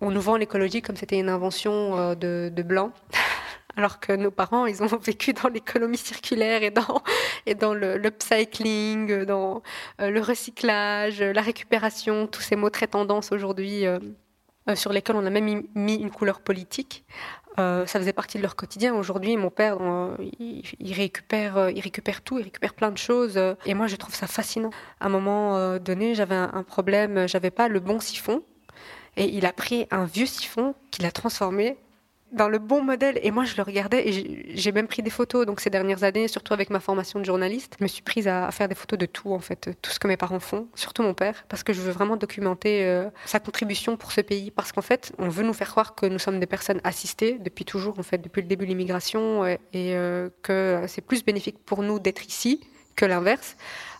on 0.00 0.10
nous 0.10 0.20
vend 0.22 0.36
l'écologie 0.36 0.80
comme 0.80 0.96
c'était 0.96 1.18
une 1.18 1.28
invention 1.28 1.98
euh, 1.98 2.14
de, 2.14 2.62
blancs. 2.62 2.94
alors 3.76 4.00
que 4.00 4.14
nos 4.14 4.30
parents, 4.30 4.64
ils 4.64 4.82
ont 4.82 4.86
vécu 5.02 5.34
dans 5.34 5.50
l'économie 5.50 5.98
circulaire 5.98 6.62
et 6.62 6.70
dans, 6.70 7.02
et 7.44 7.54
dans 7.54 7.74
l'upcycling, 7.74 9.24
dans 9.24 9.62
le 9.98 10.20
recyclage, 10.20 11.20
la 11.20 11.42
récupération, 11.42 12.26
tous 12.26 12.40
ces 12.40 12.56
mots 12.56 12.70
très 12.70 12.86
tendance 12.86 13.30
aujourd'hui 13.30 13.84
sur 14.74 14.92
lesquels 14.92 15.16
on 15.16 15.26
a 15.26 15.30
même 15.30 15.64
mis 15.74 15.94
une 15.94 16.10
couleur 16.10 16.40
politique. 16.40 17.04
Euh, 17.58 17.84
ça 17.86 17.98
faisait 17.98 18.12
partie 18.12 18.38
de 18.38 18.42
leur 18.42 18.56
quotidien. 18.56 18.94
Aujourd'hui, 18.94 19.36
mon 19.36 19.50
père, 19.50 19.78
euh, 19.80 20.16
il, 20.38 20.92
récupère, 20.92 21.70
il 21.70 21.80
récupère 21.80 22.22
tout, 22.22 22.38
il 22.38 22.44
récupère 22.44 22.74
plein 22.74 22.90
de 22.90 22.98
choses. 22.98 23.38
et 23.66 23.74
moi, 23.74 23.86
je 23.86 23.96
trouve 23.96 24.14
ça 24.14 24.26
fascinant. 24.26 24.70
À 25.00 25.06
un 25.06 25.08
moment 25.08 25.78
donné, 25.78 26.14
j'avais 26.14 26.36
un, 26.36 26.50
un 26.52 26.62
problème, 26.62 27.26
j'avais 27.28 27.50
pas 27.50 27.68
le 27.68 27.80
bon 27.80 28.00
siphon. 28.00 28.42
Et 29.16 29.24
il 29.24 29.44
a 29.44 29.52
pris 29.52 29.86
un 29.90 30.04
vieux 30.04 30.26
siphon 30.26 30.74
qu'il 30.90 31.04
a 31.04 31.10
transformé 31.10 31.76
dans 32.32 32.48
le 32.48 32.58
bon 32.58 32.82
modèle. 32.82 33.18
Et 33.22 33.30
moi, 33.30 33.44
je 33.44 33.56
le 33.56 33.62
regardais 33.62 34.08
et 34.08 34.56
j'ai 34.56 34.72
même 34.72 34.86
pris 34.86 35.02
des 35.02 35.10
photos. 35.10 35.46
Donc, 35.46 35.60
ces 35.60 35.70
dernières 35.70 36.04
années, 36.04 36.28
surtout 36.28 36.52
avec 36.52 36.70
ma 36.70 36.80
formation 36.80 37.18
de 37.18 37.24
journaliste, 37.24 37.76
je 37.78 37.84
me 37.84 37.88
suis 37.88 38.02
prise 38.02 38.28
à, 38.28 38.50
faire 38.50 38.68
des 38.68 38.74
photos 38.74 38.98
de 38.98 39.06
tout, 39.06 39.32
en 39.32 39.38
fait, 39.40 39.70
tout 39.82 39.90
ce 39.90 39.98
que 39.98 40.08
mes 40.08 40.16
parents 40.16 40.40
font, 40.40 40.68
surtout 40.74 41.02
mon 41.02 41.14
père, 41.14 41.44
parce 41.48 41.62
que 41.62 41.72
je 41.72 41.80
veux 41.80 41.92
vraiment 41.92 42.16
documenter 42.16 42.84
euh, 42.84 43.08
sa 43.26 43.40
contribution 43.40 43.96
pour 43.96 44.12
ce 44.12 44.20
pays. 44.20 44.50
Parce 44.50 44.72
qu'en 44.72 44.82
fait, 44.82 45.12
on 45.18 45.28
veut 45.28 45.44
nous 45.44 45.52
faire 45.52 45.70
croire 45.70 45.94
que 45.94 46.06
nous 46.06 46.18
sommes 46.18 46.40
des 46.40 46.46
personnes 46.46 46.80
assistées 46.84 47.38
depuis 47.38 47.64
toujours, 47.64 47.98
en 47.98 48.02
fait, 48.02 48.18
depuis 48.18 48.42
le 48.42 48.48
début 48.48 48.64
de 48.64 48.70
l'immigration, 48.70 49.44
et, 49.46 49.58
euh, 49.74 50.28
que 50.42 50.84
c'est 50.86 51.00
plus 51.02 51.24
bénéfique 51.24 51.58
pour 51.64 51.82
nous 51.82 51.98
d'être 51.98 52.26
ici 52.26 52.60
que 52.96 53.04
l'inverse. 53.04 53.56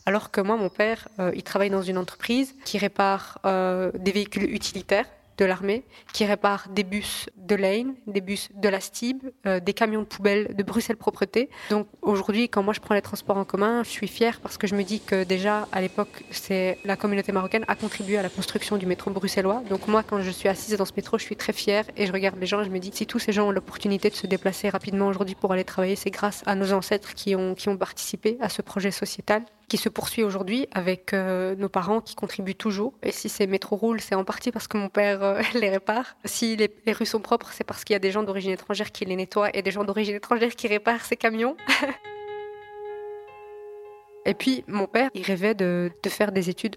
Alors 0.07 0.31
que 0.31 0.41
moi, 0.41 0.57
mon 0.57 0.69
père, 0.69 1.09
euh, 1.19 1.31
il 1.35 1.43
travaille 1.43 1.71
dans 1.71 1.83
une 1.83 1.99
entreprise 1.99 2.55
qui 2.65 2.79
répare 2.79 3.39
des 3.45 4.13
véhicules 4.13 4.53
utilitaires 4.53 5.07
de 5.41 5.47
l'armée 5.47 5.85
qui 6.13 6.25
répare 6.27 6.69
des 6.69 6.85
bus 6.85 7.29
de 7.37 7.55
Lane, 7.57 7.95
des 8.07 8.21
bus 8.21 8.51
de 8.55 8.69
la 8.69 8.79
STIB, 8.79 9.23
euh, 9.47 9.59
des 9.59 9.73
camions 9.73 10.03
de 10.03 10.07
poubelle 10.07 10.55
de 10.55 10.63
Bruxelles 10.63 10.99
Propreté. 10.99 11.49
Donc 11.71 11.89
aujourd'hui, 12.03 12.51
quand 12.51 12.63
moi 12.63 12.75
je 12.75 12.81
prends 12.81 12.95
les 12.95 13.01
transports 13.01 13.39
en 13.39 13.47
commun, 13.47 13.83
je 13.83 13.89
suis 13.89 14.07
fière 14.07 14.41
parce 14.41 14.59
que 14.59 14.67
je 14.67 14.75
me 14.75 14.83
dis 14.83 15.01
que 15.01 15.25
déjà 15.25 15.67
à 15.73 15.81
l'époque, 15.81 16.25
c'est 16.31 16.79
la 16.85 16.97
communauté 16.97 17.33
marocaine 17.33 17.65
a 17.69 17.75
contribué 17.75 18.19
à 18.19 18.23
la 18.23 18.29
construction 18.29 18.77
du 18.77 18.85
métro 18.85 19.11
bruxellois. 19.11 19.63
Donc 19.71 19.89
moi, 19.89 20.03
quand 20.03 20.21
je 20.21 20.31
suis 20.31 20.49
assise 20.49 20.77
dans 20.77 20.85
ce 20.85 20.93
métro, 20.95 21.17
je 21.19 21.25
suis 21.25 21.37
très 21.37 21.55
fière 21.55 21.85
et 21.97 22.07
je 22.07 22.13
regarde 22.13 22.39
les 22.39 22.47
gens 22.47 22.61
et 22.61 22.65
je 22.65 22.71
me 22.71 22.79
dis 22.79 22.91
si 22.93 23.07
tous 23.07 23.19
ces 23.19 23.33
gens 23.33 23.49
ont 23.49 23.51
l'opportunité 23.51 24.11
de 24.11 24.15
se 24.15 24.27
déplacer 24.27 24.69
rapidement 24.69 25.09
aujourd'hui 25.09 25.35
pour 25.35 25.53
aller 25.53 25.65
travailler, 25.65 25.97
c'est 25.97 26.11
grâce 26.11 26.43
à 26.45 26.55
nos 26.55 26.73
ancêtres 26.73 27.15
qui 27.15 27.35
ont, 27.35 27.55
qui 27.55 27.71
ont 27.71 27.79
participé 27.79 28.37
à 28.41 28.51
ce 28.51 28.61
projet 28.61 28.91
sociétal 28.91 29.43
qui 29.71 29.79
se 29.79 29.89
poursuit 29.89 30.25
aujourd'hui 30.25 30.67
avec 30.73 31.15
euh, 31.15 31.55
nos 31.55 31.69
parents 31.69 32.01
qui 32.01 32.17
contribuent 32.17 32.57
toujours. 32.57 32.93
Et 33.05 33.13
si 33.13 33.29
ces 33.29 33.47
métros 33.47 33.77
roulent, 33.77 34.01
c'est 34.01 34.17
en 34.17 34.25
partie 34.25 34.51
parce 34.51 34.67
que 34.67 34.77
mon 34.77 34.89
père 34.89 35.23
euh, 35.23 35.41
les 35.55 35.71
répare. 35.71 36.17
Si 36.25 36.57
les, 36.57 36.93
rues 36.93 37.07
sont 37.07 37.21
propres, 37.21 37.51
c'est 37.53 37.63
parce 37.63 37.85
qu'il 37.85 37.95
y 37.95 37.97
a 37.97 38.01
des 38.01 38.11
gens 38.11 38.25
d'origine 38.25 38.51
étrangère 38.51 38.91
qui 38.91 39.05
les 39.05 39.15
nettoient 39.15 39.57
et 39.57 39.63
des 39.63 39.71
gens 39.71 39.85
d'origine 39.85 40.17
étrangère 40.17 40.57
qui 40.57 40.67
réparent 40.67 41.05
ces 41.05 41.17
camions. 41.17 41.57
et 44.27 44.35
puis, 44.35 44.65
mon 44.67 44.89
père, 44.89 45.09
il 45.15 45.23
rêvait 45.23 45.55
de, 45.55 45.93
de 46.03 46.09
faire 46.09 46.33
des 46.33 46.51
études 46.51 46.75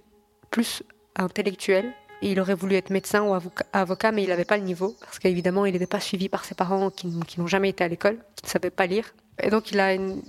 plus 0.51 0.83
intellectuelles 1.15 1.91
il 2.25 2.39
aurait 2.39 2.53
voulu 2.53 2.75
être 2.75 2.89
médecin 2.89 3.21
ou 3.23 3.37
avocat, 3.73 4.13
mais 4.13 4.23
il 4.23 4.29
n'avait 4.29 4.45
pas 4.45 4.55
le 4.55 4.63
niveau, 4.63 4.95
parce 5.01 5.19
qu'évidemment, 5.19 5.65
il 5.65 5.73
n'était 5.73 5.87
pas 5.87 5.99
suivi 5.99 6.29
par 6.29 6.45
ses 6.45 6.55
parents 6.55 6.89
qui 6.89 7.09
n'ont 7.37 7.47
jamais 7.47 7.67
été 7.67 7.83
à 7.83 7.89
l'école, 7.89 8.17
qui 8.37 8.45
ne 8.45 8.49
savaient 8.49 8.69
pas 8.69 8.85
lire. 8.85 9.13
Et 9.41 9.49
donc, 9.49 9.71
il 9.71 9.79
a 9.81 9.93
une, 9.93 10.21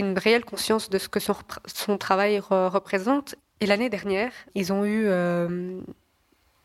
une 0.00 0.18
réelle 0.18 0.44
conscience 0.44 0.90
de 0.90 0.98
ce 0.98 1.08
que 1.08 1.20
son, 1.20 1.98
travail 1.98 2.38
représente. 2.40 3.34
Et 3.60 3.66
l'année 3.66 3.90
dernière, 3.90 4.32
ils 4.54 4.72
ont 4.72 4.84
eu 4.84 5.04
euh, 5.06 5.80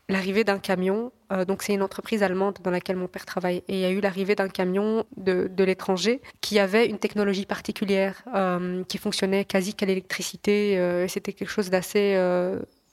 l'arrivée 0.08 0.44
d'un 0.44 0.58
camion. 0.58 1.12
Euh, 1.32 1.44
donc 1.44 1.62
c'est 1.62 1.74
une 1.74 1.82
entreprise 1.82 2.22
allemande 2.22 2.58
dans 2.62 2.70
laquelle 2.70 2.96
mon 2.96 3.06
père 3.06 3.26
travaille. 3.26 3.62
Et 3.68 3.74
il 3.74 3.78
y 3.80 3.84
a 3.84 3.90
eu 3.90 4.00
l'arrivée 4.00 4.34
d'un 4.34 4.48
camion 4.48 5.04
de, 5.16 5.48
de 5.48 5.64
l'étranger 5.64 6.20
qui 6.40 6.58
avait 6.58 6.86
une 6.86 6.98
technologie 6.98 7.46
particulière 7.46 8.22
euh, 8.34 8.82
qui 8.84 8.98
fonctionnait 8.98 9.44
quasi 9.44 9.74
qu'à 9.74 9.86
l'électricité. 9.86 11.06
C'était 11.08 11.32
quelque 11.32 11.50
chose 11.50 11.70
d'assez 11.70 12.16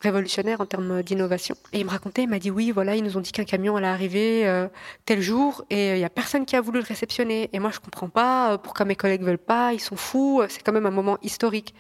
révolutionnaire 0.03 0.61
en 0.61 0.65
termes 0.65 1.01
d'innovation. 1.01 1.55
Et 1.71 1.79
il 1.79 1.85
me 1.85 1.89
racontait, 1.89 2.23
il 2.23 2.29
m'a 2.29 2.39
dit 2.39 2.51
oui, 2.51 2.71
voilà, 2.71 2.95
ils 2.95 3.03
nous 3.03 3.17
ont 3.17 3.21
dit 3.21 3.31
qu'un 3.31 3.45
camion 3.45 3.75
allait 3.75 3.87
arriver 3.87 4.47
euh, 4.47 4.67
tel 5.05 5.21
jour 5.21 5.63
et 5.69 5.87
il 5.87 5.91
euh, 5.93 5.97
y 5.97 6.03
a 6.03 6.09
personne 6.09 6.45
qui 6.45 6.55
a 6.55 6.61
voulu 6.61 6.79
le 6.79 6.85
réceptionner. 6.85 7.49
Et 7.53 7.59
moi, 7.59 7.71
je 7.71 7.79
comprends 7.79 8.09
pas 8.09 8.53
euh, 8.53 8.57
pourquoi 8.57 8.85
mes 8.85 8.95
collègues 8.95 9.23
veulent 9.23 9.37
pas, 9.37 9.73
ils 9.73 9.79
sont 9.79 9.95
fous, 9.95 10.43
c'est 10.49 10.61
quand 10.61 10.73
même 10.73 10.85
un 10.85 10.91
moment 10.91 11.17
historique. 11.23 11.73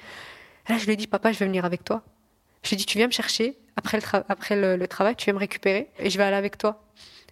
là, 0.69 0.77
je 0.77 0.85
lui 0.85 0.93
ai 0.93 0.95
dit, 0.95 1.07
papa, 1.07 1.31
je 1.31 1.39
vais 1.39 1.45
venir 1.45 1.65
avec 1.65 1.83
toi. 1.83 2.01
Je 2.63 2.69
lui 2.69 2.75
ai 2.75 2.77
dit, 2.77 2.85
tu 2.85 2.97
viens 2.97 3.07
me 3.07 3.11
chercher 3.11 3.57
après 3.75 3.97
le, 3.97 4.03
après 4.29 4.77
le 4.77 4.87
travail, 4.87 5.15
tu 5.15 5.25
viens 5.25 5.33
me 5.33 5.39
récupérer 5.39 5.89
et 5.99 6.09
je 6.09 6.17
vais 6.17 6.23
aller 6.23 6.37
avec 6.37 6.57
toi. 6.57 6.83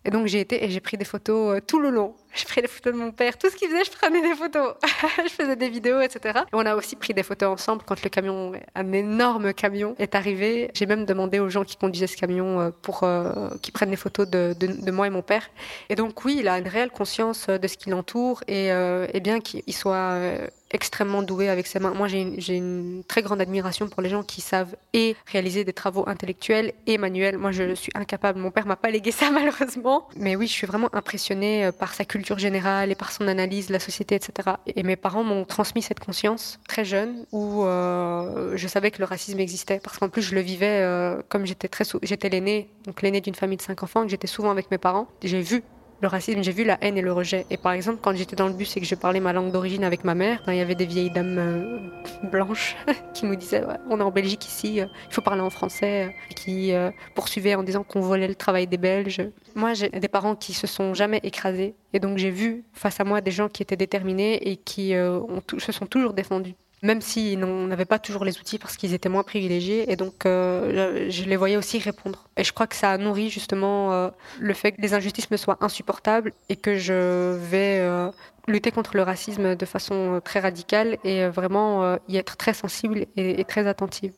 Et 0.03 0.09
donc 0.09 0.25
j'ai 0.27 0.39
été 0.39 0.63
et 0.65 0.69
j'ai 0.71 0.79
pris 0.79 0.97
des 0.97 1.05
photos 1.05 1.61
tout 1.67 1.79
le 1.79 1.91
long 1.91 2.15
je 2.33 2.45
pris 2.45 2.61
des 2.61 2.67
photos 2.67 2.93
de 2.93 2.97
mon 2.97 3.11
père. 3.11 3.37
Tout 3.37 3.49
ce 3.49 3.55
qu'il 3.55 3.69
faisait, 3.69 3.83
je 3.83 3.91
prenais 3.91 4.21
des 4.21 4.35
photos. 4.35 4.73
je 5.23 5.29
faisais 5.29 5.55
des 5.55 5.69
vidéos, 5.69 6.01
etc. 6.01 6.39
Et 6.45 6.53
on 6.53 6.65
a 6.65 6.75
aussi 6.75 6.95
pris 6.95 7.13
des 7.13 7.23
photos 7.23 7.49
ensemble 7.49 7.83
quand 7.85 8.01
le 8.03 8.09
camion, 8.09 8.53
un 8.75 8.91
énorme 8.93 9.53
camion, 9.53 9.95
est 9.99 10.15
arrivé. 10.15 10.71
J'ai 10.73 10.85
même 10.85 11.05
demandé 11.05 11.39
aux 11.39 11.49
gens 11.49 11.63
qui 11.63 11.77
conduisaient 11.77 12.07
ce 12.07 12.17
camion 12.17 12.59
euh, 12.59 12.69
pour 12.81 13.03
euh, 13.03 13.49
qu'ils 13.61 13.73
prennent 13.73 13.89
des 13.89 13.95
photos 13.95 14.27
de, 14.29 14.55
de, 14.57 14.91
moi 14.91 15.07
et 15.07 15.09
mon 15.09 15.21
père. 15.21 15.49
Et 15.89 15.95
donc 15.95 16.23
oui, 16.25 16.37
il 16.39 16.47
a 16.47 16.57
une 16.57 16.67
réelle 16.67 16.91
conscience 16.91 17.47
de 17.47 17.67
ce 17.67 17.77
qui 17.77 17.89
l'entoure 17.89 18.43
et, 18.47 18.71
euh, 18.71 19.07
et, 19.13 19.19
bien 19.19 19.39
qu'il 19.39 19.73
soit 19.73 19.95
euh, 19.95 20.47
extrêmement 20.71 21.23
doué 21.23 21.49
avec 21.49 21.67
ses 21.67 21.79
mains. 21.79 21.93
Moi, 21.93 22.07
j'ai 22.07 22.21
une, 22.21 22.39
une, 22.49 23.03
très 23.07 23.21
grande 23.21 23.41
admiration 23.41 23.87
pour 23.87 24.01
les 24.01 24.09
gens 24.09 24.23
qui 24.23 24.41
savent 24.41 24.75
et 24.93 25.15
réaliser 25.25 25.63
des 25.63 25.73
travaux 25.73 26.07
intellectuels 26.07 26.73
et 26.87 26.97
manuels. 26.97 27.37
Moi, 27.37 27.51
je 27.51 27.73
suis 27.75 27.91
incapable. 27.95 28.39
Mon 28.39 28.51
père 28.51 28.65
m'a 28.65 28.75
pas 28.75 28.89
légué 28.89 29.11
ça 29.11 29.29
malheureusement. 29.31 30.07
Mais 30.15 30.35
oui, 30.35 30.47
je 30.47 30.53
suis 30.53 30.67
vraiment 30.67 30.89
impressionnée 30.93 31.69
par 31.77 31.93
sa 31.93 32.05
culture 32.05 32.20
culture 32.21 32.37
générale 32.37 32.91
et 32.91 32.95
par 32.95 33.11
son 33.11 33.27
analyse 33.27 33.71
la 33.71 33.79
société, 33.79 34.13
etc. 34.13 34.51
Et 34.67 34.83
mes 34.83 34.95
parents 34.95 35.23
m'ont 35.23 35.43
transmis 35.43 35.81
cette 35.81 35.99
conscience 35.99 36.59
très 36.67 36.85
jeune 36.85 37.25
où 37.31 37.63
euh, 37.63 38.53
je 38.55 38.67
savais 38.67 38.91
que 38.91 38.99
le 38.99 39.05
racisme 39.05 39.39
existait 39.39 39.79
parce 39.83 39.97
qu'en 39.97 40.07
plus 40.07 40.21
je 40.21 40.35
le 40.35 40.41
vivais 40.41 40.81
euh, 40.81 41.23
comme 41.29 41.47
j'étais 41.47 41.67
très 41.67 41.83
j'étais 42.03 42.29
l'aîné, 42.29 42.69
donc 42.85 43.01
l'aîné 43.01 43.21
d'une 43.21 43.33
famille 43.33 43.57
de 43.57 43.63
cinq 43.63 43.81
enfants, 43.81 44.03
que 44.03 44.09
j'étais 44.09 44.27
souvent 44.27 44.51
avec 44.51 44.69
mes 44.69 44.77
parents. 44.77 45.07
J'ai 45.23 45.41
vu 45.41 45.63
le 46.01 46.07
racisme, 46.07 46.41
j'ai 46.41 46.51
vu 46.51 46.63
la 46.63 46.77
haine 46.81 46.97
et 46.97 47.01
le 47.01 47.13
rejet. 47.13 47.45
Et 47.51 47.57
par 47.57 47.73
exemple, 47.73 47.99
quand 48.01 48.15
j'étais 48.15 48.35
dans 48.35 48.47
le 48.47 48.53
bus 48.53 48.75
et 48.75 48.79
que 48.79 48.87
je 48.87 48.95
parlais 48.95 49.19
ma 49.19 49.33
langue 49.33 49.51
d'origine 49.51 49.83
avec 49.83 50.03
ma 50.03 50.15
mère, 50.15 50.41
ben, 50.45 50.53
il 50.53 50.57
y 50.57 50.61
avait 50.61 50.75
des 50.75 50.87
vieilles 50.87 51.11
dames 51.11 51.37
euh, 51.37 51.79
blanches 52.31 52.75
qui 53.13 53.25
nous 53.25 53.35
disaient 53.35 53.63
on 53.89 53.99
est 53.99 54.03
en 54.03 54.11
Belgique 54.11 54.45
ici, 54.47 54.81
euh, 54.81 54.87
il 55.07 55.13
faut 55.13 55.21
parler 55.21 55.41
en 55.41 55.51
français, 55.51 56.05
euh, 56.05 56.33
qui 56.35 56.73
poursuivaient 57.13 57.55
en 57.55 57.63
disant 57.63 57.83
qu'on 57.83 58.01
volait 58.01 58.27
le 58.27 58.35
travail 58.35 58.65
des 58.65 58.77
Belges. 58.77 59.29
Moi, 59.55 59.73
j'ai 59.73 59.89
des 59.89 60.07
parents 60.07 60.35
qui 60.35 60.53
se 60.53 60.65
sont 60.65 60.93
jamais 60.93 61.19
écrasés. 61.23 61.75
Et 61.93 61.99
donc, 61.99 62.17
j'ai 62.17 62.31
vu 62.31 62.63
face 62.73 62.99
à 62.99 63.03
moi 63.03 63.21
des 63.21 63.31
gens 63.31 63.49
qui 63.49 63.61
étaient 63.61 63.75
déterminés 63.75 64.49
et 64.49 64.57
qui 64.57 64.93
se 64.93 65.71
sont 65.71 65.85
toujours 65.85 66.13
défendus 66.13 66.55
même 66.81 67.01
s'ils 67.01 67.39
n'avaient 67.39 67.85
pas 67.85 67.99
toujours 67.99 68.25
les 68.25 68.39
outils 68.39 68.57
parce 68.57 68.77
qu'ils 68.77 68.93
étaient 68.93 69.09
moins 69.09 69.23
privilégiés. 69.23 69.91
Et 69.91 69.95
donc, 69.95 70.25
euh, 70.25 71.07
je 71.09 71.23
les 71.25 71.35
voyais 71.35 71.57
aussi 71.57 71.79
répondre. 71.79 72.27
Et 72.37 72.43
je 72.43 72.53
crois 72.53 72.67
que 72.67 72.75
ça 72.75 72.91
a 72.91 72.97
justement 73.27 73.93
euh, 73.93 74.09
le 74.39 74.53
fait 74.53 74.71
que 74.71 74.81
les 74.81 74.93
injustices 74.93 75.29
me 75.31 75.37
soient 75.37 75.57
insupportables 75.61 76.33
et 76.49 76.55
que 76.55 76.77
je 76.77 77.35
vais 77.35 77.79
euh, 77.79 78.09
lutter 78.47 78.71
contre 78.71 78.95
le 78.95 79.03
racisme 79.03 79.55
de 79.55 79.65
façon 79.65 80.21
très 80.23 80.39
radicale 80.39 80.97
et 81.03 81.27
vraiment 81.27 81.97
y 82.07 82.17
être 82.17 82.37
très 82.37 82.53
sensible 82.53 83.05
et 83.15 83.43
très 83.45 83.67
attentive. 83.67 84.13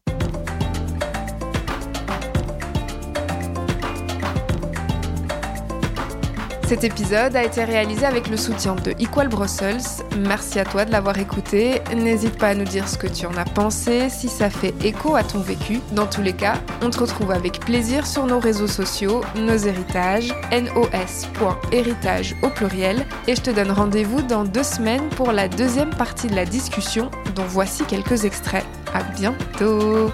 Cet 6.74 6.86
épisode 6.86 7.36
a 7.36 7.44
été 7.44 7.64
réalisé 7.64 8.04
avec 8.04 8.28
le 8.30 8.36
soutien 8.36 8.74
de 8.74 8.96
Equal 9.00 9.28
Brussels. 9.28 9.84
Merci 10.18 10.60
à 10.60 10.66
toi 10.66 10.86
de 10.86 10.92
l'avoir 10.92 11.20
écouté. 11.20 11.84
N'hésite 11.96 12.40
pas 12.40 12.48
à 12.48 12.56
nous 12.56 12.64
dire 12.64 12.90
ce 12.90 12.98
que 12.98 13.06
tu 13.06 13.28
en 13.28 13.38
as 13.38 13.46
pensé, 13.46 14.10
si 14.10 14.28
ça 14.28 14.50
fait 14.50 14.74
écho 14.84 15.14
à 15.14 15.22
ton 15.22 15.38
vécu. 15.38 15.82
Dans 15.92 16.08
tous 16.08 16.24
les 16.24 16.34
cas, 16.34 16.56
on 16.82 16.90
te 16.90 16.98
retrouve 16.98 17.30
avec 17.30 17.60
plaisir 17.60 18.08
sur 18.08 18.26
nos 18.26 18.40
réseaux 18.40 18.66
sociaux, 18.66 19.22
nos 19.36 19.56
héritages, 19.56 20.34
nos.héritage 20.52 22.36
au 22.42 22.50
pluriel. 22.50 23.06
Et 23.28 23.36
je 23.36 23.42
te 23.42 23.52
donne 23.52 23.70
rendez-vous 23.70 24.24
dans 24.24 24.44
deux 24.44 24.64
semaines 24.64 25.10
pour 25.10 25.32
la 25.32 25.48
deuxième 25.48 25.92
partie 25.92 26.26
de 26.26 26.36
la 26.36 26.46
discussion, 26.46 27.12
dont 27.36 27.46
voici 27.46 27.84
quelques 27.84 28.26
extraits. 28.26 28.66
À 28.96 29.04
bientôt! 29.04 30.12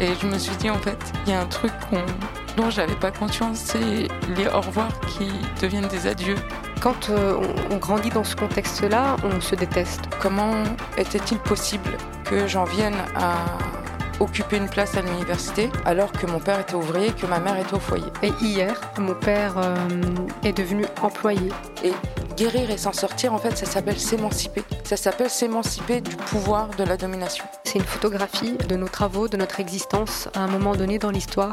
Et 0.00 0.08
je 0.20 0.26
me 0.26 0.36
suis 0.36 0.56
dit, 0.56 0.68
en 0.68 0.78
fait, 0.78 0.98
il 1.26 1.32
y 1.32 1.34
a 1.36 1.40
un 1.40 1.46
truc 1.46 1.70
qu'on 1.90 2.04
dont 2.58 2.70
j'avais 2.70 2.96
pas 2.96 3.12
conscience, 3.12 3.58
c'est 3.58 4.08
les 4.36 4.48
au 4.48 4.60
revoir 4.60 4.88
qui 5.06 5.30
deviennent 5.62 5.86
des 5.86 6.08
adieux. 6.08 6.34
Quand 6.82 7.08
euh, 7.08 7.40
on, 7.70 7.76
grandit 7.76 8.10
dans 8.10 8.24
ce 8.24 8.34
contexte-là, 8.34 9.16
on 9.22 9.40
se 9.40 9.54
déteste. 9.54 10.02
Comment 10.20 10.64
était-il 10.96 11.38
possible 11.38 11.90
que 12.24 12.48
j'en 12.48 12.64
vienne 12.64 12.96
à 13.14 13.36
occuper 14.18 14.56
une 14.56 14.68
place 14.68 14.96
à 14.96 15.02
l'université 15.02 15.70
alors 15.84 16.10
que 16.10 16.26
mon 16.26 16.40
père 16.40 16.58
était 16.58 16.74
ouvrier, 16.74 17.12
que 17.12 17.26
ma 17.26 17.38
mère 17.38 17.56
était 17.58 17.74
au 17.74 17.78
foyer? 17.78 18.10
Et 18.24 18.32
hier, 18.40 18.80
mon 18.98 19.14
père 19.14 19.54
euh, 19.58 19.76
est 20.42 20.52
devenu 20.52 20.84
employé. 21.00 21.52
Et 21.84 21.92
guérir 22.36 22.70
et 22.72 22.76
s'en 22.76 22.92
sortir, 22.92 23.34
en 23.34 23.38
fait, 23.38 23.56
ça 23.56 23.66
s'appelle 23.66 24.00
s'émanciper. 24.00 24.64
Ça 24.82 24.96
s'appelle 24.96 25.30
s'émanciper 25.30 26.00
du 26.00 26.16
pouvoir 26.16 26.70
de 26.76 26.82
la 26.82 26.96
domination. 26.96 27.44
C'est 27.62 27.78
une 27.78 27.84
photographie 27.84 28.56
de 28.68 28.74
nos 28.74 28.88
travaux, 28.88 29.28
de 29.28 29.36
notre 29.36 29.60
existence 29.60 30.28
à 30.34 30.40
un 30.40 30.48
moment 30.48 30.74
donné 30.74 30.98
dans 30.98 31.12
l'histoire. 31.12 31.52